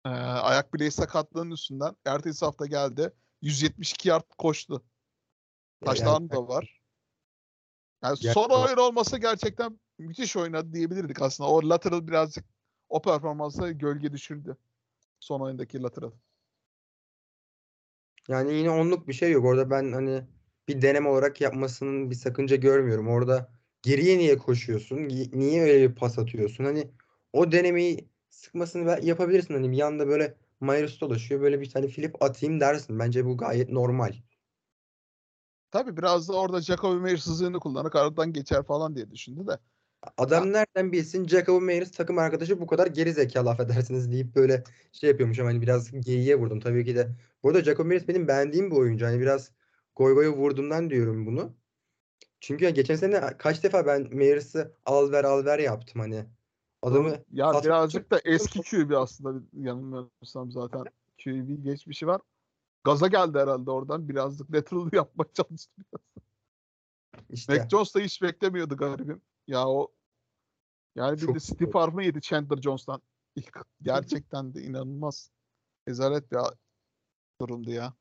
e, 0.05 0.09
ayak 0.09 0.75
bileği 0.75 0.91
sakatlığının 0.91 1.51
üstünden 1.51 1.97
ertesi 2.05 2.45
hafta 2.45 2.67
geldi. 2.67 3.13
172 3.43 4.09
yard 4.09 4.31
koştu. 4.39 4.85
Taştan 5.85 6.31
da 6.31 6.49
var. 6.49 6.81
Yani 8.03 8.17
son 8.17 8.51
oyun 8.51 8.77
olmasa 8.77 9.19
gerçekten 9.19 9.81
müthiş 9.99 10.37
oynadı 10.37 10.73
diyebilirdik 10.73 11.23
aslında. 11.23 11.51
O 11.51 11.69
lateral 11.69 12.07
birazcık 12.07 12.45
o 12.89 13.03
performansa 13.03 13.71
gölge 13.71 14.13
düşürdü. 14.13 14.57
Son 15.21 15.41
oyundaki 15.41 15.83
lateral. 15.83 16.13
Yani 18.29 18.55
yine 18.55 18.71
onluk 18.71 19.09
bir 19.09 19.13
şey 19.13 19.33
yok. 19.33 19.45
Orada 19.45 19.71
ben 19.71 19.93
hani 19.93 20.25
bir 20.69 20.83
deneme 20.83 21.09
olarak 21.09 21.41
yapmasının 21.41 22.11
bir 22.11 22.15
sakınca 22.15 22.57
görmüyorum. 22.57 23.09
Orada 23.09 23.53
geriye 23.83 24.19
niye 24.19 24.39
koşuyorsun? 24.39 25.09
Niye 25.33 25.63
öyle 25.63 25.91
bir 25.91 25.95
pas 25.95 26.19
atıyorsun? 26.19 26.65
Hani 26.65 26.91
o 27.33 27.53
denemeyi 27.53 28.09
sıkmasını 28.45 29.01
yapabilirsin. 29.03 29.55
Hani 29.55 29.71
bir 29.71 29.77
yanda 29.77 30.09
böyle 30.09 30.35
Myers 30.61 31.01
dolaşıyor. 31.01 31.41
Böyle 31.41 31.61
bir 31.61 31.71
tane 31.71 31.89
flip 31.89 32.23
atayım 32.23 32.61
dersin. 32.61 32.99
Bence 32.99 33.25
bu 33.25 33.37
gayet 33.37 33.71
normal. 33.71 34.13
Tabii 35.71 35.97
biraz 35.97 36.29
da 36.29 36.33
orada 36.33 36.61
Jacoby 36.61 37.03
Meyers 37.03 37.27
hızını 37.27 37.61
kullanarak 37.61 37.97
aradan 37.97 38.33
geçer 38.33 38.63
falan 38.63 38.97
diye 38.97 39.11
düşündü 39.11 39.47
de. 39.47 39.59
Adam 40.19 40.53
nereden 40.53 40.93
bilsin 40.93 41.29
Jacob 41.29 41.63
Meyers 41.63 41.91
takım 41.91 42.19
arkadaşı 42.19 42.61
bu 42.61 42.67
kadar 42.67 42.87
geri 42.87 43.13
zekalı 43.13 43.51
affedersiniz 43.51 44.13
deyip 44.13 44.35
böyle 44.37 44.65
şey 44.93 45.11
yapıyormuş 45.11 45.39
ama 45.39 45.49
hani 45.49 45.63
biraz 45.63 45.91
geyiğe 45.91 46.37
vurdum 46.37 46.61
tabii 46.61 46.85
ki 46.85 46.97
de. 46.97 47.09
Bu 47.43 47.49
arada 47.49 47.65
Jacob 47.65 47.87
Meyers 47.87 48.09
benim 48.09 48.29
beğendiğim 48.29 48.71
bir 48.71 48.77
oyuncu. 48.77 49.07
Hani 49.07 49.21
biraz 49.21 49.51
goy 49.97 50.15
goya 50.15 50.33
vurduğumdan 50.33 50.91
diyorum 50.91 51.27
bunu. 51.27 51.57
Çünkü 52.41 52.65
ya 52.65 52.71
geçen 52.71 52.97
sene 52.97 53.21
kaç 53.39 53.65
defa 53.65 53.87
ben 53.87 54.09
Meyers'ı 54.13 54.77
al 54.87 55.13
ver 55.13 55.25
al 55.25 55.45
ver 55.45 55.59
yaptım 55.59 56.01
hani. 56.01 56.27
Adamı 56.85 57.17
Ya 57.33 57.53
birazcık 57.65 58.11
da 58.11 58.21
eski 58.25 58.61
QB 58.63 58.93
aslında 58.93 59.45
yanılmıyorsam 59.53 60.53
zaten 60.53 60.85
QB 61.25 61.65
geçmişi 61.65 62.07
var. 62.07 62.21
Gaza 62.85 63.07
geldi 63.07 63.39
herhalde 63.39 63.71
oradan. 63.71 64.09
Birazcık 64.09 64.55
lateral 64.55 64.89
yapmaya 64.93 65.33
çalıştı. 65.33 65.83
işte 67.31 67.57
Mac 67.57 67.69
Jones 67.69 67.95
da 67.95 68.01
hiç 68.01 68.23
beklemiyordu 68.23 68.77
garibim. 68.77 69.23
Ya 69.47 69.69
o 69.69 69.93
yani 70.95 71.17
bir 71.17 71.27
Çok 71.27 71.35
de 71.35 71.41
stiff 71.41 71.77
arm'ı 71.77 72.05
yedi 72.05 72.21
Chandler 72.21 72.63
Jones'tan. 72.63 73.03
İlk 73.37 73.59
gerçekten 73.83 74.55
de 74.55 74.63
inanılmaz. 74.63 75.31
Rezalet 75.89 76.33
bir 76.33 76.39
durumdu 77.41 77.71
ya. 77.71 77.95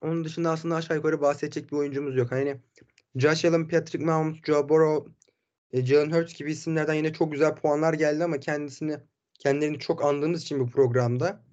onun 0.00 0.24
dışında 0.24 0.50
aslında 0.50 0.74
aşağı 0.74 0.96
yukarı 0.96 1.20
bahsedecek 1.20 1.72
bir 1.72 1.76
oyuncumuz 1.76 2.16
yok. 2.16 2.32
Hani 2.32 2.60
Josh 3.16 3.44
Allen, 3.44 3.68
Patrick 3.68 4.04
Mahomes, 4.04 4.36
Joe 4.46 4.68
Burrow 4.68 5.10
e, 5.72 5.86
Jalen 5.86 6.10
Hurts 6.10 6.34
gibi 6.34 6.52
isimlerden 6.52 6.94
yine 6.94 7.12
çok 7.12 7.32
güzel 7.32 7.54
puanlar 7.54 7.94
geldi 7.94 8.24
ama 8.24 8.40
kendisini 8.40 8.96
kendilerini 9.38 9.78
çok 9.78 10.04
andığımız 10.04 10.42
için 10.42 10.60
bu 10.60 10.70
programda 10.70 11.44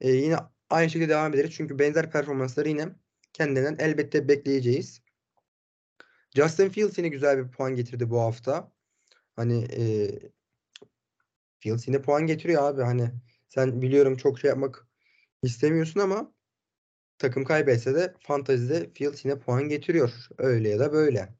e, 0.00 0.10
yine 0.10 0.36
aynı 0.70 0.90
şekilde 0.90 1.08
devam 1.08 1.34
ederiz. 1.34 1.54
Çünkü 1.54 1.78
benzer 1.78 2.10
performansları 2.10 2.68
yine 2.68 2.88
kendilerinden 3.32 3.84
elbette 3.84 4.28
bekleyeceğiz. 4.28 5.02
Justin 6.34 6.68
Fields 6.68 6.98
yine 6.98 7.08
güzel 7.08 7.38
bir 7.38 7.50
puan 7.50 7.76
getirdi 7.76 8.10
bu 8.10 8.20
hafta. 8.20 8.72
Hani 9.36 9.64
e, 9.64 10.10
Fields 11.60 11.88
yine 11.88 12.02
puan 12.02 12.26
getiriyor 12.26 12.62
abi. 12.62 12.82
Hani 12.82 13.10
sen 13.48 13.82
biliyorum 13.82 14.16
çok 14.16 14.38
şey 14.38 14.48
yapmak 14.48 14.86
istemiyorsun 15.42 16.00
ama 16.00 16.32
takım 17.22 17.44
kaybetse 17.44 17.94
de 17.94 18.14
fantazide 18.20 18.90
Fields 18.90 19.24
yine 19.24 19.38
puan 19.38 19.68
getiriyor. 19.68 20.28
Öyle 20.38 20.68
ya 20.68 20.78
da 20.78 20.92
böyle. 20.92 21.34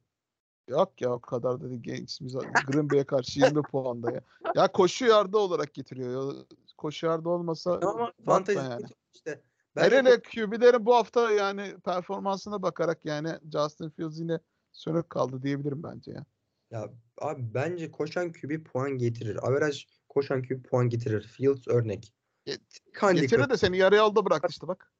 Yok 0.68 1.00
ya 1.00 1.12
o 1.12 1.20
kadar 1.20 1.60
da 1.60 1.70
değil. 1.70 1.82
genç. 1.82 2.20
Biz 2.20 2.34
Green 2.66 2.90
Bay'e 2.90 3.04
karşı 3.04 3.40
20 3.40 3.62
puanda 3.70 4.10
ya. 4.10 4.20
Ya 4.54 4.72
koşu 4.72 5.04
yardı 5.06 5.38
olarak 5.38 5.74
getiriyor. 5.74 6.34
Koşu 6.78 7.06
yardı 7.06 7.28
olmasa 7.28 7.72
Ama 7.82 8.12
fantazide 8.26 8.62
yani. 8.62 8.86
işte 9.14 9.42
Nereye 9.76 10.20
QB'lerin 10.22 10.86
bu 10.86 10.94
hafta 10.94 11.30
yani 11.30 11.74
performansına 11.84 12.62
bakarak 12.62 13.04
yani 13.04 13.28
Justin 13.52 13.90
Fields 13.90 14.18
yine 14.20 14.38
sönük 14.72 15.10
kaldı 15.10 15.42
diyebilirim 15.42 15.82
bence 15.82 16.10
ya. 16.12 16.24
Ya 16.70 16.90
abi 17.20 17.42
bence 17.54 17.90
koşan 17.90 18.32
QB 18.32 18.64
puan 18.64 18.90
getirir. 18.98 19.48
Average 19.48 19.78
koşan 20.08 20.42
QB 20.42 20.64
puan 20.64 20.88
getirir. 20.88 21.22
Fields 21.22 21.68
örnek. 21.68 22.14
Get- 22.46 23.14
Getirir 23.14 23.50
de 23.50 23.56
seni 23.56 23.78
yarı 23.78 23.96
yolda 23.96 24.24
bıraktı 24.26 24.48
işte 24.50 24.68
bak. 24.68 24.92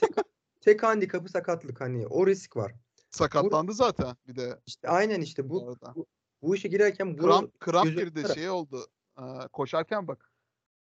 tek 0.00 0.10
handikapı 0.82 1.28
sakatlık 1.28 1.80
hani 1.80 2.06
o 2.06 2.26
risk 2.26 2.56
var. 2.56 2.74
Sakatlandı 3.10 3.72
zaten 3.72 4.16
bir 4.26 4.36
de 4.36 4.60
İşte 4.66 4.88
aynen 4.88 5.20
işte 5.20 5.48
bu 5.48 5.76
bu 5.94 6.06
bu 6.42 6.56
işe 6.56 6.68
girerken 6.68 7.18
bunu 7.18 7.26
Kramp, 7.26 7.60
kramp 7.60 7.86
girdi 7.86 8.20
alarak- 8.20 8.34
şey 8.34 8.50
oldu. 8.50 8.86
Aa, 9.16 9.48
koşarken 9.48 10.08
bak. 10.08 10.32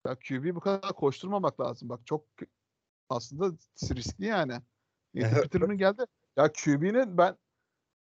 Ya 0.06 0.16
QB 0.16 0.56
bu 0.56 0.60
kadar 0.60 0.94
koşturmamak 0.94 1.60
lazım. 1.60 1.90
Bak 1.90 2.00
çok 2.06 2.26
aslında 3.10 3.58
riskli 3.96 4.26
yani. 4.26 4.54
Peterman 5.14 5.78
geldi. 5.78 6.06
Ya 6.38 6.52
QB'nin 6.52 7.18
ben 7.18 7.38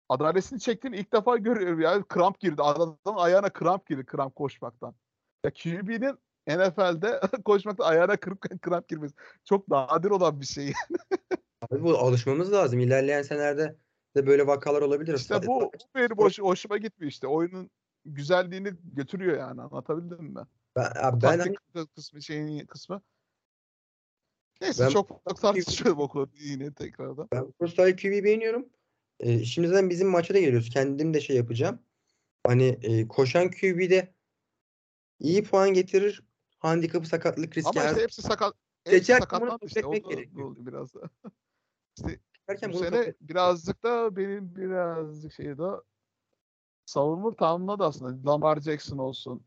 adalesini 0.09 0.59
çektiğini 0.59 0.97
ilk 0.97 1.13
defa 1.13 1.37
görüyorum. 1.37 1.81
Ya 1.81 2.03
kramp 2.03 2.39
girdi. 2.39 2.61
Adamın 2.61 2.97
ayağına 3.05 3.49
kramp 3.49 3.87
girdi 3.87 4.05
kramp 4.05 4.35
koşmaktan. 4.35 4.95
Ya 5.43 5.51
QB'nin 5.53 6.17
NFL'de 6.47 7.21
koşmakta 7.45 7.85
ayağına 7.85 8.17
kramp, 8.17 8.61
kramp 8.61 8.87
girmesi 8.87 9.15
çok 9.43 9.67
nadir 9.67 10.09
olan 10.09 10.41
bir 10.41 10.45
şey. 10.45 10.73
Abi 11.71 11.83
bu 11.83 11.97
alışmamız 11.97 12.51
lazım. 12.51 12.79
İlerleyen 12.79 13.21
senelerde 13.21 13.75
de 14.15 14.27
böyle 14.27 14.47
vakalar 14.47 14.81
olabilir. 14.81 15.13
İşte 15.13 15.47
bu, 15.47 15.61
bu 15.61 15.71
benim 15.95 16.17
hoş, 16.17 16.39
hoşuma 16.39 16.77
gitmiyor 16.77 17.11
işte. 17.11 17.27
Oyunun 17.27 17.69
güzelliğini 18.05 18.71
götürüyor 18.83 19.37
yani. 19.37 19.61
Anlatabildim 19.61 20.23
mi? 20.23 20.41
ben, 20.75 20.91
abi 20.95 21.21
ben 21.21 21.39
hani 21.39 21.55
kısmı 21.95 22.21
şeyin 22.21 22.65
kısmı. 22.65 23.01
Neyse 24.61 24.83
Ben- 24.83 24.89
çok 24.89 25.25
tartışıyorum 25.41 25.99
o 25.99 26.07
konuyu 26.07 26.29
yine 26.33 26.73
tekrardan. 26.73 27.27
Ben 27.31 27.51
Prostal 27.51 27.97
QB'yi 27.97 28.23
beğeniyorum. 28.23 28.69
Ee, 29.19 29.43
şimdi 29.43 29.67
zaten 29.67 29.89
bizim 29.89 30.09
maça 30.09 30.33
da 30.33 30.39
geliyoruz. 30.39 30.69
Kendim 30.69 31.13
de 31.13 31.21
şey 31.21 31.35
yapacağım. 31.35 31.79
Hani 32.47 32.79
e, 32.81 33.07
koşan 33.07 33.51
QB'de 33.51 34.13
iyi 35.19 35.43
puan 35.43 35.73
getirir. 35.73 36.23
Handikapı 36.59 37.07
sakatlık 37.07 37.57
riski 37.57 37.79
Ama 37.79 37.89
işte 37.89 38.01
hepsi 38.01 38.21
sakat. 38.21 38.53
Hepsi 38.83 39.13
sakatlandı 39.13 39.65
işte. 39.65 39.85
O 39.85 39.93
da, 39.93 39.97
gerekiyor. 39.97 40.55
da 40.55 40.65
biraz 40.65 40.93
da. 40.93 41.09
işte 41.97 42.19
derken 42.49 42.73
bu 42.73 42.77
sene 42.77 42.89
kabul- 42.89 43.13
birazcık 43.21 43.83
da 43.83 44.15
benim 44.15 44.55
birazcık 44.55 45.33
şey 45.33 45.57
de 45.57 45.69
savunma 46.85 47.35
tamamladı 47.35 47.83
aslında. 47.83 48.31
Lamar 48.31 48.59
Jackson 48.59 48.97
olsun. 48.97 49.43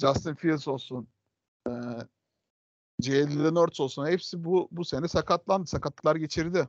Justin 0.00 0.34
Fields 0.34 0.68
olsun. 0.68 1.08
E, 1.68 1.72
Jalen 3.00 3.44
Leonard 3.44 3.78
olsun. 3.78 4.06
Hepsi 4.06 4.44
bu 4.44 4.68
bu 4.70 4.84
sene 4.84 5.08
sakatlandı. 5.08 5.66
Sakatlıklar 5.66 6.16
geçirdi. 6.16 6.68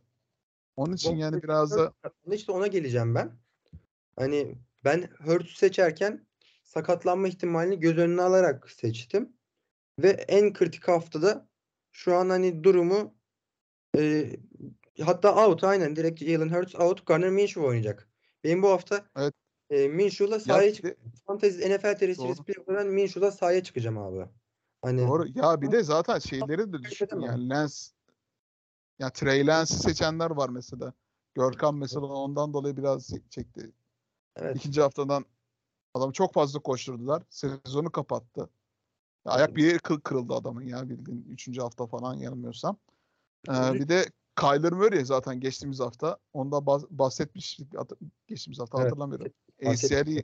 Onun 0.76 0.94
için 0.94 1.16
yani 1.16 1.44
biraz 1.44 1.78
da 1.78 1.94
İşte 2.32 2.52
ona 2.52 2.68
geleceğim 2.68 3.16
ben. 3.16 3.32
Hani 4.16 4.58
ben 4.84 5.10
Hurts'u 5.26 5.56
seçerken 5.56 6.28
sakatlanma 6.64 7.28
ihtimalini 7.28 7.80
göz 7.80 7.98
önüne 7.98 8.22
alarak 8.22 8.72
seçtim. 8.72 9.34
Ve 10.00 10.10
en 10.10 10.54
kritik 10.54 10.88
haftada 10.88 11.48
şu 11.92 12.16
an 12.16 12.30
hani 12.30 12.64
durumu 12.64 13.16
e, 13.98 14.36
hatta 15.02 15.48
out 15.48 15.64
aynen 15.64 15.96
direkt 15.96 16.24
Jalen 16.24 16.50
Hurts 16.50 16.76
out 16.76 17.06
Garner 17.06 17.30
Minshew 17.30 17.62
oynayacak. 17.62 18.10
Benim 18.44 18.64
bu 18.64 18.70
hafta 18.70 19.06
Evet. 19.16 19.34
e, 19.70 19.88
Minshew'la 19.88 20.36
ya 20.36 20.40
sahaya 20.40 20.74
çık 20.74 20.98
Fantasy 21.28 21.58
NFL 21.60 22.18
Doğru. 22.18 22.44
playoff'dan 22.44 22.88
Minshew'la 22.88 23.32
sahaya 23.32 23.64
çıkacağım 23.64 23.98
abi. 23.98 24.26
Hani 24.82 25.08
Doğru. 25.08 25.28
Ya 25.36 25.62
bir 25.62 25.72
de 25.72 25.84
zaten 25.84 26.20
şeyleri 26.20 26.74
de 26.74 26.84
düşün. 26.84 27.08
Yani 27.20 27.50
Lens 27.50 27.92
ya 29.00 29.10
Trey 29.10 29.48
Lance'i 29.48 29.78
seçenler 29.78 30.32
var 30.32 30.50
mesela. 30.50 30.94
Görkan 31.36 31.76
mesela 31.76 32.06
ondan 32.06 32.54
dolayı 32.54 32.78
biraz 32.78 33.10
çekti. 33.30 33.72
evet. 34.36 34.56
İkinci 34.58 34.82
haftadan 34.82 35.26
adam 35.94 36.12
çok 36.12 36.34
fazla 36.34 36.60
koşturdular. 36.60 37.24
Sezonu 37.30 37.92
kapattı. 37.92 38.50
Ya 39.26 39.32
ayak 39.32 39.56
bir 39.56 39.66
yeri 39.66 39.78
kı- 39.78 40.02
kırıldı 40.02 40.34
adamın 40.34 40.62
ya 40.62 40.90
bildiğin. 40.90 41.26
Üçüncü 41.30 41.62
hafta 41.62 41.88
falan 41.88 42.16
yanılmıyorsam. 42.16 42.78
Ee, 43.50 43.74
bir 43.74 43.88
de 43.88 44.06
Kyler 44.40 44.74
Murray 44.74 45.06
zaten 45.06 45.40
geçtiğimiz 45.40 45.80
hafta. 45.80 46.18
Ondan 46.34 46.64
bahs- 46.64 46.88
bahsetmiştik 46.90 47.74
geçtiğimiz 48.28 48.60
hafta 48.60 48.78
Evet. 48.78 48.92
hatırlamıyorum. 48.92 49.34
Bahsettik. 49.66 49.98
ACL'i 49.98 50.24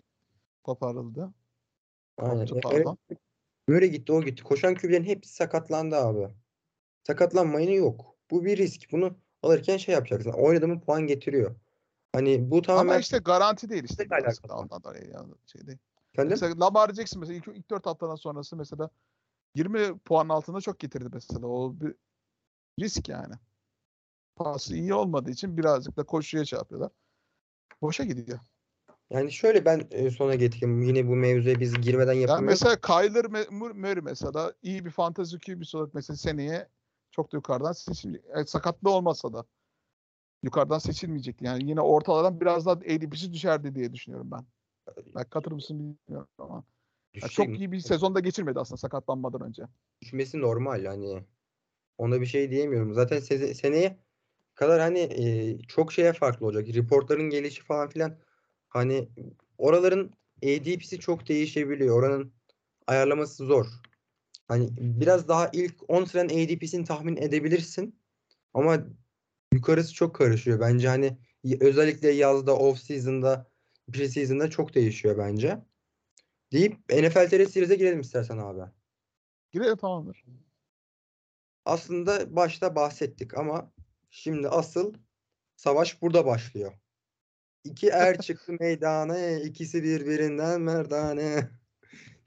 koparıldı. 0.64 1.34
Aynen. 2.18 2.48
Pardon. 2.62 2.98
Gitti 3.68 4.12
o 4.12 4.24
gitti. 4.24 4.44
Koşan 4.44 4.76
QB'lerin 4.76 5.04
hepsi 5.04 5.34
sakatlandı 5.34 5.96
abi. 5.96 6.28
Sakatlanmayını 7.08 7.72
yok. 7.72 8.16
Bu 8.32 8.46
bir 8.46 8.58
risk. 8.58 8.92
Bunu 8.92 9.18
alırken 9.44 9.78
şey 9.78 9.96
yapacaksın. 9.96 10.32
Oynadığımın 10.32 10.80
puan 10.80 11.08
getiriyor. 11.08 11.56
Hani 12.14 12.52
bu 12.52 12.62
tamamen 12.62 12.90
Ama 12.90 13.00
işte 13.00 13.18
garanti 13.18 13.70
değil 13.70 13.84
işte. 13.84 14.08
Yani 15.14 15.34
şey 15.46 15.68
değil. 15.68 15.78
efendim 16.14 16.30
Mesela 16.30 16.60
Lamar 16.60 16.94
Jackson 16.94 17.20
mesela 17.20 17.38
ilk, 17.38 17.48
ilk 17.48 17.70
4 17.70 17.86
haftadan 17.86 18.16
sonrası 18.16 18.56
mesela 18.56 18.90
20 19.56 19.98
puan 19.98 20.30
altında 20.30 20.62
çok 20.62 20.80
getirdi 20.80 21.10
mesela. 21.14 21.48
O 21.48 21.76
bir 21.80 21.96
risk 22.80 23.10
yani. 23.10 23.34
Pası 24.36 24.76
iyi 24.76 24.94
olmadığı 24.94 25.32
için 25.32 25.58
birazcık 25.58 25.98
da 25.98 26.04
koşuya 26.04 26.44
yapıyorlar. 26.52 26.92
Boşa 27.82 28.04
gidiyor. 28.04 28.40
yani 29.10 29.32
şöyle 29.32 29.66
ben 29.66 29.88
e, 29.92 30.12
sona 30.12 30.36
getireyim. 30.36 30.82
Yine 30.82 31.08
bu 31.08 31.16
mevzuya 31.16 31.60
biz 31.60 31.82
girmeden 31.82 32.14
Yani 32.14 32.22
yapamıyoruz. 32.22 32.62
mesela 32.62 32.82
Kyler 32.82 33.26
Murray 33.52 34.02
mesela 34.02 34.54
iyi 34.62 34.86
bir 34.86 34.92
fantasy 34.92 35.36
QB'si 35.38 35.78
olarak 35.78 35.94
mesela 35.94 36.18
seneye 36.18 36.68
çok 37.12 37.32
da 37.32 37.38
yukarıdan 37.38 37.72
seçilecek. 37.72 38.26
Evet, 38.34 38.50
sakatlığı 38.50 38.92
olmasa 38.92 39.34
da 39.34 39.46
yukarıdan 40.44 40.80
seçilmeyecek. 40.80 41.42
Yani 41.42 41.70
yine 41.70 41.82
ortalardan 41.82 42.42
biraz 42.42 42.66
daha 42.66 42.76
ADP'si 42.76 43.34
düşerdi 43.34 43.76
diye 43.76 43.94
düşünüyorum 43.94 44.32
ben. 44.32 44.46
Ben 45.16 45.24
katılır 45.24 45.56
mısın 45.56 45.80
bilmiyorum 45.80 46.28
ama. 46.38 46.56
Ya 46.56 46.64
Düşecek 47.14 47.36
çok 47.36 47.58
iyi 47.60 47.72
bir 47.72 47.80
sezonda 47.80 48.20
geçirmedi 48.20 48.60
aslında 48.60 48.78
sakatlanmadan 48.78 49.42
önce. 49.42 49.64
düşmesi 50.02 50.42
normal 50.42 50.86
hani. 50.86 51.26
Ona 52.00 52.22
bir 52.22 52.26
şey 52.26 52.52
diyemiyorum. 52.52 52.94
Zaten 52.94 53.18
seze- 53.18 53.54
seneye 53.54 54.00
kadar 54.56 54.82
hani 54.82 55.00
e, 55.00 55.58
çok 55.68 55.94
şeye 55.94 56.14
farklı 56.14 56.46
olacak. 56.46 56.68
Reportların 56.68 57.30
gelişi 57.30 57.62
falan 57.62 57.90
filan 57.90 58.18
hani 58.70 59.10
oraların 59.58 60.12
ADP'si 60.44 61.00
çok 61.00 61.28
değişebiliyor. 61.28 62.00
Oranın 62.00 62.34
ayarlaması 62.88 63.46
zor. 63.46 63.66
Hani 64.48 64.70
biraz 64.78 65.28
daha 65.28 65.50
ilk 65.54 65.90
10 65.90 66.06
sıranın 66.06 66.30
ADP'sini 66.30 66.86
tahmin 66.86 67.18
edebilirsin. 67.18 68.00
Ama 68.54 68.78
yukarısı 69.54 69.94
çok 69.94 70.16
karışıyor. 70.16 70.60
Bence 70.60 70.88
hani 70.88 71.18
özellikle 71.60 72.12
yazda, 72.12 72.58
off 72.58 72.80
season'da, 72.80 73.48
pre-season'da 73.92 74.50
çok 74.50 74.76
değişiyor 74.76 75.18
bence. 75.18 75.60
Deyip 76.52 76.74
NFL 76.90 77.30
TR 77.30 77.46
Series'e 77.46 77.76
girelim 77.76 78.00
istersen 78.02 78.38
abi. 78.38 78.62
Girelim 79.52 79.78
tamamdır. 79.78 80.26
Aslında 81.70 82.36
başta 82.36 82.76
bahsettik 82.76 83.38
ama 83.38 83.72
şimdi 84.10 84.50
asıl 84.50 84.94
savaş 85.56 86.02
burada 86.02 86.26
başlıyor. 86.26 86.74
İki 87.64 87.90
er 87.90 88.18
çıktı 88.22 88.54
meydana, 88.60 89.32
ikisi 89.32 89.84
birbirinden 89.84 90.62
merdane 90.62 91.50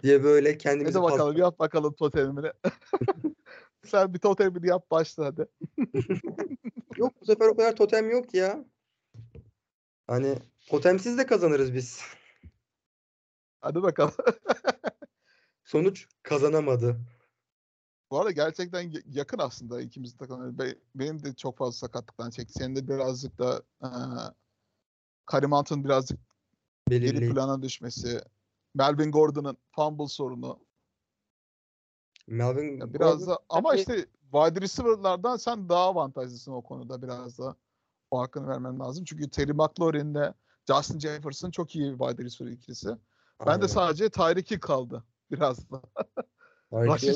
diye 0.03 0.24
böyle 0.24 0.59
kendimizi 0.59 0.99
Hadi 0.99 1.12
bakalım 1.12 1.32
pas- 1.32 1.40
yap 1.40 1.59
bakalım 1.59 1.95
totemini. 1.95 2.53
Sen 3.86 4.14
bir 4.14 4.18
totemini 4.18 4.68
yap 4.68 4.90
başla 4.90 5.24
hadi. 5.24 5.47
Yok 6.97 7.12
bu 7.20 7.24
sefer 7.24 7.47
o 7.47 7.57
kadar 7.57 7.76
totem 7.76 8.11
yok 8.11 8.34
ya. 8.34 8.64
Hani 10.07 10.38
totemsiz 10.68 11.18
de 11.18 11.26
kazanırız 11.26 11.74
biz. 11.74 12.03
Hadi 13.61 13.82
bakalım. 13.82 14.14
Sonuç 15.64 16.07
kazanamadı. 16.22 16.97
Bu 18.12 18.18
arada 18.18 18.30
gerçekten 18.30 18.80
ya- 18.90 19.02
yakın 19.06 19.38
aslında 19.38 19.80
ikimiz 19.80 20.14
de 20.14 20.18
takım. 20.18 20.58
Be- 20.58 20.78
Benim 20.94 21.22
de 21.22 21.34
çok 21.34 21.58
fazla 21.58 21.72
sakatlıktan 21.72 22.30
çekti. 22.30 22.52
Senin 22.52 22.76
de 22.76 22.88
birazcık 22.88 23.38
da 23.38 23.62
eee 23.82 23.90
Karim 25.26 25.52
Hunt'ın 25.52 25.84
birazcık 25.84 26.18
geri 26.88 27.02
belirleyici. 27.02 27.34
plana 27.34 27.62
düşmesi, 27.62 28.20
Melvin 28.74 29.12
Gordon'ın 29.12 29.56
fumble 29.76 30.06
sorunu. 30.06 30.58
Melvin 32.26 32.80
Ya 32.80 32.94
biraz 32.94 33.18
Gordon 33.18 33.26
da 33.34 33.38
ama 33.48 33.74
işte 33.74 34.06
wide 34.32 34.60
receiver'lardan 34.60 35.36
sen 35.36 35.68
daha 35.68 35.84
avantajlısın 35.84 36.52
o 36.52 36.62
konuda 36.62 37.02
biraz 37.02 37.38
da. 37.38 37.56
O 38.10 38.20
hakkını 38.20 38.48
vermen 38.48 38.78
lazım. 38.80 39.04
Çünkü 39.04 39.30
Terry 39.30 39.52
McLaurin'le 39.52 40.34
Justin 40.68 40.98
Jefferson 40.98 41.50
çok 41.50 41.76
iyi 41.76 41.90
wide 41.98 42.24
receiver 42.24 42.52
ikilisi. 42.52 42.88
Ben 43.40 43.46
Aynen. 43.46 43.62
de 43.62 43.68
sadece 43.68 44.10
Tyreek 44.10 44.62
kaldı 44.62 45.04
biraz 45.30 45.70
da. 45.70 45.82
Rashid 46.72 47.08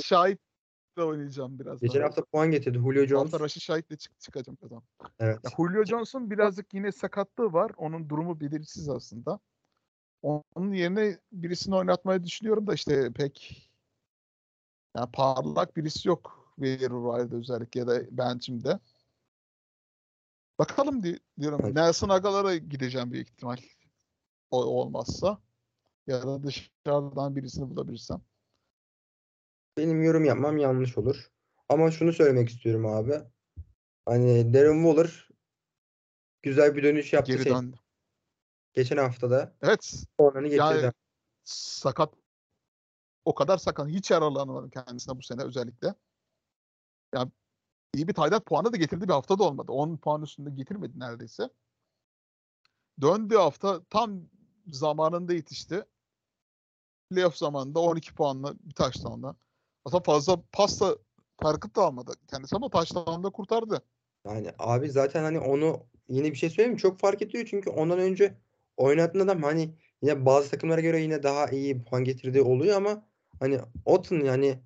Şahit'le 0.96 1.08
oynayacağım 1.08 1.58
biraz 1.58 1.80
Geçen 1.80 2.00
daha. 2.00 2.08
hafta 2.08 2.24
puan 2.24 2.50
getirdi 2.50 2.78
Julio 2.78 3.06
Jones. 3.06 3.22
hafta 3.32 3.44
Rashid 3.44 3.60
Şahit'le 3.60 3.98
çık 3.98 4.20
çıkacağım 4.20 4.56
kazan. 4.56 4.82
Evet. 5.18 5.38
Ya 5.44 5.50
Julio 5.56 5.84
Jones'un 5.84 6.30
birazcık 6.30 6.74
yine 6.74 6.92
sakatlığı 6.92 7.52
var. 7.52 7.72
Onun 7.76 8.08
durumu 8.08 8.40
belirsiz 8.40 8.88
aslında. 8.88 9.38
Onun 10.22 10.72
yerine 10.72 11.18
birisini 11.32 11.74
oynatmayı 11.74 12.24
düşünüyorum 12.24 12.66
da 12.66 12.74
işte 12.74 13.12
pek 13.12 13.62
yani 14.96 15.10
parlak 15.12 15.76
birisi 15.76 16.08
yok 16.08 16.52
waiver 16.56 16.88
wire'da 16.88 17.36
özellikle 17.36 17.80
ya 17.80 17.86
da 17.86 18.00
bench'imde. 18.10 18.78
Bakalım 20.58 21.02
di- 21.02 21.20
diyorum. 21.40 21.60
Evet. 21.64 21.74
Nelson 21.74 22.08
Agalar'a 22.08 22.56
gideceğim 22.56 23.10
büyük 23.12 23.28
ihtimal. 23.28 23.56
O 24.50 24.64
olmazsa. 24.64 25.38
Ya 26.06 26.22
da 26.22 26.42
dışarıdan 26.42 27.36
birisini 27.36 27.70
bulabilirsem. 27.70 28.20
Benim 29.76 30.02
yorum 30.02 30.24
yapmam 30.24 30.56
yanlış 30.56 30.98
olur. 30.98 31.30
Ama 31.68 31.90
şunu 31.90 32.12
söylemek 32.12 32.48
istiyorum 32.48 32.86
abi. 32.86 33.20
Hani 34.04 34.54
Darren 34.54 34.84
Waller 34.84 35.28
güzel 36.42 36.76
bir 36.76 36.82
dönüş 36.82 37.12
yaptı 37.12 37.32
Geri 37.32 37.42
şey, 37.42 37.52
döndü. 37.52 37.76
geçen 38.72 38.96
haftada. 38.96 39.56
Evet. 39.62 40.04
Oranı 40.18 40.48
getirdi. 40.48 40.62
Yani 40.62 40.92
sakat 41.44 42.14
o 43.24 43.34
kadar 43.34 43.58
sakat. 43.58 43.88
Hiç 43.88 44.10
yaralanamadım 44.10 44.70
kendisine 44.70 45.18
bu 45.18 45.22
sene 45.22 45.42
özellikle. 45.42 45.94
Yani 47.14 47.30
iyi 47.94 48.08
bir 48.08 48.14
taydat 48.14 48.46
puanı 48.46 48.72
da 48.72 48.76
getirdi 48.76 49.08
bir 49.08 49.12
hafta 49.12 49.38
da 49.38 49.44
olmadı. 49.44 49.72
10 49.72 49.96
puan 49.96 50.22
üstünde 50.22 50.50
getirmedi 50.50 50.98
neredeyse. 50.98 51.50
Döndüğü 53.00 53.36
hafta 53.36 53.84
tam 53.84 54.28
zamanında 54.66 55.32
yetişti. 55.32 55.84
Playoff 57.10 57.36
zamanında 57.36 57.80
12 57.80 58.14
puanla 58.14 58.54
bir 58.58 58.74
touchdownla. 58.74 59.36
Aslında 59.86 60.02
fazla 60.02 60.42
pasta 60.52 60.96
tarkıt 61.38 61.76
da 61.76 61.82
almadı 61.82 62.12
kendisi 62.30 62.56
ama 62.56 62.68
touchdown'da 62.68 63.30
kurtardı. 63.30 63.82
Yani 64.24 64.50
abi 64.58 64.90
zaten 64.90 65.22
hani 65.22 65.38
onu 65.38 65.80
yine 66.08 66.30
bir 66.30 66.36
şey 66.36 66.50
söyleyeyim 66.50 66.72
mi? 66.72 66.78
Çok 66.78 66.98
fark 66.98 67.22
ediyor 67.22 67.46
çünkü 67.50 67.70
ondan 67.70 67.98
önce 67.98 68.34
oynattığın 68.76 69.20
adam 69.20 69.42
hani 69.42 69.74
yine 70.02 70.26
bazı 70.26 70.50
takımlara 70.50 70.80
göre 70.80 71.00
yine 71.00 71.22
daha 71.22 71.46
iyi 71.46 71.84
puan 71.84 72.04
getirdiği 72.04 72.42
oluyor 72.42 72.76
ama 72.76 73.06
hani 73.40 73.60
Otton 73.84 74.20
yani 74.20 74.58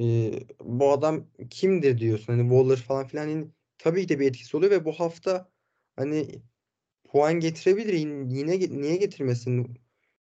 e, 0.00 0.32
bu 0.60 0.92
adam 0.92 1.24
kimdir 1.50 1.98
diyorsun 1.98 2.32
hani 2.32 2.42
Waller 2.42 2.76
falan 2.76 3.06
filan 3.06 3.28
hani 3.28 3.46
tabii 3.78 4.02
ki 4.02 4.08
de 4.08 4.20
bir 4.20 4.26
etkisi 4.26 4.56
oluyor 4.56 4.72
ve 4.72 4.84
bu 4.84 4.92
hafta 4.92 5.48
hani 5.96 6.42
puan 7.04 7.40
getirebilir 7.40 7.92
Yine- 7.92 8.80
niye 8.80 8.96
getirmesin 8.96 9.78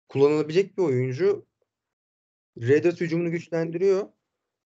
kullanılabilecek 0.10 0.78
bir 0.78 0.84
oyuncu 0.84 1.51
Hat 2.60 3.02
hücumunu 3.02 3.32
güçlendiriyor. 3.32 4.08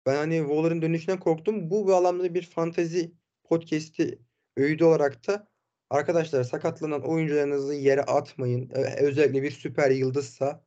Ben 0.06 0.16
hani 0.16 0.38
Waller'ın 0.38 0.82
dönüşünden 0.82 1.20
korktum. 1.20 1.70
Bu 1.70 1.88
bağlamda 1.88 2.34
bir 2.34 2.42
fantezi 2.42 3.14
podcast'i 3.44 4.20
öğüdü 4.58 4.84
olarak 4.84 5.28
da 5.28 5.48
arkadaşlar 5.90 6.44
sakatlanan 6.44 7.10
oyuncularınızı 7.10 7.74
yere 7.74 8.02
atmayın. 8.02 8.70
Özellikle 9.00 9.44
bir 9.44 9.52
süper 9.52 9.92
yıldızsa 9.92 10.66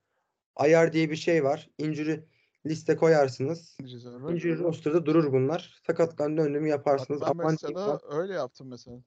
ayar 0.57 0.93
diye 0.93 1.11
bir 1.11 1.17
şey 1.17 1.45
var. 1.45 1.71
Injury 1.79 2.25
liste 2.67 2.97
koyarsınız. 2.97 3.77
Injury 3.81 4.59
roster'da 4.59 5.07
durur 5.07 5.33
bunlar. 5.33 5.81
Sakatlandı 5.87 6.43
önlemi 6.43 6.65
Bak 6.65 6.71
yaparsınız. 6.71 7.23
Aman 7.23 7.47
mesela 7.63 8.01
öyle 8.11 8.35
yaptım 8.35 8.69
mesela. 8.69 9.03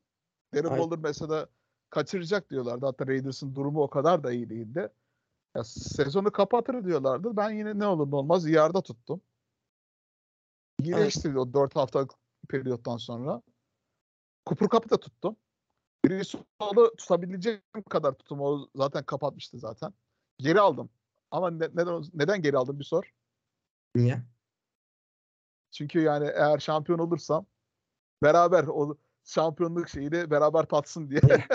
Darren. 0.56 0.70
Waller 0.70 1.00
mesela 1.00 1.48
kaçıracak 1.90 2.50
diyorlardı. 2.50 2.86
Hatta 2.86 3.08
Raiders'ın 3.08 3.56
durumu 3.56 3.82
o 3.82 3.90
kadar 3.90 4.24
da 4.24 4.32
iyi 4.32 4.50
değildi. 4.50 4.90
Ya 5.56 5.64
sezonu 5.64 6.32
kapatır 6.32 6.86
diyorlardı. 6.86 7.38
Ben 7.38 7.50
yine 7.50 7.80
ne 7.80 7.88
olur 7.88 8.12
ne 8.12 8.16
olmaz 8.16 8.48
yarda 8.48 8.82
tuttum. 8.82 9.22
İyileştirdi 10.84 11.40
o 11.40 11.54
4 11.54 11.76
haftalık 11.76 12.12
periyottan 12.50 12.98
sonra. 12.98 13.42
Cooper 14.46 14.68
Cup'ı 14.70 14.90
da 14.90 15.00
tuttum. 15.00 15.36
Brisson'u 16.06 16.96
tutabileceğim 16.98 17.62
kadar 17.90 18.14
tuttum. 18.14 18.42
O 18.42 18.68
zaten 18.76 19.04
kapatmıştı 19.04 19.60
zaten. 19.60 19.94
Geri 20.38 20.60
aldım. 20.60 20.90
Ama 21.32 21.52
ne- 21.52 21.70
neden 21.74 22.04
neden 22.14 22.42
geri 22.42 22.58
aldım 22.58 22.80
bir 22.80 22.84
sor. 22.84 23.14
niye? 23.96 24.22
Çünkü 25.72 26.02
yani 26.02 26.28
eğer 26.28 26.60
şampiyon 26.60 27.00
olursam 27.00 27.46
beraber 28.24 28.64
o 28.68 28.98
şampiyonluk 29.24 29.90
şeyini 29.90 30.32
beraber 30.32 30.64
tatsın 30.66 31.10
diye. 31.10 31.22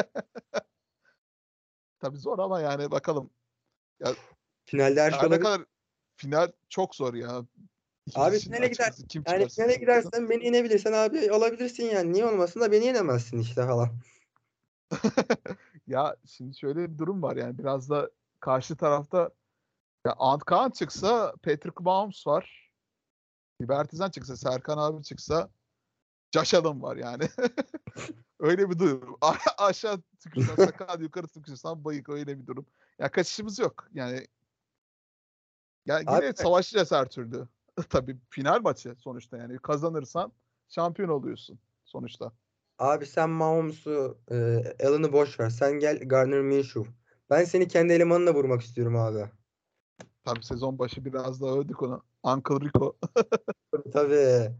Tabii 1.99 2.19
zor 2.19 2.39
ama 2.39 2.61
yani 2.61 2.91
bakalım. 2.91 3.31
Finalde 4.65 5.03
her 5.03 5.11
şey 5.11 5.21
olabilir. 5.21 5.43
kadar 5.43 5.65
final 6.17 6.53
çok 6.69 6.95
zor 6.95 7.15
ya. 7.15 7.45
İkisi 8.07 8.21
Abi 8.21 8.39
finale 8.39 8.67
gider- 8.69 8.85
açıkçası 8.85 9.07
Kim 9.07 9.25
Yani 9.27 9.49
finale 9.49 9.75
gidersen 9.75 10.31
beni 10.31 10.45
yenebilirsen 10.45 10.93
abi 10.93 11.31
alabilirsin 11.31 11.85
yani. 11.85 12.13
Niye 12.13 12.25
olmasın 12.25 12.61
da 12.61 12.73
beni 12.73 12.85
yenemezsin 12.85 13.39
işte 13.39 13.67
falan. 13.67 13.91
ya 15.87 16.17
şimdi 16.27 16.59
şöyle 16.59 16.93
bir 16.93 16.99
durum 16.99 17.23
var 17.23 17.37
yani 17.37 17.59
biraz 17.59 17.91
da 17.91 18.11
karşı 18.41 18.77
tarafta 18.77 19.31
ya 20.07 20.15
Ant 20.19 20.45
Kaan 20.45 20.71
çıksa 20.71 21.33
Patrick 21.43 21.75
Mahomes 21.81 22.27
var. 22.27 22.71
Libertizan 23.63 24.11
çıksa 24.11 24.37
Serkan 24.37 24.79
abi 24.79 25.03
çıksa 25.03 25.51
Allen 26.37 26.83
var 26.83 26.97
yani. 26.97 27.29
öyle 28.41 28.71
bir 28.71 28.79
durum. 28.79 29.17
A- 29.21 29.65
aşağı 29.67 30.01
tükürsen 30.21 30.55
sakal 30.65 31.01
yukarı 31.01 31.27
tükürsen 31.27 31.85
bayık 31.85 32.09
öyle 32.09 32.39
bir 32.39 32.47
durum. 32.47 32.67
Ya 32.99 33.11
kaçışımız 33.11 33.59
yok. 33.59 33.89
Yani 33.95 34.27
ya 35.87 35.99
yine 35.99 36.11
Abi- 36.11 36.33
savaşacağız 36.37 36.93
her 36.93 37.09
türlü. 37.09 37.49
Tabii 37.91 38.17
final 38.31 38.61
maçı 38.63 38.95
sonuçta 38.99 39.37
yani 39.37 39.59
kazanırsan 39.59 40.33
şampiyon 40.69 41.09
oluyorsun 41.09 41.59
sonuçta. 41.85 42.33
Abi 42.79 43.07
sen 43.07 43.31
Mahomes'u, 43.31 44.19
e, 44.31 44.35
Allen'ı 44.87 45.13
boş 45.13 45.41
ver. 45.41 45.51
Sen 45.51 45.73
gel 45.73 45.99
Gardner 46.09 46.41
Minshew. 46.41 46.91
Ben 47.31 47.45
seni 47.45 47.69
kendi 47.69 47.93
elemanına 47.93 48.35
vurmak 48.35 48.63
istiyorum 48.63 48.97
abi. 48.97 49.31
Tabii 50.25 50.45
sezon 50.45 50.79
başı 50.79 51.05
biraz 51.05 51.41
daha 51.43 51.55
övdük 51.59 51.83
onu. 51.83 52.03
Uncle 52.23 52.61
Rico. 52.61 52.97
Tabii. 53.93 54.55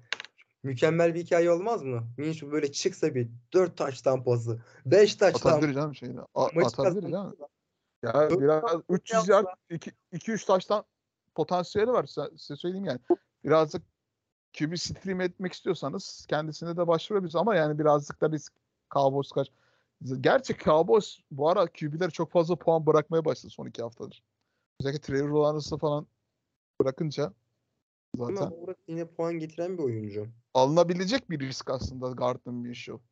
Mükemmel 0.63 1.15
bir 1.15 1.25
hikaye 1.25 1.51
olmaz 1.51 1.83
mı? 1.83 2.09
Minshew 2.19 2.53
böyle 2.53 2.73
çıksa 2.73 3.15
bir 3.15 3.29
4 3.53 3.77
touchdown 3.77 4.21
pası, 4.23 4.63
5 4.87 5.15
touchdown 5.15 5.49
Atabilir 5.49 5.75
canım 5.75 5.95
şeyini. 5.95 6.21
A- 6.35 6.47
atabilir 6.65 7.11
canım. 7.11 7.37
Ya 8.03 8.31
biraz 8.31 8.63
touchdown 8.63 8.93
300 8.95 9.29
yapsa- 9.29 9.33
yard 9.33 9.47
2-3 10.13 10.45
taştan 10.45 10.85
potansiyeli 11.35 11.91
var. 11.91 12.07
Size, 12.07 12.31
size 12.37 12.57
söyleyeyim 12.57 12.85
yani. 12.85 13.01
Birazcık 13.45 13.83
QB 14.59 14.77
stream 14.77 15.21
etmek 15.21 15.53
istiyorsanız 15.53 16.27
kendisine 16.29 16.77
de 16.77 16.87
başvurabilirsiniz 16.87 17.41
ama 17.41 17.55
yani 17.55 17.79
birazcık 17.79 18.21
da 18.21 18.31
risk 18.31 18.53
Cowboys 18.95 19.31
kaç. 19.31 19.49
Gerçi 20.21 20.59
Cowboys 20.59 21.19
bu 21.31 21.49
ara 21.49 21.67
QB'leri 21.67 22.11
çok 22.11 22.31
fazla 22.31 22.57
puan 22.57 22.87
bırakmaya 22.87 23.25
başladı 23.25 23.53
son 23.53 23.67
iki 23.67 23.83
haftadır. 23.83 24.23
Özellikle 24.81 25.01
Trevor 25.01 25.29
Lawrence'ı 25.29 25.79
falan 25.79 26.07
bırakınca 26.81 27.33
zaten 28.17 28.37
Ama 28.37 28.53
yine 28.89 29.05
puan 29.05 29.39
getiren 29.39 29.79
bir 29.79 29.83
oyuncu. 29.83 30.27
Alınabilecek 30.55 31.31
bir 31.31 31.41
risk 31.41 31.71
aslında 31.71 32.11
Gardner 32.11 32.55
Minshew. 32.55 33.03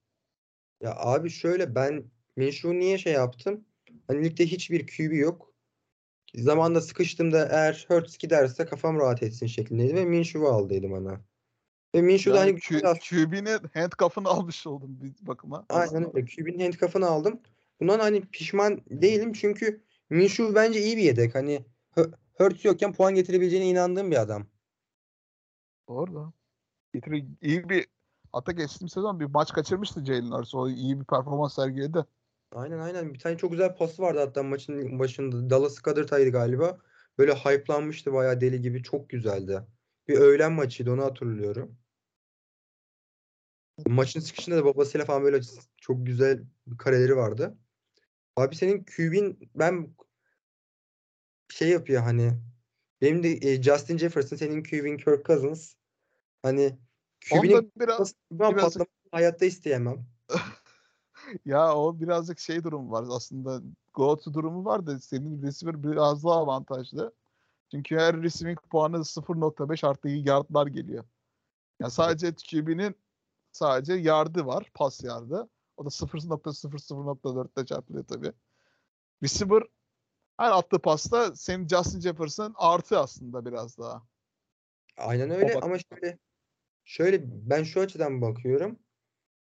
Ya 0.80 0.95
abi 0.97 1.30
şöyle 1.30 1.74
ben 1.74 2.05
Minshew'u 2.36 2.78
niye 2.78 2.99
şey 2.99 3.12
yaptım? 3.12 3.64
Hani 4.07 4.24
ligde 4.24 4.47
hiçbir 4.47 4.86
QB 4.86 5.16
yok. 5.16 5.55
Zamanda 6.34 6.80
sıkıştığımda 6.80 7.49
eğer 7.53 7.86
Hurts 7.89 8.18
giderse 8.18 8.66
kafam 8.66 8.99
rahat 8.99 9.22
etsin 9.22 9.47
şeklindeydi 9.47 9.95
ve 9.95 10.05
Minshew'u 10.05 10.49
aldıydım 10.49 10.93
ana. 10.95 11.20
Ve 11.95 12.03
Minshew 12.03 12.32
da 12.32 12.36
Yani 12.36 12.51
hani 12.51 12.61
Q-. 12.61 13.01
QB'nin 13.11 13.61
handcuff'ını 13.74 14.28
almış 14.28 14.66
oldum 14.66 14.99
bir 15.01 15.26
bakıma. 15.26 15.66
Aynen 15.68 16.16
öyle. 16.16 16.26
QB'nin 16.26 16.61
handcuff'ını 16.61 17.07
aldım. 17.07 17.41
Bundan 17.80 17.99
hani 17.99 18.20
pişman 18.20 18.80
değilim 18.91 19.32
çünkü 19.32 19.84
Minshew 20.11 20.55
bence 20.55 20.82
iyi 20.82 20.97
bir 20.97 21.03
yedek. 21.03 21.34
Hani 21.34 21.64
Hu- 21.97 22.12
Hurts 22.34 22.64
yokken 22.64 22.93
puan 22.93 23.14
getirebileceğine 23.14 23.68
inandığım 23.68 24.11
bir 24.11 24.16
adam. 24.16 24.47
Doğru 25.89 26.32
da. 26.95 26.99
Getiri 26.99 27.26
iyi 27.41 27.68
bir 27.68 27.86
hatta 28.32 28.53
geçtiğimiz 28.53 28.93
sezon 28.93 29.20
bir 29.20 29.24
maç 29.24 29.53
kaçırmıştı 29.53 30.05
Jalen 30.05 30.30
Hurts. 30.30 30.55
O 30.55 30.68
iyi 30.68 31.01
bir 31.01 31.05
performans 31.05 31.55
sergiledi. 31.55 32.05
Aynen 32.53 32.78
aynen. 32.78 33.14
Bir 33.14 33.18
tane 33.18 33.36
çok 33.39 33.51
güzel 33.51 33.76
pası 33.76 34.03
vardı 34.03 34.18
hatta 34.18 34.43
maçın 34.43 34.99
başında. 34.99 35.51
Dallas 35.51 35.82
Goedert'aydı 35.82 36.30
galiba. 36.30 36.78
Böyle 37.18 37.34
hype'lanmıştı 37.34 38.12
bayağı 38.12 38.41
deli 38.41 38.62
gibi. 38.62 38.82
Çok 38.82 39.11
güzeldi. 39.11 39.62
Bir 40.09 40.18
öğlen 40.18 40.53
maçıydı 40.53 40.93
onu 40.93 41.05
hatırlıyorum. 41.05 41.78
Maçın 43.86 44.20
çıkışında 44.20 44.57
da 44.57 44.64
babasıyla 44.64 45.05
falan 45.07 45.24
böyle 45.24 45.41
çok 45.76 46.07
güzel 46.07 46.45
kareleri 46.78 47.16
vardı. 47.16 47.59
Abi 48.36 48.57
senin 48.57 48.84
QB'in 48.84 49.51
ben 49.55 49.95
şey 51.49 51.68
yapıyor 51.68 52.03
hani. 52.03 52.32
Benim 53.01 53.22
de 53.22 53.28
e, 53.32 53.62
Justin 53.62 53.99
Jefferson, 53.99 54.36
senin 54.36 54.62
QB'in 54.62 54.97
Kirk 54.97 55.26
Cousins. 55.26 55.78
Hani 56.43 56.78
QB'nin 57.30 57.72
biraz 57.76 58.14
biraz- 58.30 58.55
patlamasını 58.55 58.86
hayatta 59.12 59.45
isteyemem. 59.45 60.07
ya 61.45 61.74
o 61.74 62.01
birazcık 62.01 62.39
şey 62.39 62.64
durumu 62.64 62.91
var 62.91 63.05
aslında. 63.11 63.62
Go 63.95 64.16
to 64.16 64.34
durumu 64.34 64.64
var 64.64 64.86
da 64.86 64.99
senin 64.99 65.43
receiver 65.43 65.82
biraz 65.82 66.24
daha 66.24 66.34
avantajlı. 66.34 67.12
Çünkü 67.70 67.97
her 67.97 68.22
receiving 68.22 68.59
puanı 68.70 68.97
0.5 69.05 69.86
artı 69.86 70.09
yardlar 70.09 70.66
geliyor. 70.66 71.05
Ya 71.80 71.91
sadece 71.91 72.34
QB'nin 72.34 72.97
sadece 73.53 73.93
yardı 73.93 74.47
var. 74.47 74.70
Pas 74.74 75.05
yardı. 75.05 75.49
O 75.76 75.84
da 75.84 75.89
0.00.4'te 75.89 77.66
çarpılıyor 77.66 78.05
tabii. 78.05 78.32
Receiver 79.22 79.62
her 80.36 80.51
attığı 80.51 80.78
pasta 80.78 81.36
senin 81.36 81.68
Justin 81.68 82.01
Jefferson 82.01 82.55
artı 82.57 82.99
aslında 82.99 83.45
biraz 83.45 83.78
daha. 83.78 84.03
Aynen 84.97 85.30
öyle 85.30 85.61
ama 85.61 85.78
şöyle 85.78 86.18
şöyle 86.89 87.20
ben 87.24 87.62
şu 87.62 87.80
açıdan 87.80 88.20
bakıyorum. 88.20 88.78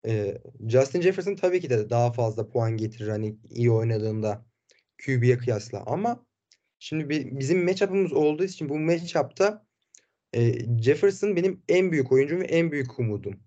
Ee, 0.06 0.38
Justin 0.68 1.00
Jefferson 1.00 1.34
tabii 1.34 1.60
ki 1.60 1.70
de 1.70 1.90
daha 1.90 2.12
fazla 2.12 2.48
puan 2.48 2.76
getirir 2.76 3.08
hani 3.08 3.36
iyi 3.50 3.70
oynadığında 3.70 4.46
QB'ye 5.06 5.38
kıyasla 5.38 5.82
ama 5.86 6.26
şimdi 6.78 7.10
bi- 7.10 7.38
bizim 7.40 7.64
matchup'ımız 7.64 8.12
olduğu 8.12 8.44
için 8.44 8.68
bu 8.68 8.78
matchup'ta 8.78 9.66
e, 10.34 10.52
Jefferson 10.82 11.36
benim 11.36 11.62
en 11.68 11.92
büyük 11.92 12.12
oyuncum 12.12 12.40
ve 12.40 12.44
en 12.44 12.72
büyük 12.72 12.98
umudum. 12.98 13.40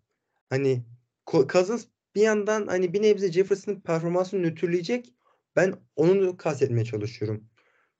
Hani 0.49 0.83
Cousins 1.25 1.85
bir 2.15 2.21
yandan 2.21 2.67
hani 2.67 2.93
bir 2.93 3.01
nebze 3.01 3.31
Jefferson'ın 3.31 3.81
performansını 3.81 4.43
nötrleyecek. 4.43 5.13
Ben 5.55 5.73
onu 5.95 6.37
kastetmeye 6.37 6.85
çalışıyorum. 6.85 7.49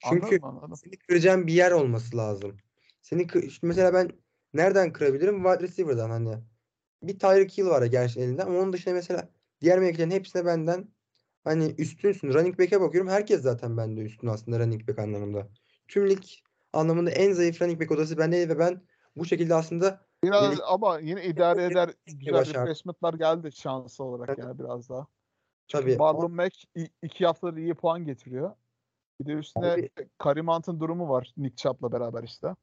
Çünkü 0.10 0.26
Anladın 0.26 0.42
mı? 0.42 0.48
Anladım. 0.48 0.76
seni 0.76 0.98
kıracağın 0.98 1.48
bir 1.48 1.54
yer 1.54 1.72
olması 1.72 2.18
lazım. 2.18 2.58
Seni 3.02 3.28
mesela 3.62 3.94
ben 3.94 4.23
nereden 4.54 4.94
kırabilirim? 4.94 5.44
Wide 5.44 5.64
receiver'dan 5.64 6.10
hani. 6.10 6.38
Bir 7.04 7.20
Tyreek 7.20 7.58
Hill 7.58 7.66
var 7.66 7.86
gerçi 7.86 8.20
elinde 8.20 8.44
ama 8.44 8.60
onun 8.60 8.74
dışında 8.74 8.94
mesela 8.94 9.30
diğer 9.62 9.80
mevkilerin 9.80 10.12
hepsine 10.12 10.46
benden 10.46 10.88
hani 11.44 11.76
üstünsün. 11.78 12.34
Running 12.34 12.60
back'e 12.60 12.82
bakıyorum. 12.82 13.10
Herkes 13.12 13.42
zaten 13.42 13.78
bende 13.78 14.02
üstün 14.02 14.28
aslında 14.28 14.60
running 14.60 14.88
back 14.88 15.00
anlamında. 15.00 15.48
Tüm 15.88 16.10
lig 16.10 16.24
anlamında 16.74 17.12
en 17.12 17.34
zayıf 17.34 17.62
running 17.62 17.82
back 17.82 17.92
odası 17.92 18.18
bendeydi 18.18 18.50
ve 18.50 18.60
ben 18.60 18.82
bu 19.16 19.26
şekilde 19.26 19.56
aslında 19.56 20.02
Biraz 20.24 20.52
Dedik- 20.54 20.64
ama 20.68 21.00
yine 21.00 21.26
idare 21.26 21.66
eder 21.66 21.90
güzel 22.06 22.34
başardı. 22.34 22.60
replacement'lar 22.62 23.14
geldi 23.14 23.52
şansı 23.52 24.04
olarak 24.04 24.30
Evet. 24.30 24.40
yani 24.40 24.60
biraz 24.60 24.90
daha. 24.90 25.08
Çünkü 25.68 25.84
tabii 25.86 25.98
Marlon 25.98 26.32
Mack 26.32 26.56
iki 27.02 27.26
haftadır 27.26 27.58
iyi 27.58 27.74
puan 27.76 28.06
getiriyor. 28.06 28.52
Bir 29.22 29.26
de 29.26 29.32
üstüne 29.32 29.66
Abi- 29.72 29.90
Karim 30.18 30.48
Hunt'ın 30.48 30.80
durumu 30.80 31.10
var 31.10 31.34
Nick 31.38 31.56
Chubb'la 31.56 31.92
beraber 31.92 32.24
işte. 32.24 32.56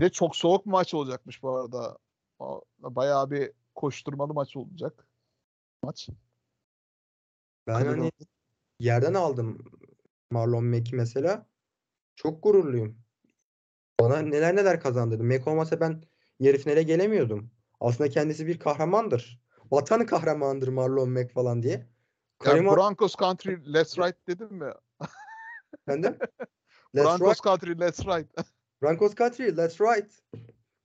Bir 0.00 0.04
de 0.04 0.10
çok 0.10 0.36
soğuk 0.36 0.66
maç 0.66 0.94
olacakmış 0.94 1.42
bu 1.42 1.56
arada. 1.56 1.98
Bayağı 2.78 3.30
bir 3.30 3.52
koşturmalı 3.74 4.34
maç 4.34 4.56
olacak. 4.56 5.06
Maç. 5.82 6.08
ben 7.66 7.86
hani 7.86 8.12
yerden 8.80 9.14
aldım 9.14 9.58
Marlon 10.30 10.64
Mack'i 10.64 10.96
mesela. 10.96 11.46
Çok 12.14 12.42
gururluyum. 12.42 12.98
Bana 14.00 14.18
neler 14.18 14.56
neler 14.56 14.80
kazandırdı. 14.80 15.24
Mack 15.24 15.48
olmasa 15.48 15.80
ben 15.80 16.02
yarı 16.40 16.58
finale 16.58 16.82
gelemiyordum. 16.82 17.50
Aslında 17.80 18.10
kendisi 18.10 18.46
bir 18.46 18.58
kahramandır. 18.58 19.40
Vatan 19.70 20.06
kahramandır 20.06 20.68
Marlon 20.68 21.10
Mack 21.10 21.32
falan 21.32 21.62
diye. 21.62 21.74
Ya 21.74 21.88
Karim 22.38 22.66
Hunt 22.66 22.76
Broncos 22.76 23.16
Country 23.16 23.72
Let's 23.72 23.98
Ride 23.98 24.16
dedim 24.26 24.54
mi? 24.54 24.72
efendim. 25.88 26.18
Let's 26.96 27.06
Broncos 27.20 27.28
right. 27.28 27.42
Country 27.42 27.80
Let's 27.80 28.06
Ride. 28.06 28.28
Broncos 28.82 29.14
country. 29.14 29.56
Let's 29.56 29.80
right. 29.80 30.22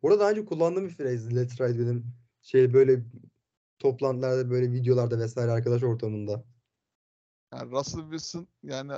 Burada 0.04 0.20
daha 0.20 0.32
önce 0.32 0.46
kullandığım 0.46 0.88
bir 0.88 0.96
phrase. 0.96 1.36
Let's 1.36 1.62
right 1.62 1.80
benim. 1.80 2.06
Şey 2.42 2.74
böyle 2.74 3.02
toplantılarda 3.80 4.50
böyle 4.50 4.72
videolarda 4.72 5.20
vesaire 5.20 5.52
arkadaş 5.52 5.84
ortamında. 5.84 6.44
Yani 7.54 7.72
Russell 7.72 8.02
Wilson 8.02 8.48
yani 8.64 8.92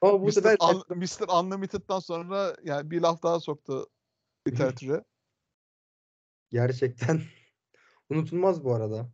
Ama 0.00 0.20
bu 0.20 0.26
Mr. 0.26 0.32
sefer 0.32 0.56
Un- 0.60 0.98
Mr. 0.98 1.40
Unlimited'dan 1.40 1.98
sonra 1.98 2.56
yani 2.64 2.90
bir 2.90 3.00
laf 3.00 3.22
daha 3.22 3.40
soktu 3.40 3.86
literatüre. 4.48 5.04
gerçekten 6.50 7.22
unutulmaz 8.10 8.64
bu 8.64 8.74
arada. 8.74 9.08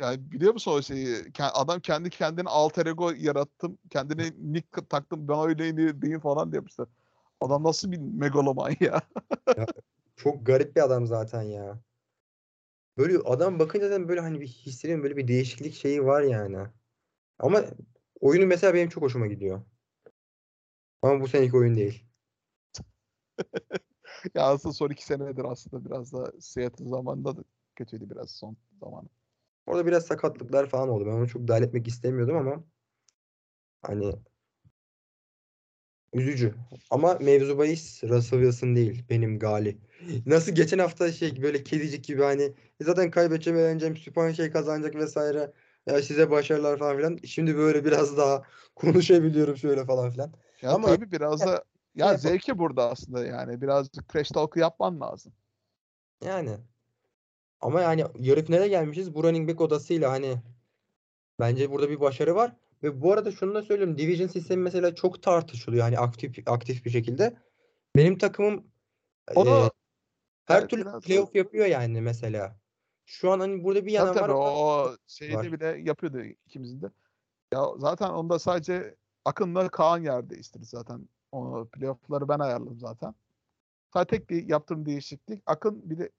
Yani 0.00 0.32
biliyor 0.32 0.52
musun 0.52 0.72
o 0.72 0.82
şeyi? 0.82 1.24
Adam 1.38 1.80
kendi 1.80 2.10
kendine 2.10 2.48
alter 2.48 2.86
ego 2.86 3.10
yarattım. 3.10 3.78
Kendine 3.90 4.30
nick 4.38 4.88
taktım. 4.88 5.28
Ben 5.28 5.48
öyleyim 5.48 6.02
değil 6.02 6.20
falan 6.20 6.52
demişti. 6.52 6.82
Adam 7.40 7.64
nasıl 7.64 7.92
bir 7.92 7.98
megaloman 7.98 8.76
ya. 8.80 9.02
Çok 10.16 10.46
garip 10.46 10.76
bir 10.76 10.84
adam 10.84 11.06
zaten 11.06 11.42
ya. 11.42 11.80
Böyle 12.98 13.18
adam 13.18 13.58
bakınca 13.58 13.88
zaten 13.88 14.08
böyle 14.08 14.20
hani 14.20 14.40
bir 14.40 14.46
hissediyorum 14.46 15.02
böyle 15.02 15.16
bir 15.16 15.28
değişiklik 15.28 15.74
şeyi 15.74 16.04
var 16.04 16.22
yani. 16.22 16.58
Ama 17.38 17.64
oyunu 18.20 18.46
mesela 18.46 18.74
benim 18.74 18.88
çok 18.88 19.02
hoşuma 19.02 19.26
gidiyor. 19.26 19.62
Ama 21.02 21.20
bu 21.20 21.28
seneki 21.28 21.56
oyun 21.56 21.76
değil. 21.76 22.04
ya 24.34 24.42
aslında 24.42 24.72
son 24.72 24.90
iki 24.90 25.04
senedir 25.06 25.44
aslında 25.44 25.84
biraz 25.84 26.12
da 26.12 26.32
Seattle 26.40 26.88
zamanında 26.88 27.36
da 27.36 27.44
kötüydü 27.76 28.10
biraz 28.10 28.30
son 28.30 28.56
zamanı. 28.80 29.08
Orada 29.66 29.86
biraz 29.86 30.06
sakatlıklar 30.06 30.68
falan 30.70 30.88
oldu. 30.88 31.06
Ben 31.06 31.12
onu 31.12 31.28
çok 31.28 31.48
dahil 31.48 31.62
etmek 31.62 31.88
istemiyordum 31.88 32.36
ama 32.36 32.64
hani 33.82 34.12
üzücü. 36.14 36.54
Ama 36.90 37.14
mevzu 37.20 37.58
bahis 37.58 38.04
Russell 38.04 38.38
Wilson 38.40 38.76
değil. 38.76 39.04
Benim 39.10 39.38
gali. 39.38 39.78
Nasıl 40.26 40.52
geçen 40.52 40.78
hafta 40.78 41.12
şey 41.12 41.42
böyle 41.42 41.64
kedicik 41.64 42.04
gibi 42.04 42.22
hani 42.22 42.42
"E 42.80 42.84
zaten 42.84 43.10
kaybedeceğim 43.10 43.58
eğleneceğim 43.58 43.96
süper 43.96 44.32
şey 44.34 44.50
kazanacak 44.50 44.94
vesaire. 44.94 45.52
Ya 45.86 46.02
size 46.02 46.30
başarılar 46.30 46.78
falan 46.78 46.96
filan. 46.96 47.18
Şimdi 47.24 47.56
böyle 47.56 47.84
biraz 47.84 48.16
daha 48.16 48.42
konuşabiliyorum 48.74 49.56
şöyle 49.56 49.84
falan 49.84 50.10
filan. 50.10 50.32
Ya 50.62 50.70
Ama- 50.70 50.86
tabii 50.88 51.12
biraz 51.12 51.40
da 51.40 51.64
ya 51.94 52.16
zevki 52.16 52.58
burada 52.58 52.90
aslında 52.90 53.26
yani. 53.26 53.60
Birazcık 53.62 54.08
trash 54.08 54.28
talk'ı 54.28 54.60
yapman 54.60 55.00
lazım. 55.00 55.32
Yani. 56.24 56.56
Ama 57.60 57.80
yani 57.80 58.04
yarı 58.20 58.44
finale 58.44 58.68
gelmişiz. 58.68 59.14
Bu 59.14 59.24
running 59.24 59.48
back 59.50 59.60
odasıyla 59.60 60.10
hani 60.10 60.36
bence 61.40 61.70
burada 61.70 61.90
bir 61.90 62.00
başarı 62.00 62.34
var. 62.34 62.56
Ve 62.84 63.00
bu 63.00 63.12
arada 63.12 63.32
şunu 63.32 63.54
da 63.54 63.62
söyleyeyim. 63.62 63.98
Division 63.98 64.26
sistemi 64.26 64.62
mesela 64.62 64.94
çok 64.94 65.22
tartışılıyor. 65.22 65.82
Hani 65.82 65.98
aktif 65.98 66.48
aktif 66.48 66.84
bir 66.84 66.90
şekilde. 66.90 67.36
Benim 67.96 68.18
takımım 68.18 68.64
O 69.34 69.46
da 69.46 69.66
e, 69.66 69.70
her 70.44 70.60
evet, 70.60 70.70
türlü 70.70 71.00
playoff 71.00 71.34
yapıyor 71.34 71.66
yani 71.66 72.00
mesela. 72.00 72.56
Şu 73.06 73.30
an 73.30 73.40
hani 73.40 73.64
burada 73.64 73.86
bir 73.86 73.94
Tabii 73.94 74.08
yanan 74.08 74.14
tabii 74.14 74.32
var. 74.32 74.34
o 74.34 74.90
o 74.90 74.96
şeyini 75.06 75.36
var. 75.36 75.52
bile 75.52 75.66
yapıyordu 75.66 76.20
ikimizin 76.20 76.82
de. 76.82 76.90
Ya 77.52 77.64
zaten 77.78 78.10
onda 78.10 78.38
sadece 78.38 78.94
Akın'la 79.24 79.68
Kaan 79.68 80.02
yer 80.02 80.30
değiştirdi 80.30 80.64
zaten. 80.64 81.08
O 81.32 81.68
playoff'ları 81.72 82.28
ben 82.28 82.38
ayarladım 82.38 82.78
zaten. 82.78 83.14
Sadece 83.92 84.18
tek 84.18 84.30
bir 84.30 84.48
yaptığım 84.48 84.86
değişiklik 84.86 85.42
Akın 85.46 85.90
bir 85.90 85.98
de 85.98 86.10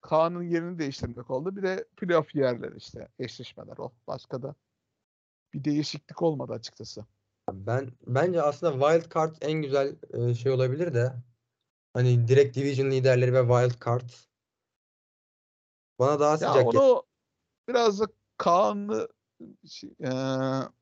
Kaan'ın 0.00 0.42
yerini 0.42 0.78
değiştirmek 0.78 1.30
oldu. 1.30 1.56
Bir 1.56 1.62
de 1.62 1.84
playoff 1.96 2.34
yerleri 2.34 2.76
işte 2.76 3.08
eşleşmeler 3.18 3.78
o. 3.78 3.92
Başka 4.06 4.42
da 4.42 4.54
bir 5.54 5.64
değişiklik 5.64 6.22
olmadı 6.22 6.52
açıkçası. 6.52 7.04
Ben 7.52 7.90
bence 8.06 8.42
aslında 8.42 8.72
wild 8.98 9.14
card 9.14 9.36
en 9.40 9.52
güzel 9.52 9.96
e, 10.12 10.34
şey 10.34 10.52
olabilir 10.52 10.94
de 10.94 11.12
hani 11.94 12.28
direkt 12.28 12.56
division 12.56 12.90
liderleri 12.90 13.34
ve 13.34 13.40
wild 13.40 13.84
card 13.84 14.08
bana 15.98 16.20
daha 16.20 16.30
Ya 16.30 16.36
sıcak 16.36 16.54
geliyor. 16.66 16.82
onu 16.82 17.02
biraz 17.68 18.00
da 18.00 18.06
Kaan'ı 18.36 19.08
şey, 19.68 19.90
eee, 20.00 20.10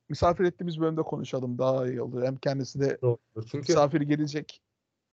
misafir 0.09 0.43
ettiğimiz 0.43 0.79
bölümde 0.79 1.01
konuşalım 1.01 1.57
daha 1.57 1.87
iyi 1.87 2.01
olur. 2.01 2.23
Hem 2.23 2.35
kendisi 2.35 2.79
de 2.79 2.97
Doğrudur. 3.01 3.47
Çünkü 3.51 3.57
misafir 3.57 4.01
gelecek. 4.01 4.61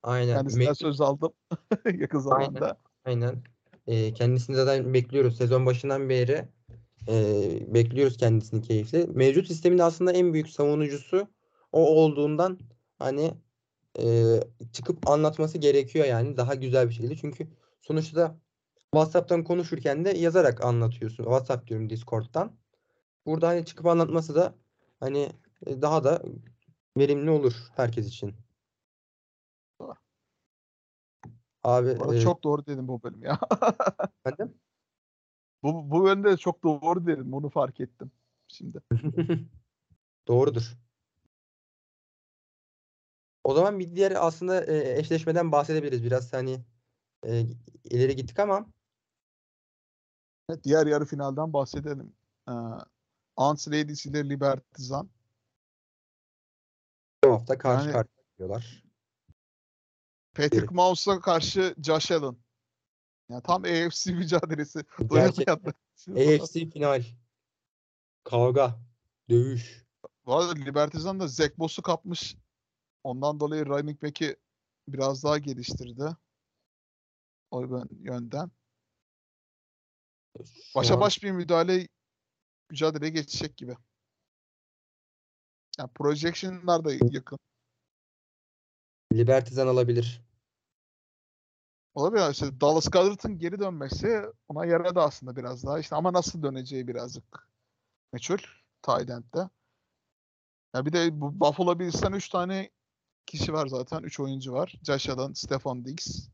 aynen 0.03 0.37
Kendisinden 0.37 0.67
mevcut- 0.67 0.75
söz 0.83 1.01
aldım 1.01 1.33
yakın 1.99 2.19
zamanda. 2.19 2.79
Aynen. 3.05 3.43
Ee, 3.87 4.15
kendisini 4.15 4.57
zaten 4.57 4.95
bekliyoruz. 4.95 5.37
Sezon 5.37 5.67
başından 5.67 6.09
beri 6.09 6.49
e, 7.09 7.75
bekliyoruz 7.75 8.17
kendisini 8.17 8.63
keyifli. 8.63 9.07
Mevcut 9.07 9.47
sistemin 9.47 9.79
aslında 9.79 10.13
en 10.13 10.33
büyük 10.33 10.49
savunucusu 10.49 11.29
o 11.73 11.87
olduğundan 11.87 12.59
hani 12.99 13.35
e, 13.99 14.35
çıkıp 14.73 15.11
anlatması 15.11 15.59
gerekiyor 15.59 16.05
yani 16.07 16.37
daha 16.37 16.55
güzel 16.55 16.89
bir 16.89 16.95
şekilde. 16.95 17.17
Çünkü 17.17 17.49
sonuçta 17.81 18.39
WhatsApp'tan 18.95 19.45
konuşurken 19.45 20.05
de 20.05 20.11
yazarak 20.11 20.65
anlatıyorsun. 20.65 21.25
WhatsApp 21.25 21.67
diyorum 21.67 21.91
Discord'dan. 21.91 22.53
Burada 23.27 23.49
hani 23.49 23.65
çıkıp 23.65 23.87
anlatması 23.87 24.35
da 24.35 24.55
hani 25.01 25.33
e, 25.67 25.83
daha 25.83 26.05
da 26.05 26.23
verimli 26.97 27.31
olur 27.31 27.55
herkes 27.77 28.07
için. 28.07 28.35
Abi 31.65 31.97
e, 32.15 32.21
çok 32.21 32.45
doğru 32.45 32.67
dedim 32.67 32.89
bu 32.89 33.03
bölüm 33.03 33.23
ya. 33.23 33.39
efendim? 34.27 34.55
Bu, 35.65 35.91
bu 35.91 36.05
bölümde 36.05 36.31
de 36.31 36.37
çok 36.37 36.63
doğru 36.63 37.07
dedim. 37.07 37.33
Bunu 37.33 37.51
fark 37.51 37.81
ettim 37.81 38.11
şimdi. 38.49 38.79
Doğrudur. 40.29 40.77
O 43.45 43.55
zaman 43.55 43.79
bir 43.79 43.97
diğer 43.97 44.13
aslında 44.27 44.65
e, 44.65 44.99
eşleşmeden 44.99 45.53
bahsedebiliriz. 45.53 46.05
Biraz 46.05 46.33
hani 46.33 46.61
e, 47.27 47.45
ileri 47.85 48.17
gittik 48.17 48.39
ama 48.39 48.67
Evet, 50.51 50.65
diğer 50.65 50.87
yarı 50.87 51.05
finalden 51.05 51.53
bahsedelim. 51.53 52.13
Ee, 52.49 52.53
Ants 53.37 53.69
Ladies 53.69 54.07
ile 54.07 54.29
Libertizan. 54.29 55.11
bu 57.25 57.31
hafta 57.33 57.59
karşı 57.59 57.85
Yani- 57.89 57.93
karşıya 57.93 58.25
geliyorlar. 58.39 58.85
Patrick 60.35 60.59
Evet. 60.59 60.71
Mahomes'a 60.71 61.21
karşı 61.21 61.75
Josh 61.83 62.11
Allen. 62.13 62.37
Yani 63.29 63.43
tam 63.43 63.65
AFC 63.65 64.07
mücadelesi. 64.13 64.85
Gerçekten. 65.11 65.75
AFC 66.09 66.71
final. 66.71 67.05
Kavga. 68.25 68.81
Dövüş. 69.29 69.85
Bu 70.27 70.35
arada 70.35 70.53
Libertizan 70.53 71.21
da 71.21 71.29
Zach 71.29 71.59
Moss'u 71.59 71.83
kapmış. 71.83 72.37
Ondan 73.05 73.41
dolayı 73.41 73.67
running 73.67 74.03
back'i 74.03 74.37
biraz 74.89 75.25
daha 75.25 75.39
geliştirdi. 75.39 76.17
O 77.51 77.61
yön- 77.61 77.89
yönden. 78.03 78.51
Şu 80.45 80.75
Başa 80.75 80.95
an 80.95 81.01
baş 81.01 81.23
bir 81.23 81.31
müdahale 81.31 81.89
mücadeleye 82.71 83.11
geçecek 83.11 83.57
gibi. 83.57 83.77
Yani 85.79 85.91
projection'lar 85.95 86.85
da 86.85 86.93
yakın. 86.93 87.39
Libertizan 89.13 89.67
alabilir. 89.67 90.23
Olabilir. 91.95 92.31
İşte 92.31 92.61
Dallas 92.61 92.91
Goedert'ın 92.91 93.39
geri 93.39 93.59
dönmesi 93.59 94.23
ona 94.49 94.67
yaradı 94.67 95.01
aslında 95.01 95.37
biraz 95.37 95.65
daha. 95.65 95.79
İşte 95.79 95.97
ama 95.97 96.13
nasıl 96.13 96.43
döneceği 96.43 96.89
birazcık 96.89 97.49
meçhul. 98.13 98.39
Tayland'de. 98.83 99.49
Ya 100.75 100.87
bir 100.87 100.93
de 100.93 101.21
bu 101.21 101.41
Buffalo 101.41 101.79
Bills'ten 101.79 102.13
3 102.13 102.29
tane 102.29 102.71
kişi 103.27 103.53
var 103.53 103.67
zaten. 103.67 104.03
3 104.03 104.21
oyuncu 104.21 104.53
var. 104.53 104.75
Josh 104.83 105.09
Allen, 105.09 105.33
Stefan 105.33 105.85
Diggs. 105.85 106.29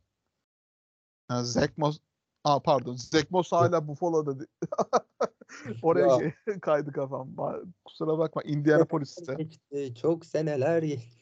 Yani 1.30 1.46
Zach 1.46 1.70
Moss 1.76 1.98
Aa 2.44 2.60
pardon. 2.60 2.96
Zach 2.96 3.30
Moss 3.30 3.52
hala 3.52 3.88
Buffalo'da. 3.88 4.46
Oraya 5.82 6.32
kaydı 6.60 6.92
kafam. 6.92 7.36
Kusura 7.84 8.18
bakma. 8.18 8.42
Indianapolis'te. 8.42 9.48
Çok 9.94 10.26
seneler 10.26 10.82
geçti. 10.82 11.19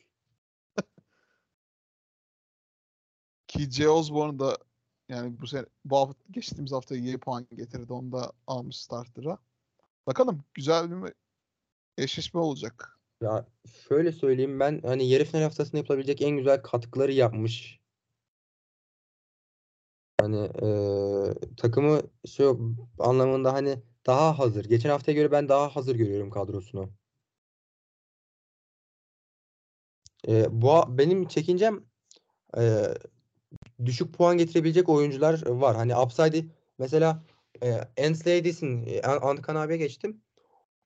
Ki 3.48 3.70
J. 3.70 3.88
Osborne 3.88 4.38
da 4.38 4.58
yani 5.08 5.40
bu 5.40 5.46
sene 5.46 5.66
bu 5.84 5.96
hafta, 5.96 6.24
geçtiğimiz 6.30 6.72
hafta 6.72 6.96
iyi 6.96 7.18
puan 7.18 7.46
getirdi. 7.56 7.92
Onu 7.92 8.12
da 8.12 8.32
almış 8.46 8.76
starter'a. 8.76 9.38
Bakalım 10.06 10.44
güzel 10.54 11.04
bir 11.04 11.12
eşleşme 11.98 12.40
olacak. 12.40 12.98
Ya 13.22 13.46
şöyle 13.88 14.12
söyleyeyim 14.12 14.60
ben 14.60 14.80
hani 14.84 15.08
yarı 15.08 15.24
final 15.24 15.42
haftasında 15.42 15.76
yapılabilecek 15.78 16.22
en 16.22 16.30
güzel 16.36 16.62
katkıları 16.62 17.12
yapmış. 17.12 17.80
Hani 20.20 20.50
eee, 20.62 21.34
takımı 21.56 22.02
şu 22.28 22.76
anlamında 22.98 23.52
hani 23.52 23.82
daha 24.06 24.38
hazır. 24.38 24.64
Geçen 24.64 24.90
haftaya 24.90 25.14
göre 25.16 25.30
ben 25.32 25.48
daha 25.48 25.76
hazır 25.76 25.96
görüyorum 25.96 26.30
kadrosunu. 26.30 26.90
Eee, 30.26 30.46
bu 30.50 30.98
benim 30.98 31.28
çekincem 31.28 31.84
eee, 32.56 32.94
düşük 33.84 34.14
puan 34.14 34.38
getirebilecek 34.38 34.88
oyuncular 34.88 35.46
var. 35.46 35.76
Hani 35.76 35.96
upside'i 35.96 36.46
mesela 36.78 37.22
eee 37.62 37.88
Ensley 37.96 38.38
e, 38.86 39.02
Antkan 39.02 39.54
abiye 39.56 39.78
geçtim. 39.78 40.22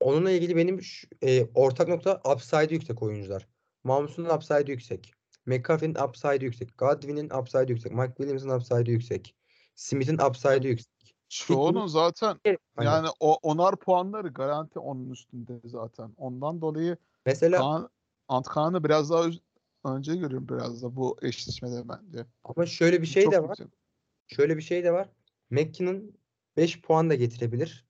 Onunla 0.00 0.30
ilgili 0.30 0.56
benim 0.56 0.82
şu- 0.82 1.08
e, 1.22 1.46
ortak 1.54 1.88
nokta 1.88 2.20
upside'ı 2.34 2.74
yüksek 2.74 3.02
oyuncular. 3.02 3.48
Mahmus'un 3.84 4.24
upside'ı 4.24 4.70
yüksek. 4.70 5.12
McCaffrey'in 5.46 5.94
upside'ı 5.94 6.44
yüksek. 6.44 6.78
Godwin'in 6.78 7.30
upside'ı 7.30 7.70
yüksek. 7.70 7.92
Mike 7.92 8.14
Williams'ın 8.16 8.48
upside'ı 8.50 8.90
yüksek. 8.90 9.34
Smith'in 9.74 10.18
upside'ı 10.18 10.66
yüksek. 10.66 11.16
Çoğunun 11.28 11.86
zaten 11.86 12.40
Hani 12.76 12.86
yani 12.86 13.08
o 13.20 13.34
onar 13.42 13.76
puanları 13.76 14.28
garanti 14.28 14.78
onun 14.78 15.10
üstünde 15.10 15.60
zaten. 15.64 16.14
Ondan 16.16 16.60
dolayı 16.60 16.96
mesela 17.26 17.58
Kaan, 17.58 17.90
Antkan'ı 18.28 18.84
biraz 18.84 19.10
daha 19.10 19.24
önce 19.84 20.16
görüyorum 20.16 20.48
biraz 20.48 20.82
da 20.82 20.96
bu 20.96 21.16
eşleşmede 21.22 21.88
bence. 21.88 22.26
ama 22.44 22.66
şöyle 22.66 23.02
bir 23.02 23.06
şey 23.06 23.24
Çok 23.24 23.32
de 23.32 23.42
var. 23.42 23.48
yüksek. 23.48 23.68
Şöyle 24.26 24.56
bir 24.56 24.62
şey 24.62 24.84
de 24.84 24.92
var. 24.92 25.08
McKinnon 25.50 26.12
5 26.56 26.80
puan 26.80 27.10
da 27.10 27.14
getirebilir. 27.14 27.86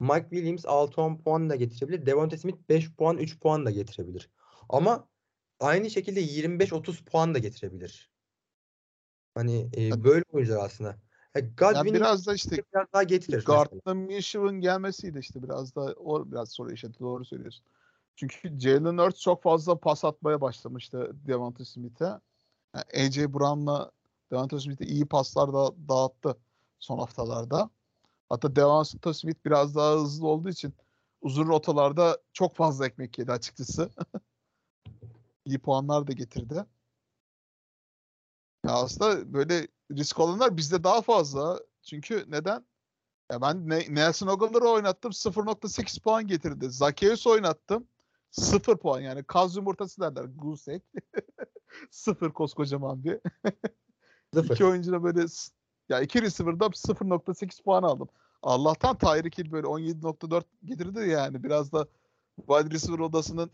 Mike 0.00 0.26
Williams 0.30 0.64
6-10 0.64 1.22
puan 1.22 1.50
da 1.50 1.56
getirebilir. 1.56 2.06
Devonta 2.06 2.38
Smith 2.38 2.58
5 2.68 2.94
puan 2.94 3.18
3 3.18 3.40
puan 3.40 3.66
da 3.66 3.70
getirebilir. 3.70 4.30
Ama 4.68 5.08
aynı 5.60 5.90
şekilde 5.90 6.20
25-30 6.20 7.04
puan 7.04 7.34
da 7.34 7.38
getirebilir. 7.38 8.10
Hani 9.34 9.70
e, 9.76 10.04
böyle 10.04 10.24
oyuncular 10.32 10.64
aslında. 10.64 10.90
E, 11.34 11.40
Yani 11.40 11.50
Godwin'in 11.56 11.94
biraz 11.94 12.26
da 12.26 12.34
işte 12.34 12.64
biraz 12.74 12.86
daha 12.92 13.02
getirir. 13.02 13.44
Gardner 13.44 13.96
Minshew'un 13.96 14.60
gelmesiyle 14.60 15.18
işte 15.18 15.42
biraz 15.42 15.74
da 15.74 15.94
o 15.96 16.32
biraz 16.32 16.52
soru 16.52 16.72
işareti 16.72 17.00
doğru 17.00 17.24
söylüyorsun. 17.24 17.66
Çünkü 18.18 18.60
Jalen 18.60 18.98
Hurts 18.98 19.20
çok 19.20 19.42
fazla 19.42 19.78
pas 19.80 20.04
atmaya 20.04 20.40
başlamıştı 20.40 21.10
Devonta 21.26 21.64
Smith'e. 21.64 22.04
Yani 22.74 22.84
AJ 22.94 23.18
Brown'la 23.18 23.90
Devonta 24.30 24.60
Smith'e 24.60 24.86
iyi 24.86 25.06
paslar 25.06 25.52
da 25.52 25.88
dağıttı 25.88 26.36
son 26.78 26.98
haftalarda. 26.98 27.70
Hatta 28.28 28.56
Devonta 28.56 29.14
Smith 29.14 29.44
biraz 29.46 29.74
daha 29.74 29.94
hızlı 29.94 30.26
olduğu 30.26 30.48
için 30.48 30.74
uzun 31.20 31.48
rotalarda 31.48 32.18
çok 32.32 32.56
fazla 32.56 32.86
ekmek 32.86 33.18
yedi 33.18 33.32
açıkçası. 33.32 33.90
iyi 35.44 35.58
puanlar 35.58 36.06
da 36.06 36.12
getirdi. 36.12 36.54
Ya 38.66 38.72
aslında 38.72 39.32
böyle 39.32 39.68
risk 39.92 40.20
olanlar 40.20 40.56
bizde 40.56 40.84
daha 40.84 41.02
fazla. 41.02 41.60
Çünkü 41.82 42.24
neden? 42.28 42.66
Ya 43.32 43.40
ben 43.40 43.68
Ne- 43.68 43.94
Nelson 43.94 44.26
Aguilar'ı 44.26 44.68
oynattım 44.68 45.12
0.8 45.12 46.00
puan 46.02 46.26
getirdi. 46.26 46.70
Zacchaeus 46.70 47.26
oynattım 47.26 47.88
0 48.38 48.76
puan 48.76 49.00
yani 49.00 49.24
kaz 49.24 49.56
yumurtası 49.56 50.00
derler 50.00 50.24
egg. 50.68 50.82
0 51.90 52.32
koskocaman 52.32 53.04
bir. 53.04 53.18
Sıfır. 54.34 54.54
İki 54.54 54.64
oyuncuna 54.64 55.02
böyle 55.02 55.26
ya 55.88 56.00
iki 56.00 56.22
receiver'da 56.22 56.66
0.8 56.66 57.62
puan 57.62 57.82
aldım. 57.82 58.08
Allah'tan 58.42 58.98
Tyreek 58.98 59.38
Hill 59.38 59.52
böyle 59.52 59.66
17.4 59.66 60.44
getirdi 60.64 61.08
yani 61.08 61.44
biraz 61.44 61.72
da 61.72 61.86
wide 62.36 62.70
receiver 62.74 62.98
odasının 62.98 63.50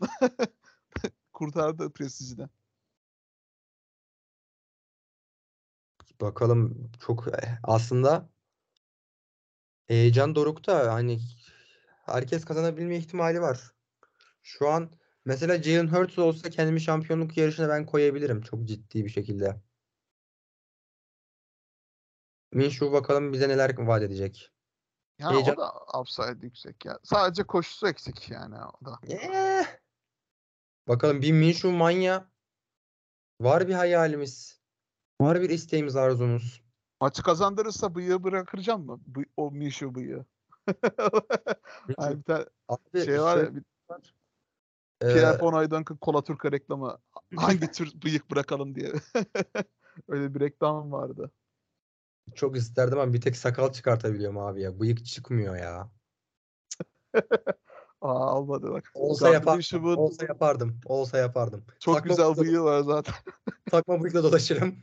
kurtardı 1.33 1.89
prestijini. 1.89 2.47
Bakalım 6.21 6.91
çok 6.99 7.27
aslında 7.63 8.29
heyecan 9.87 10.35
dorukta 10.35 10.93
hani 10.93 11.19
herkes 12.05 12.45
kazanabilme 12.45 12.97
ihtimali 12.97 13.41
var. 13.41 13.74
Şu 14.45 14.69
an 14.69 14.91
mesela 15.25 15.63
Jalen 15.63 15.87
Hurts 15.87 16.19
olsa 16.19 16.49
kendimi 16.49 16.81
şampiyonluk 16.81 17.37
yarışına 17.37 17.69
ben 17.69 17.85
koyabilirim 17.85 18.41
çok 18.41 18.65
ciddi 18.65 19.05
bir 19.05 19.09
şekilde. 19.09 19.61
Minshew 22.53 22.91
bakalım 22.91 23.33
bize 23.33 23.49
neler 23.49 23.77
vaat 23.77 24.03
edecek. 24.03 24.51
Ya 25.19 25.31
Heyecan- 25.31 25.53
o 25.53 25.57
da 25.57 25.99
upside 25.99 26.45
yüksek 26.45 26.85
ya. 26.85 26.99
Sadece 27.03 27.43
koşusu 27.43 27.87
eksik 27.87 28.29
yani 28.29 28.55
o 28.55 28.85
da. 28.85 28.99
Eh. 29.07 29.65
Bakalım 30.87 31.21
bir 31.21 31.31
Minshew 31.31 31.71
manya 31.71 32.31
var 33.41 33.67
bir 33.67 33.73
hayalimiz. 33.73 34.61
Var 35.21 35.41
bir 35.41 35.49
isteğimiz 35.49 35.95
arzumuz. 35.95 36.63
Maçı 37.01 37.23
kazandırırsa 37.23 37.95
bıyığı 37.95 38.23
bırakacağım 38.23 38.85
mı? 38.85 39.01
Bu, 39.07 39.23
o 39.37 39.51
Mişu 39.51 39.95
bıyığı. 39.95 40.25
Hani 41.97 42.17
bir 42.17 42.23
tane 42.23 42.45
Abi 42.67 43.05
şey 43.05 43.21
var 43.21 43.37
ya 43.37 43.55
bir 43.55 43.63
var. 43.89 44.15
Pierre 44.99 45.35
Ee, 45.35 45.41
Von 45.41 45.53
Hooydonk'un 45.53 45.97
Kola 45.97 46.23
Turka 46.23 46.51
reklamı. 46.51 46.97
Hangi 47.35 47.71
tür 47.71 48.01
bıyık 48.03 48.31
bırakalım 48.31 48.75
diye. 48.75 48.93
Öyle 50.07 50.35
bir 50.35 50.39
reklam 50.39 50.91
vardı. 50.91 51.31
çok 52.35 52.57
isterdim 52.57 52.99
ama 52.99 53.13
bir 53.13 53.21
tek 53.21 53.37
sakal 53.37 53.71
çıkartabiliyorum 53.71 54.37
abi 54.37 54.61
ya. 54.61 54.79
Bıyık 54.79 55.05
çıkmıyor 55.05 55.55
ya. 55.55 55.91
Aa 58.01 58.39
olmadı 58.39 58.71
bak. 58.71 58.91
Olsa 58.93 59.29
yapardım. 59.29 59.53
Minshew'un 59.53 59.97
Olsa 59.97 60.25
yapardım. 60.25 60.79
Olsa 60.85 61.17
yapardım. 61.17 61.65
çok 61.79 61.95
Takma 61.95 62.09
güzel 62.09 62.37
bıyığı 62.37 62.61
var 62.61 62.81
zaten. 62.81 63.15
Takma 63.71 64.01
bıyıkla 64.01 64.23
dolaşırım. 64.23 64.75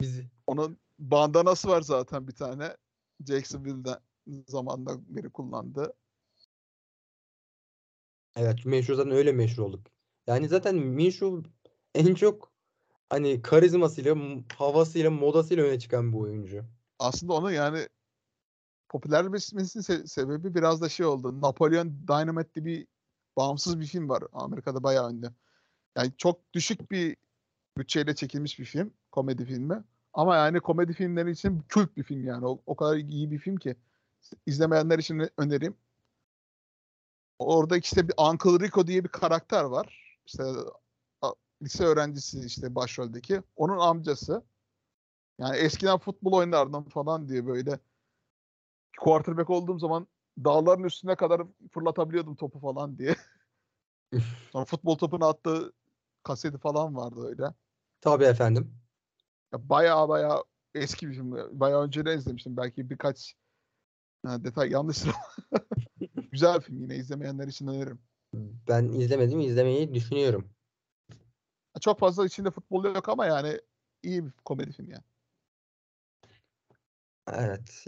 Bizi. 0.00 0.30
Onun 0.46 0.78
bandanası 0.98 1.68
var 1.68 1.80
zaten 1.80 2.28
bir 2.28 2.34
tane. 2.34 2.76
Jacksonville'den 3.26 3.98
zamanında 4.48 4.90
beri 5.08 5.30
kullandı. 5.30 5.92
Evet 8.36 8.66
meşhur 8.66 8.94
zaten 8.94 9.12
öyle 9.12 9.32
meşhur 9.32 9.62
olduk. 9.62 9.86
Yani 10.26 10.48
zaten 10.48 10.76
Minshew 10.76 11.50
en 11.94 12.14
çok 12.14 12.52
hani 13.10 13.42
karizmasıyla, 13.42 14.16
havasıyla, 14.56 15.10
modasıyla 15.10 15.64
öne 15.64 15.78
çıkan 15.78 16.12
bir 16.12 16.18
oyuncu. 16.18 16.64
Aslında 16.98 17.32
onu 17.32 17.52
yani 17.52 17.88
popülerleşmesinin 18.88 19.82
se- 19.82 20.06
sebebi 20.06 20.54
biraz 20.54 20.80
da 20.80 20.88
şey 20.88 21.06
oldu. 21.06 21.40
Napolyon 21.40 22.08
Dynamite 22.08 22.64
bir 22.64 22.86
bağımsız 23.36 23.80
bir 23.80 23.86
film 23.86 24.08
var. 24.08 24.24
Amerika'da 24.32 24.82
bayağı 24.82 25.12
ünlü. 25.12 25.30
Yani 25.96 26.12
çok 26.18 26.54
düşük 26.54 26.90
bir 26.90 27.16
bütçeyle 27.78 28.14
çekilmiş 28.14 28.58
bir 28.58 28.64
film. 28.64 28.94
Komedi 29.12 29.44
filmi. 29.44 29.84
Ama 30.12 30.36
yani 30.36 30.60
komedi 30.60 30.92
filmleri 30.92 31.30
için 31.30 31.62
kült 31.68 31.96
bir 31.96 32.02
film 32.02 32.24
yani. 32.26 32.46
O, 32.46 32.62
o 32.66 32.76
kadar 32.76 32.96
iyi 32.96 33.30
bir 33.30 33.38
film 33.38 33.56
ki. 33.56 33.76
izlemeyenler 34.46 34.98
için 34.98 35.28
önerim. 35.38 35.76
Orada 37.38 37.76
işte 37.76 38.08
bir 38.08 38.14
Uncle 38.18 38.66
Rico 38.66 38.86
diye 38.86 39.04
bir 39.04 39.08
karakter 39.08 39.64
var. 39.64 40.18
İşte 40.26 40.44
lise 41.62 41.84
öğrencisi 41.84 42.40
işte 42.46 42.74
başroldeki. 42.74 43.42
Onun 43.56 43.78
amcası. 43.78 44.42
Yani 45.38 45.56
eskiden 45.56 45.98
futbol 45.98 46.32
oynardım 46.32 46.88
falan 46.88 47.28
diye 47.28 47.46
böyle 47.46 47.78
quarterback 48.98 49.50
olduğum 49.50 49.78
zaman 49.78 50.06
dağların 50.44 50.84
üstüne 50.84 51.16
kadar 51.16 51.42
fırlatabiliyordum 51.72 52.36
topu 52.36 52.60
falan 52.60 52.98
diye. 52.98 53.16
Sonra 54.52 54.64
futbol 54.64 54.98
topunu 54.98 55.26
attığı 55.26 55.72
kaseti 56.22 56.58
falan 56.58 56.96
vardı 56.96 57.26
öyle. 57.26 57.54
Tabii 58.00 58.24
efendim. 58.24 58.74
Ya 59.52 59.68
baya 59.68 60.08
baya 60.08 60.44
eski 60.74 61.08
bir 61.08 61.14
film. 61.14 61.60
Baya 61.60 61.82
önce 61.82 62.06
de 62.06 62.14
izlemiştim. 62.14 62.56
Belki 62.56 62.90
birkaç 62.90 63.34
ha, 64.26 64.44
detay 64.44 64.70
yanlış. 64.70 64.98
Güzel 66.34 66.60
film 66.60 66.82
yine 66.82 66.96
izlemeyenler 66.96 67.48
için 67.48 67.66
öneririm. 67.66 67.98
Ben 68.68 68.84
izlemedim, 68.88 69.40
izlemeyi 69.40 69.94
düşünüyorum. 69.94 70.50
Çok 71.80 71.98
fazla 71.98 72.26
içinde 72.26 72.50
futbol 72.50 72.84
yok 72.84 73.08
ama 73.08 73.26
yani 73.26 73.60
iyi 74.02 74.26
bir 74.26 74.32
komedi 74.44 74.72
film 74.72 74.90
yani. 74.90 75.04
Evet. 77.32 77.84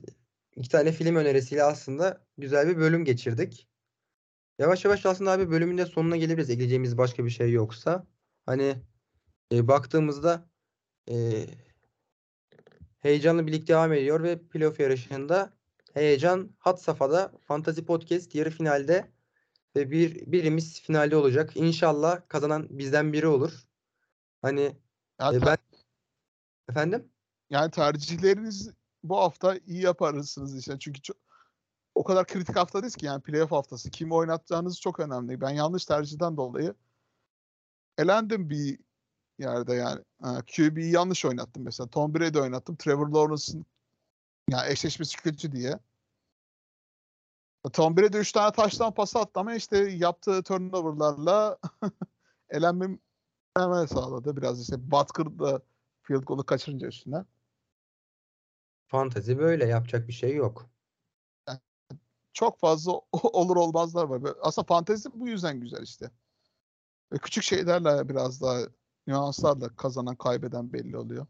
İki 0.56 0.68
tane 0.68 0.92
film 0.92 1.16
önerisiyle 1.16 1.62
aslında 1.62 2.26
güzel 2.38 2.68
bir 2.68 2.76
bölüm 2.76 3.04
geçirdik. 3.04 3.68
Yavaş 4.58 4.84
yavaş 4.84 5.06
aslında 5.06 5.30
abi 5.30 5.50
bölümün 5.50 5.78
de 5.78 5.86
sonuna 5.86 6.16
gelebiliriz. 6.16 6.50
Ekleyeceğimiz 6.50 6.98
başka 6.98 7.24
bir 7.24 7.30
şey 7.30 7.52
yoksa. 7.52 8.06
Hani 8.46 8.76
e, 9.52 9.68
baktığımızda 9.68 10.48
e, 11.10 11.46
heyecanlı 12.98 13.46
birlikte 13.46 13.72
devam 13.72 13.92
ediyor 13.92 14.22
ve 14.22 14.38
playoff 14.48 14.80
yarışında 14.80 15.56
heyecan 15.96 16.50
hat 16.58 16.82
safhada 16.82 17.32
Fantasy 17.44 17.80
Podcast 17.80 18.34
yarı 18.34 18.50
finalde 18.50 19.10
ve 19.76 19.90
bir 19.90 20.32
birimiz 20.32 20.80
finalde 20.80 21.16
olacak. 21.16 21.56
İnşallah 21.56 22.20
kazanan 22.28 22.66
bizden 22.70 23.12
biri 23.12 23.26
olur. 23.26 23.66
Hani 24.42 24.76
Ya 25.20 25.32
e, 25.32 25.42
ben 25.42 25.56
efendim 26.70 27.08
yani 27.50 27.70
tercihleriniz 27.70 28.70
bu 29.02 29.16
hafta 29.16 29.56
iyi 29.66 29.82
yaparsınız 29.82 30.58
işte. 30.58 30.76
Çünkü 30.78 31.02
çok, 31.02 31.16
o 31.94 32.04
kadar 32.04 32.26
kritik 32.26 32.56
haftadayız 32.56 32.96
ki 32.96 33.06
yani 33.06 33.22
playoff 33.22 33.52
haftası. 33.52 33.90
Kimi 33.90 34.14
oynatacağınız 34.14 34.80
çok 34.80 35.00
önemli. 35.00 35.40
Ben 35.40 35.50
yanlış 35.50 35.84
tercihten 35.84 36.36
dolayı 36.36 36.74
elendim 37.98 38.50
bir 38.50 38.78
yerde 39.38 39.74
yani. 39.74 40.02
QB'yi 40.56 40.92
yanlış 40.92 41.24
oynattım 41.24 41.62
mesela. 41.62 41.86
Tom 41.86 42.14
Brady 42.14 42.38
oynattım. 42.38 42.76
Trevor 42.76 43.08
Lawrence'ın 43.08 43.66
yani 44.50 44.72
eşleşmesi 44.72 45.16
kötü 45.16 45.52
diye. 45.52 45.78
Tom 47.72 47.96
Brady 47.96 48.18
3 48.18 48.32
tane 48.32 48.52
taştan 48.52 48.94
pas 48.94 49.16
attı 49.16 49.40
ama 49.40 49.54
işte 49.54 49.78
yaptığı 49.78 50.42
turnoverlarla 50.42 51.58
elenmem 52.50 52.98
hemen 53.56 53.86
sağladı. 53.86 54.36
Biraz 54.36 54.62
işte 54.62 54.90
Butker 54.90 55.38
da 55.38 55.62
field 56.02 56.22
goal'u 56.22 56.46
kaçırınca 56.46 56.86
üstüne. 56.86 57.24
fantezi 58.86 59.38
böyle 59.38 59.66
yapacak 59.66 60.08
bir 60.08 60.12
şey 60.12 60.34
yok. 60.34 60.70
Çok 62.32 62.60
fazla 62.60 62.92
olur 63.12 63.56
olmazlar 63.56 64.04
var. 64.04 64.34
Aslında 64.40 64.66
fantezi 64.66 65.08
bu 65.20 65.28
yüzden 65.28 65.60
güzel 65.60 65.82
işte. 65.82 66.10
Ve 67.12 67.18
küçük 67.18 67.44
şeylerle 67.44 68.08
biraz 68.08 68.42
daha 68.42 68.58
nüanslarla 69.06 69.76
kazanan 69.76 70.16
kaybeden 70.16 70.72
belli 70.72 70.96
oluyor. 70.96 71.26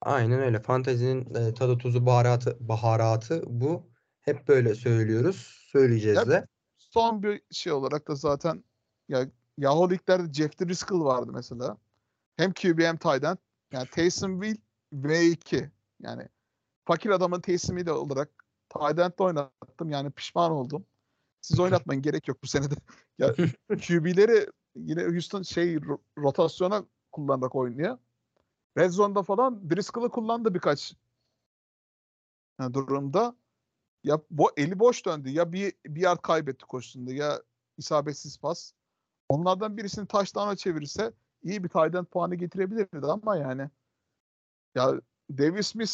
Aynen 0.00 0.40
öyle. 0.40 0.62
Fantezinin 0.62 1.34
e, 1.34 1.54
tadı 1.54 1.78
tuzu 1.78 2.06
baharatı 2.06 2.56
baharatı 2.60 3.42
bu. 3.46 3.90
Hep 4.20 4.48
böyle 4.48 4.74
söylüyoruz. 4.74 5.66
Söyleyeceğiz 5.72 6.16
Ya- 6.16 6.28
de. 6.28 6.46
Son 6.76 7.22
bir 7.22 7.42
şey 7.50 7.72
olarak 7.72 8.08
da 8.08 8.14
zaten 8.14 8.64
ya 9.08 9.30
Yahoo 9.58 9.90
Lig'lerde 9.90 10.32
Jeff 10.32 10.60
Driscoll 10.60 11.04
vardı 11.04 11.30
mesela. 11.34 11.76
Hem 12.36 12.52
QB 12.52 12.78
hem 12.80 12.98
end. 13.24 13.36
Yani 13.72 13.88
Taysom 13.90 14.42
Hill 14.42 14.56
V2. 14.92 15.70
Yani 16.00 16.28
fakir 16.84 17.10
adamın 17.10 17.40
Taysom 17.40 17.78
Hill 17.78 17.86
olarak 17.88 18.28
tight 18.68 18.98
end'de 18.98 19.22
oynattım. 19.22 19.90
Yani 19.90 20.10
pişman 20.10 20.50
oldum. 20.52 20.86
Siz 21.40 21.60
oynatmayın 21.60 22.02
gerek 22.02 22.28
yok 22.28 22.42
bu 22.42 22.46
senede. 22.46 22.74
Ya 23.18 23.34
QB'leri 23.68 24.46
yine 24.76 25.04
Houston 25.04 25.42
şey 25.42 25.76
ro- 25.76 26.00
rotasyona 26.18 26.84
kullanarak 27.12 27.54
oynuyor. 27.54 27.98
Red 28.78 28.90
Zone'da 28.90 29.22
falan 29.22 29.70
Driscoll'ı 29.70 30.10
kullandı 30.10 30.54
birkaç 30.54 30.94
durumda. 32.72 33.36
Ya 34.04 34.20
bu 34.30 34.50
eli 34.56 34.78
boş 34.78 35.06
döndü. 35.06 35.30
Ya 35.30 35.52
bir 35.52 35.72
bir 35.86 36.00
yard 36.00 36.18
kaybetti 36.18 36.66
koşusunda 36.66 37.12
ya 37.12 37.42
isabetsiz 37.78 38.38
pas. 38.38 38.72
Onlardan 39.28 39.76
birisini 39.76 40.06
touchdown'a 40.06 40.56
çevirirse 40.56 41.12
iyi 41.42 41.64
bir 41.64 41.68
tight 41.68 41.94
end 41.94 42.06
puanı 42.06 42.34
getirebilirdi 42.34 43.06
ama 43.06 43.36
yani 43.36 43.70
ya 44.74 45.00
Davis 45.30 45.66
Smith 45.66 45.92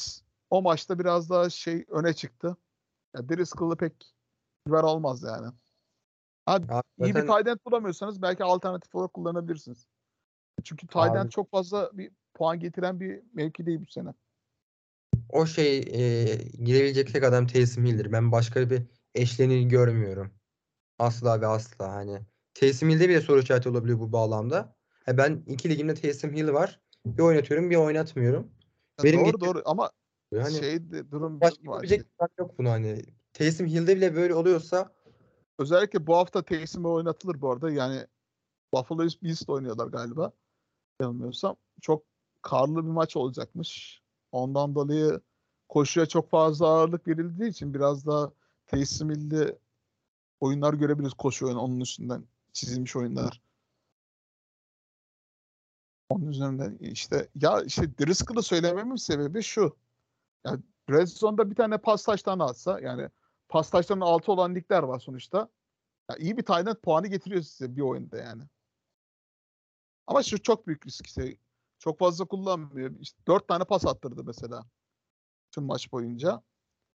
o 0.51 0.62
maçta 0.62 0.99
biraz 0.99 1.31
daha 1.31 1.51
şey 1.51 1.85
öne 1.89 2.14
çıktı. 2.14 2.57
Ya 3.14 3.29
Driscoll'ı 3.29 3.77
pek 3.77 4.14
güven 4.66 4.83
olmaz 4.83 5.22
yani. 5.22 5.53
Ha, 6.47 6.59
Ya 6.68 6.83
iyi 6.99 7.14
bir 7.14 7.20
zaten 7.20 7.37
tight 7.37 7.49
end 7.49 7.59
bulamıyorsanız 7.66 8.22
belki 8.22 8.45
alternatif 8.45 8.95
olarak 8.95 9.14
kullanabilirsiniz. 9.14 9.87
Çünkü 10.64 10.87
tight 10.87 11.16
Abi- 11.16 11.31
çok 11.31 11.51
fazla 11.51 11.91
bir 11.93 12.12
puan 12.37 12.61
getiren 12.61 13.01
bir 13.01 13.22
mevki 13.32 13.66
değil 13.66 13.80
bu 13.80 13.91
sene. 13.91 14.14
o 15.28 15.47
şey 15.47 15.78
e, 15.78 16.24
girebilecek 16.64 17.12
tek 17.12 17.24
adam 17.24 17.47
Taysom 17.47 17.84
Hill'dir. 17.84 18.12
Ben 18.12 18.32
başka 18.32 18.70
bir 18.70 18.82
eşleni 19.14 19.68
görmüyorum. 19.68 20.34
Asla 20.99 21.41
ve 21.41 21.47
asla 21.47 21.93
hani. 21.93 22.20
Taysom 22.55 22.89
Hill'de 22.89 23.09
bile 23.09 23.20
soru 23.20 23.41
işareti 23.41 23.68
olabiliyor 23.68 23.99
bu 23.99 24.12
bağlamda. 24.12 24.76
Ha, 25.07 25.18
ben 25.18 25.43
iki 25.47 25.68
ligimde 25.68 25.95
Taysom 25.95 26.32
Hill 26.32 26.49
var. 26.49 26.80
Bir 27.07 27.22
oynatıyorum, 27.22 27.70
bir 27.70 27.76
oynatmıyorum. 27.76 28.51
Ya 28.99 29.05
Benim 29.05 29.24
doğru 29.24 29.41
doğru 29.41 29.62
ama 29.64 29.91
Hani 30.34 30.55
şey 30.55 30.91
de, 30.91 31.11
durum 31.11 31.41
başka 31.41 31.70
var. 31.70 31.84
adam 32.18 32.28
yok 32.39 32.59
bunu 32.59 32.70
hani. 32.70 33.03
Taysom 33.32 33.66
Hill'de 33.66 33.97
bile 33.97 34.14
böyle 34.14 34.34
oluyorsa 34.34 34.97
Özellikle 35.59 36.07
bu 36.07 36.16
hafta 36.16 36.43
Taysom'u 36.43 36.93
oynatılır 36.93 37.41
bu 37.41 37.51
arada. 37.51 37.70
Yani 37.70 38.07
Buffalo 38.74 38.99
Bills 38.99 39.49
de 39.49 39.53
oynuyorlar 39.53 39.87
galiba. 39.87 40.32
Yanılmıyorsam. 41.01 41.57
Çok 41.80 42.03
karlı 42.47 42.76
bir 42.76 42.90
maç 42.90 43.16
olacakmış. 43.16 44.03
Ondan 44.32 44.74
dolayı 44.74 45.20
koşuya 45.68 46.07
çok 46.07 46.30
fazla 46.30 46.66
ağırlık 46.66 47.09
verildiği 47.09 47.51
için 47.51 47.74
biraz 47.74 48.07
daha 48.07 48.32
Taysom 48.66 49.11
Hill'de 49.11 49.59
oyunlar 50.40 50.74
görebiliriz 50.74 51.14
koşu 51.14 51.47
oyunu 51.47 51.61
onun 51.61 51.80
üstünden 51.80 52.24
çizilmiş 52.53 52.97
oyunlar. 52.97 53.42
Onun 56.09 56.26
üzerinden 56.26 56.76
işte 56.80 57.28
ya 57.34 57.62
işte 57.62 57.99
Driscoll'ı 57.99 58.42
söylememin 58.42 58.97
sebebi 58.97 59.42
şu. 59.42 59.76
Ya 60.44 60.59
Red 60.90 61.07
Zone'da 61.07 61.51
bir 61.51 61.55
tane 61.55 61.78
pas 61.78 62.05
taştan 62.05 62.38
atsa 62.38 62.80
yani 62.80 63.09
pas 63.49 63.70
taşlarının 63.70 64.05
altı 64.05 64.32
olan 64.32 64.55
ligler 64.55 64.82
var 64.82 64.99
sonuçta. 64.99 65.49
Ya 66.11 66.16
iyi 66.16 66.36
bir 66.36 66.42
tight 66.42 66.82
puanı 66.82 67.07
getiriyor 67.07 67.42
size 67.42 67.76
bir 67.76 67.82
oyunda 67.82 68.16
yani. 68.16 68.42
Ama 70.07 70.22
şu 70.22 70.42
çok 70.42 70.66
büyük 70.66 70.86
risk 70.86 71.07
işte. 71.07 71.36
Çok 71.79 71.99
fazla 71.99 72.24
kullanmıyor. 72.24 72.91
İşte 73.01 73.18
dört 73.29 73.49
tane 73.49 73.64
pas 73.64 73.87
attırdı 73.87 74.24
mesela. 74.24 74.64
Tüm 75.51 75.64
maç 75.64 75.93
boyunca. 75.93 76.43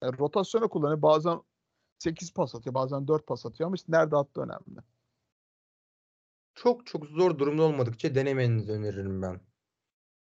Yani 0.02 0.18
rotasyona 0.18 0.68
kullanıyor. 0.68 1.02
Bazen 1.02 1.42
8 1.98 2.32
pas 2.32 2.54
atıyor. 2.54 2.74
Bazen 2.74 3.08
4 3.08 3.26
pas 3.26 3.46
atıyor 3.46 3.66
ama 3.66 3.74
işte 3.74 3.92
nerede 3.92 4.16
attığı 4.16 4.40
önemli. 4.40 4.80
çok 6.54 6.86
çok 6.86 7.06
zor 7.06 7.38
durumda 7.38 7.62
olmadıkça 7.62 8.14
denemenizi 8.14 8.72
öneririm 8.72 9.22
ben. 9.22 9.40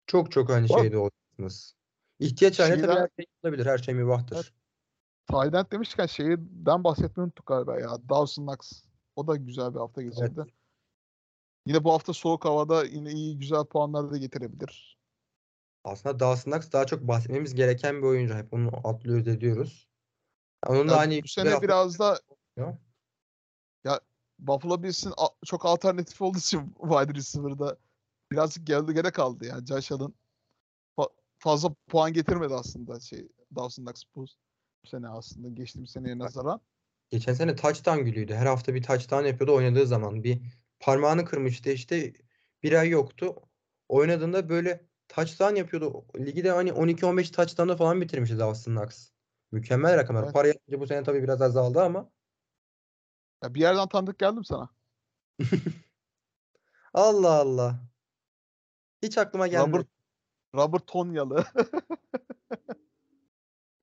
Çok 0.06 0.32
çok 0.32 0.48
hani 0.48 0.68
Bak- 0.68 0.80
şeyde 0.80 0.98
olacaksınız. 0.98 1.76
İhtiyaç 2.18 2.58
halinde 2.58 2.86
tabii 2.86 2.98
her 2.98 3.08
şey 3.16 3.26
olabilir. 3.42 3.66
Her 3.66 3.78
şey 3.78 3.94
mübahtır. 3.94 4.36
Evet. 4.36 5.54
End 5.54 5.72
demişken 5.72 6.06
şeyden 6.06 6.84
bahsetmeyi 6.84 7.24
unuttuk 7.24 7.46
galiba 7.46 7.80
ya. 7.80 8.08
Dawson 8.08 8.46
Knox. 8.46 8.84
O 9.16 9.26
da 9.26 9.36
güzel 9.36 9.74
bir 9.74 9.78
hafta 9.78 10.02
geçirdi. 10.02 10.44
Yine 11.68 11.84
bu 11.84 11.92
hafta 11.92 12.12
soğuk 12.12 12.44
havada 12.44 12.84
yine 12.84 13.10
iyi 13.10 13.38
güzel 13.38 13.64
puanlar 13.64 14.10
da 14.10 14.16
getirebilir. 14.16 14.98
Aslında 15.84 16.20
Dawson 16.20 16.50
Knox 16.50 16.72
daha 16.72 16.86
çok 16.86 17.02
bahsetmemiz 17.08 17.54
gereken 17.54 18.02
bir 18.02 18.06
oyuncu. 18.06 18.34
Hep 18.34 18.52
onu 18.52 18.70
atlıyoruz 18.84 19.28
ediyoruz. 19.28 19.88
Onun 20.66 20.88
da 20.88 20.92
Ya 20.92 20.98
hani 20.98 21.22
bu 21.22 21.28
sene 21.28 21.62
biraz 21.62 21.98
da 21.98 22.20
Ya. 22.56 24.00
Buffalo 24.38 24.82
Bills'in 24.82 25.12
çok 25.44 25.66
alternatif 25.66 26.22
olduğu 26.22 26.38
için 26.38 26.74
wide 26.80 27.14
receiver'da 27.14 27.76
birazcık 28.32 28.66
geldi 28.66 28.94
gene 28.94 29.10
kaldı 29.10 29.46
yani. 29.46 29.66
Josh 29.66 29.92
Allen 29.92 30.14
fa- 30.98 31.12
fazla 31.38 31.74
puan 31.88 32.12
getirmedi 32.12 32.54
aslında 32.54 33.00
şey 33.00 33.28
Dawson 33.56 33.84
Knox 33.84 34.02
bu 34.14 34.26
sene 34.88 35.08
aslında 35.08 35.48
geçtiğimiz 35.48 35.90
seneye 35.90 36.18
nazaran. 36.18 36.60
Geçen 37.10 37.34
sene 37.34 37.56
touchdown 37.56 38.00
gülüydü. 38.00 38.34
Her 38.34 38.46
hafta 38.46 38.74
bir 38.74 38.82
touchdown 38.82 39.24
yapıyordu 39.24 39.54
oynadığı 39.54 39.86
zaman. 39.86 40.24
Bir 40.24 40.42
parmağını 40.80 41.24
kırmıştı 41.24 41.70
işte. 41.70 42.12
Bir 42.62 42.72
ay 42.72 42.88
yoktu. 42.88 43.36
Oynadığında 43.88 44.48
böyle 44.48 44.88
touchdown 45.08 45.54
yapıyordu. 45.54 46.06
Ligi 46.16 46.44
de 46.44 46.50
hani 46.50 46.70
12-15 46.70 47.32
touchdown'da 47.32 47.76
falan 47.76 48.00
bitirmişti 48.00 48.38
Dawson 48.38 48.76
Knox. 48.76 49.10
Mükemmel 49.52 49.96
rakamlar. 49.96 50.22
Evet. 50.22 50.32
Para 50.34 50.48
yapınca 50.48 50.80
bu 50.80 50.86
sene 50.86 51.02
tabii 51.02 51.22
biraz 51.22 51.42
azaldı 51.42 51.82
ama. 51.82 52.10
Ya 53.42 53.54
bir 53.54 53.60
yerden 53.60 53.88
tanıdık 53.88 54.18
geldim 54.18 54.44
sana. 54.44 54.68
Allah 56.94 57.32
Allah. 57.32 57.80
Hiç 59.02 59.18
aklıma 59.18 59.46
gelmedi. 59.46 59.76
Robert, 59.76 59.88
Robert 60.54 60.86
Tonyalı. 60.86 61.44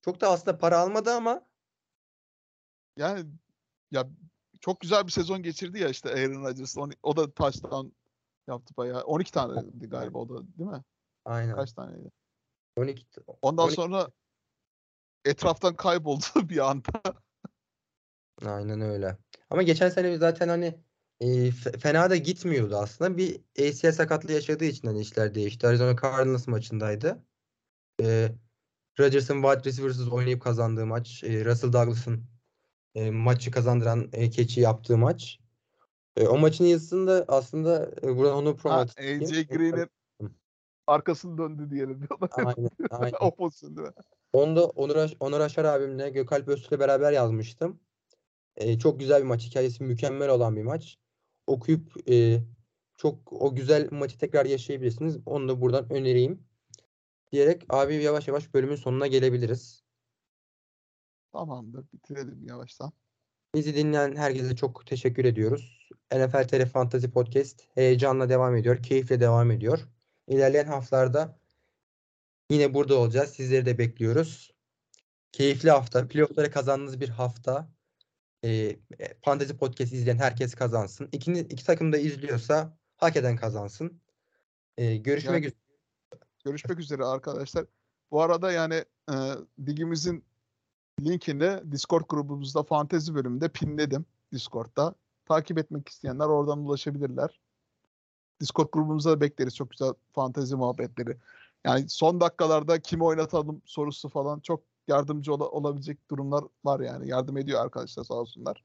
Çok 0.02 0.22
da 0.22 0.30
aslında 0.32 0.58
para 0.58 0.80
almadı 0.80 1.12
ama 1.12 1.48
yani 2.98 3.26
ya 3.92 4.08
çok 4.66 4.82
güzel 4.82 5.08
bir 5.08 5.12
sezon 5.12 5.44
geçirdi 5.44 5.80
ya 5.80 5.90
işte 5.90 6.10
Aaron 6.10 6.44
Rodgers. 6.44 6.78
O, 6.78 6.90
o 7.04 7.18
da 7.18 7.32
touchdown 7.32 7.88
yaptı 8.48 8.74
bayağı. 8.78 9.02
12 9.02 9.32
tane 9.32 9.62
galiba 9.88 10.20
o 10.20 10.30
da 10.30 10.58
değil 10.58 10.70
mi? 10.70 10.84
aynen. 11.26 11.56
Kaç 11.56 11.74
taneydi? 11.74 12.12
12 12.78 13.06
Ondan 13.42 13.66
12 13.66 13.76
sonra 13.76 14.08
etraftan 15.26 15.76
kayboldu 15.76 16.26
bir 16.50 16.70
anda. 16.70 16.90
Aynen 18.46 18.82
öyle. 18.82 19.18
Ama 19.50 19.64
geçen 19.64 19.90
sene 19.90 20.18
zaten 20.18 20.48
hani 20.48 20.80
e, 21.20 21.26
fe- 21.28 21.78
fena 21.78 22.10
da 22.10 22.16
gitmiyordu 22.16 22.78
aslında. 22.78 23.18
Bir 23.18 23.42
ACL 23.60 23.92
sakatlığı 23.92 24.32
yaşadığı 24.32 24.66
için 24.66 24.88
hani 24.88 25.00
işler 25.00 25.36
değişti. 25.36 25.68
Arizona 25.68 25.96
Cardinals 26.02 26.48
maçındaydı. 26.48 27.26
E, 28.02 28.32
Rodgers'ın 29.00 29.42
wide 29.42 29.70
receiver'sız 29.70 30.08
oynayıp 30.08 30.42
kazandığı 30.42 30.86
maç. 30.86 31.24
e, 31.24 31.46
Russell 31.46 31.74
Douglas'ın 31.74 32.35
e, 32.96 33.12
maçı 33.12 33.52
kazandıran 33.52 34.10
e, 34.14 34.30
keçi 34.30 34.62
yaptığı 34.62 34.98
maç. 34.98 35.40
E, 36.18 36.28
o 36.28 36.38
maçın 36.38 36.66
yazısında 36.66 37.26
aslında 37.28 37.92
e, 38.04 38.18
buradan 38.18 38.36
onu 38.36 38.56
promote 38.56 39.02
AJ 39.02 39.32
edeyim. 39.32 39.48
Green'in 39.48 39.90
arkasını 40.88 41.38
döndü 41.38 41.70
diyelim. 41.70 42.08
Aynen, 42.32 42.70
aynen. 42.90 43.18
o 43.22 43.36
pozisyon 43.36 43.78
değil 43.78 43.88
mi? 43.88 43.94
Onu 44.34 44.56
da 44.56 44.66
Onur, 44.66 44.96
Aş- 44.96 45.16
Onur 45.20 45.40
Aşar 45.40 45.66
abimle 45.66 46.10
Gökalp 46.10 46.48
Öztürk'le 46.48 46.80
beraber 46.80 47.12
yazmıştım. 47.12 47.80
Ee, 48.58 48.80
çok 48.80 49.00
güzel 49.00 49.22
bir 49.22 49.28
maç. 49.28 49.46
Hikayesi 49.46 49.84
mükemmel 49.84 50.30
olan 50.30 50.56
bir 50.56 50.64
maç. 50.64 50.98
Okuyup 51.48 52.10
e, 52.10 52.44
çok 52.98 53.34
o 53.34 53.56
güzel 53.56 53.92
maçı 53.92 54.18
tekrar 54.18 54.46
yaşayabilirsiniz. 54.46 55.18
Onu 55.26 55.48
da 55.48 55.62
buradan 55.62 55.94
önereyim. 55.94 56.44
Diyerek 57.32 57.66
abi 57.70 57.96
yavaş 57.96 58.28
yavaş 58.28 58.54
bölümün 58.54 58.76
sonuna 58.76 59.08
gelebiliriz. 59.08 59.85
Tamamdır. 61.36 61.86
Bitirelim 61.94 62.48
yavaştan. 62.48 62.92
Bizi 63.56 63.76
dinleyen 63.76 64.16
herkese 64.16 64.56
çok 64.56 64.86
teşekkür 64.86 65.26
ediyoruz. 65.26 65.90
NFL 66.14 66.48
TR 66.48 66.66
Fantasy 66.66 67.08
Podcast 67.08 67.62
heyecanla 67.74 68.30
devam 68.30 68.56
ediyor. 68.56 68.84
Keyifle 68.84 69.20
devam 69.20 69.52
ediyor. 69.52 69.80
İlerleyen 70.28 70.66
haftalarda 70.66 71.40
yine 72.52 72.74
burada 72.74 72.96
olacağız. 72.96 73.30
Sizleri 73.30 73.66
de 73.66 73.78
bekliyoruz. 73.78 74.54
Keyifli 75.32 75.70
hafta. 75.72 76.08
Playoff'ları 76.08 76.52
kazandığınız 76.52 77.02
bir 77.02 77.10
hafta. 77.10 77.70
Ee, 78.44 78.80
Fantasy 79.26 79.54
Podcast 79.54 79.94
izleyen 79.94 80.18
herkes 80.18 80.56
kazansın. 80.56 81.10
İki, 81.12 81.32
iki 81.32 81.66
takım 81.66 81.94
da 81.94 81.98
izliyorsa 81.98 82.78
hak 82.98 83.16
eden 83.16 83.36
kazansın. 83.36 84.02
Ee, 84.78 84.96
görüşmek 84.96 85.34
Yani- 85.34 85.46
üzere. 85.46 85.60
Görüşmek 86.46 86.80
üzere 86.80 87.04
arkadaşlar. 87.06 87.66
Bu 88.12 88.22
arada 88.22 88.52
yani 88.52 88.86
e, 89.10 89.16
ligimizin 89.68 90.26
linkini 91.02 91.72
Discord 91.72 92.04
grubumuzda 92.10 92.64
fantezi 92.64 93.16
bölümünde 93.16 93.50
pinledim 93.50 94.06
Discord'da. 94.34 94.96
Takip 95.26 95.58
etmek 95.58 95.90
isteyenler 95.90 96.26
oradan 96.26 96.60
ulaşabilirler. 96.60 97.40
Discord 98.42 98.70
grubumuza 98.72 99.12
da 99.12 99.22
bekleriz. 99.22 99.56
Çok 99.56 99.72
güzel 99.72 99.94
fantezi 100.14 100.56
muhabbetleri. 100.56 101.18
Yani 101.66 101.90
son 101.90 102.22
dakikalarda 102.22 102.80
kimi 102.80 103.04
oynatalım 103.04 103.62
sorusu 103.66 104.10
falan 104.10 104.40
çok 104.40 104.64
yardımcı 104.88 105.34
ola- 105.34 105.50
olabilecek 105.50 106.10
durumlar 106.12 106.44
var 106.66 106.80
yani. 106.80 107.10
Yardım 107.10 107.38
ediyor 107.38 107.62
arkadaşlar 107.62 108.04
sağ 108.04 108.14
olsunlar. 108.14 108.64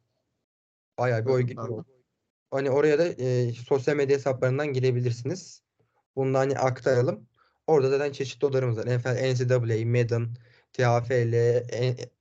Bayağı 0.99 1.27
bir 1.27 1.31
oy 1.31 1.43
gidiyor. 1.43 1.85
Hani 2.51 2.71
oraya 2.71 2.99
da 2.99 3.07
e, 3.07 3.53
sosyal 3.53 3.97
medya 3.97 4.17
hesaplarından 4.17 4.67
girebilirsiniz. 4.73 5.63
Bunu 6.17 6.35
da 6.35 6.39
hani 6.39 6.59
aktaralım. 6.59 7.27
Orada 7.67 7.91
zaten 7.91 8.13
çeşitli 8.13 8.47
odalarımız 8.47 8.79
var. 8.79 8.87
NFL, 8.87 9.33
NCAA, 9.33 9.87
Madden, 9.87 10.29
TFL, 10.73 11.35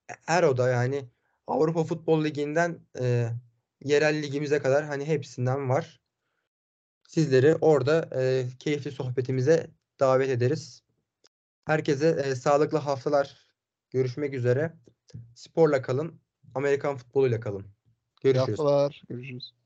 e- 0.10 0.16
her 0.26 0.44
oda 0.44 0.70
yani 0.70 1.10
Avrupa 1.48 1.84
Futbol 1.84 2.24
Ligi'nden 2.24 2.80
e, 3.00 3.30
yerel 3.84 4.22
ligimize 4.24 4.60
kadar 4.60 4.86
hani 4.86 5.06
hepsinden 5.06 5.70
var. 5.70 6.02
Sizleri 7.08 7.56
orada 7.56 8.10
e, 8.22 8.48
keyifli 8.60 8.92
sohbetimize 8.92 9.68
davet 10.00 10.30
ederiz. 10.30 10.84
Herkese 11.66 12.08
e, 12.26 12.36
sağlıklı 12.36 12.78
haftalar. 12.78 13.50
Görüşmek 13.90 14.34
üzere. 14.34 14.74
Sporla 15.36 15.82
kalın. 15.82 16.22
Amerikan 16.56 16.98
futboluyla 16.98 17.40
kalın. 17.40 17.62
İyi 17.62 17.68
Görüşürüz. 18.22 18.60
haftalar. 18.60 19.04
Görüşürüz. 19.10 19.59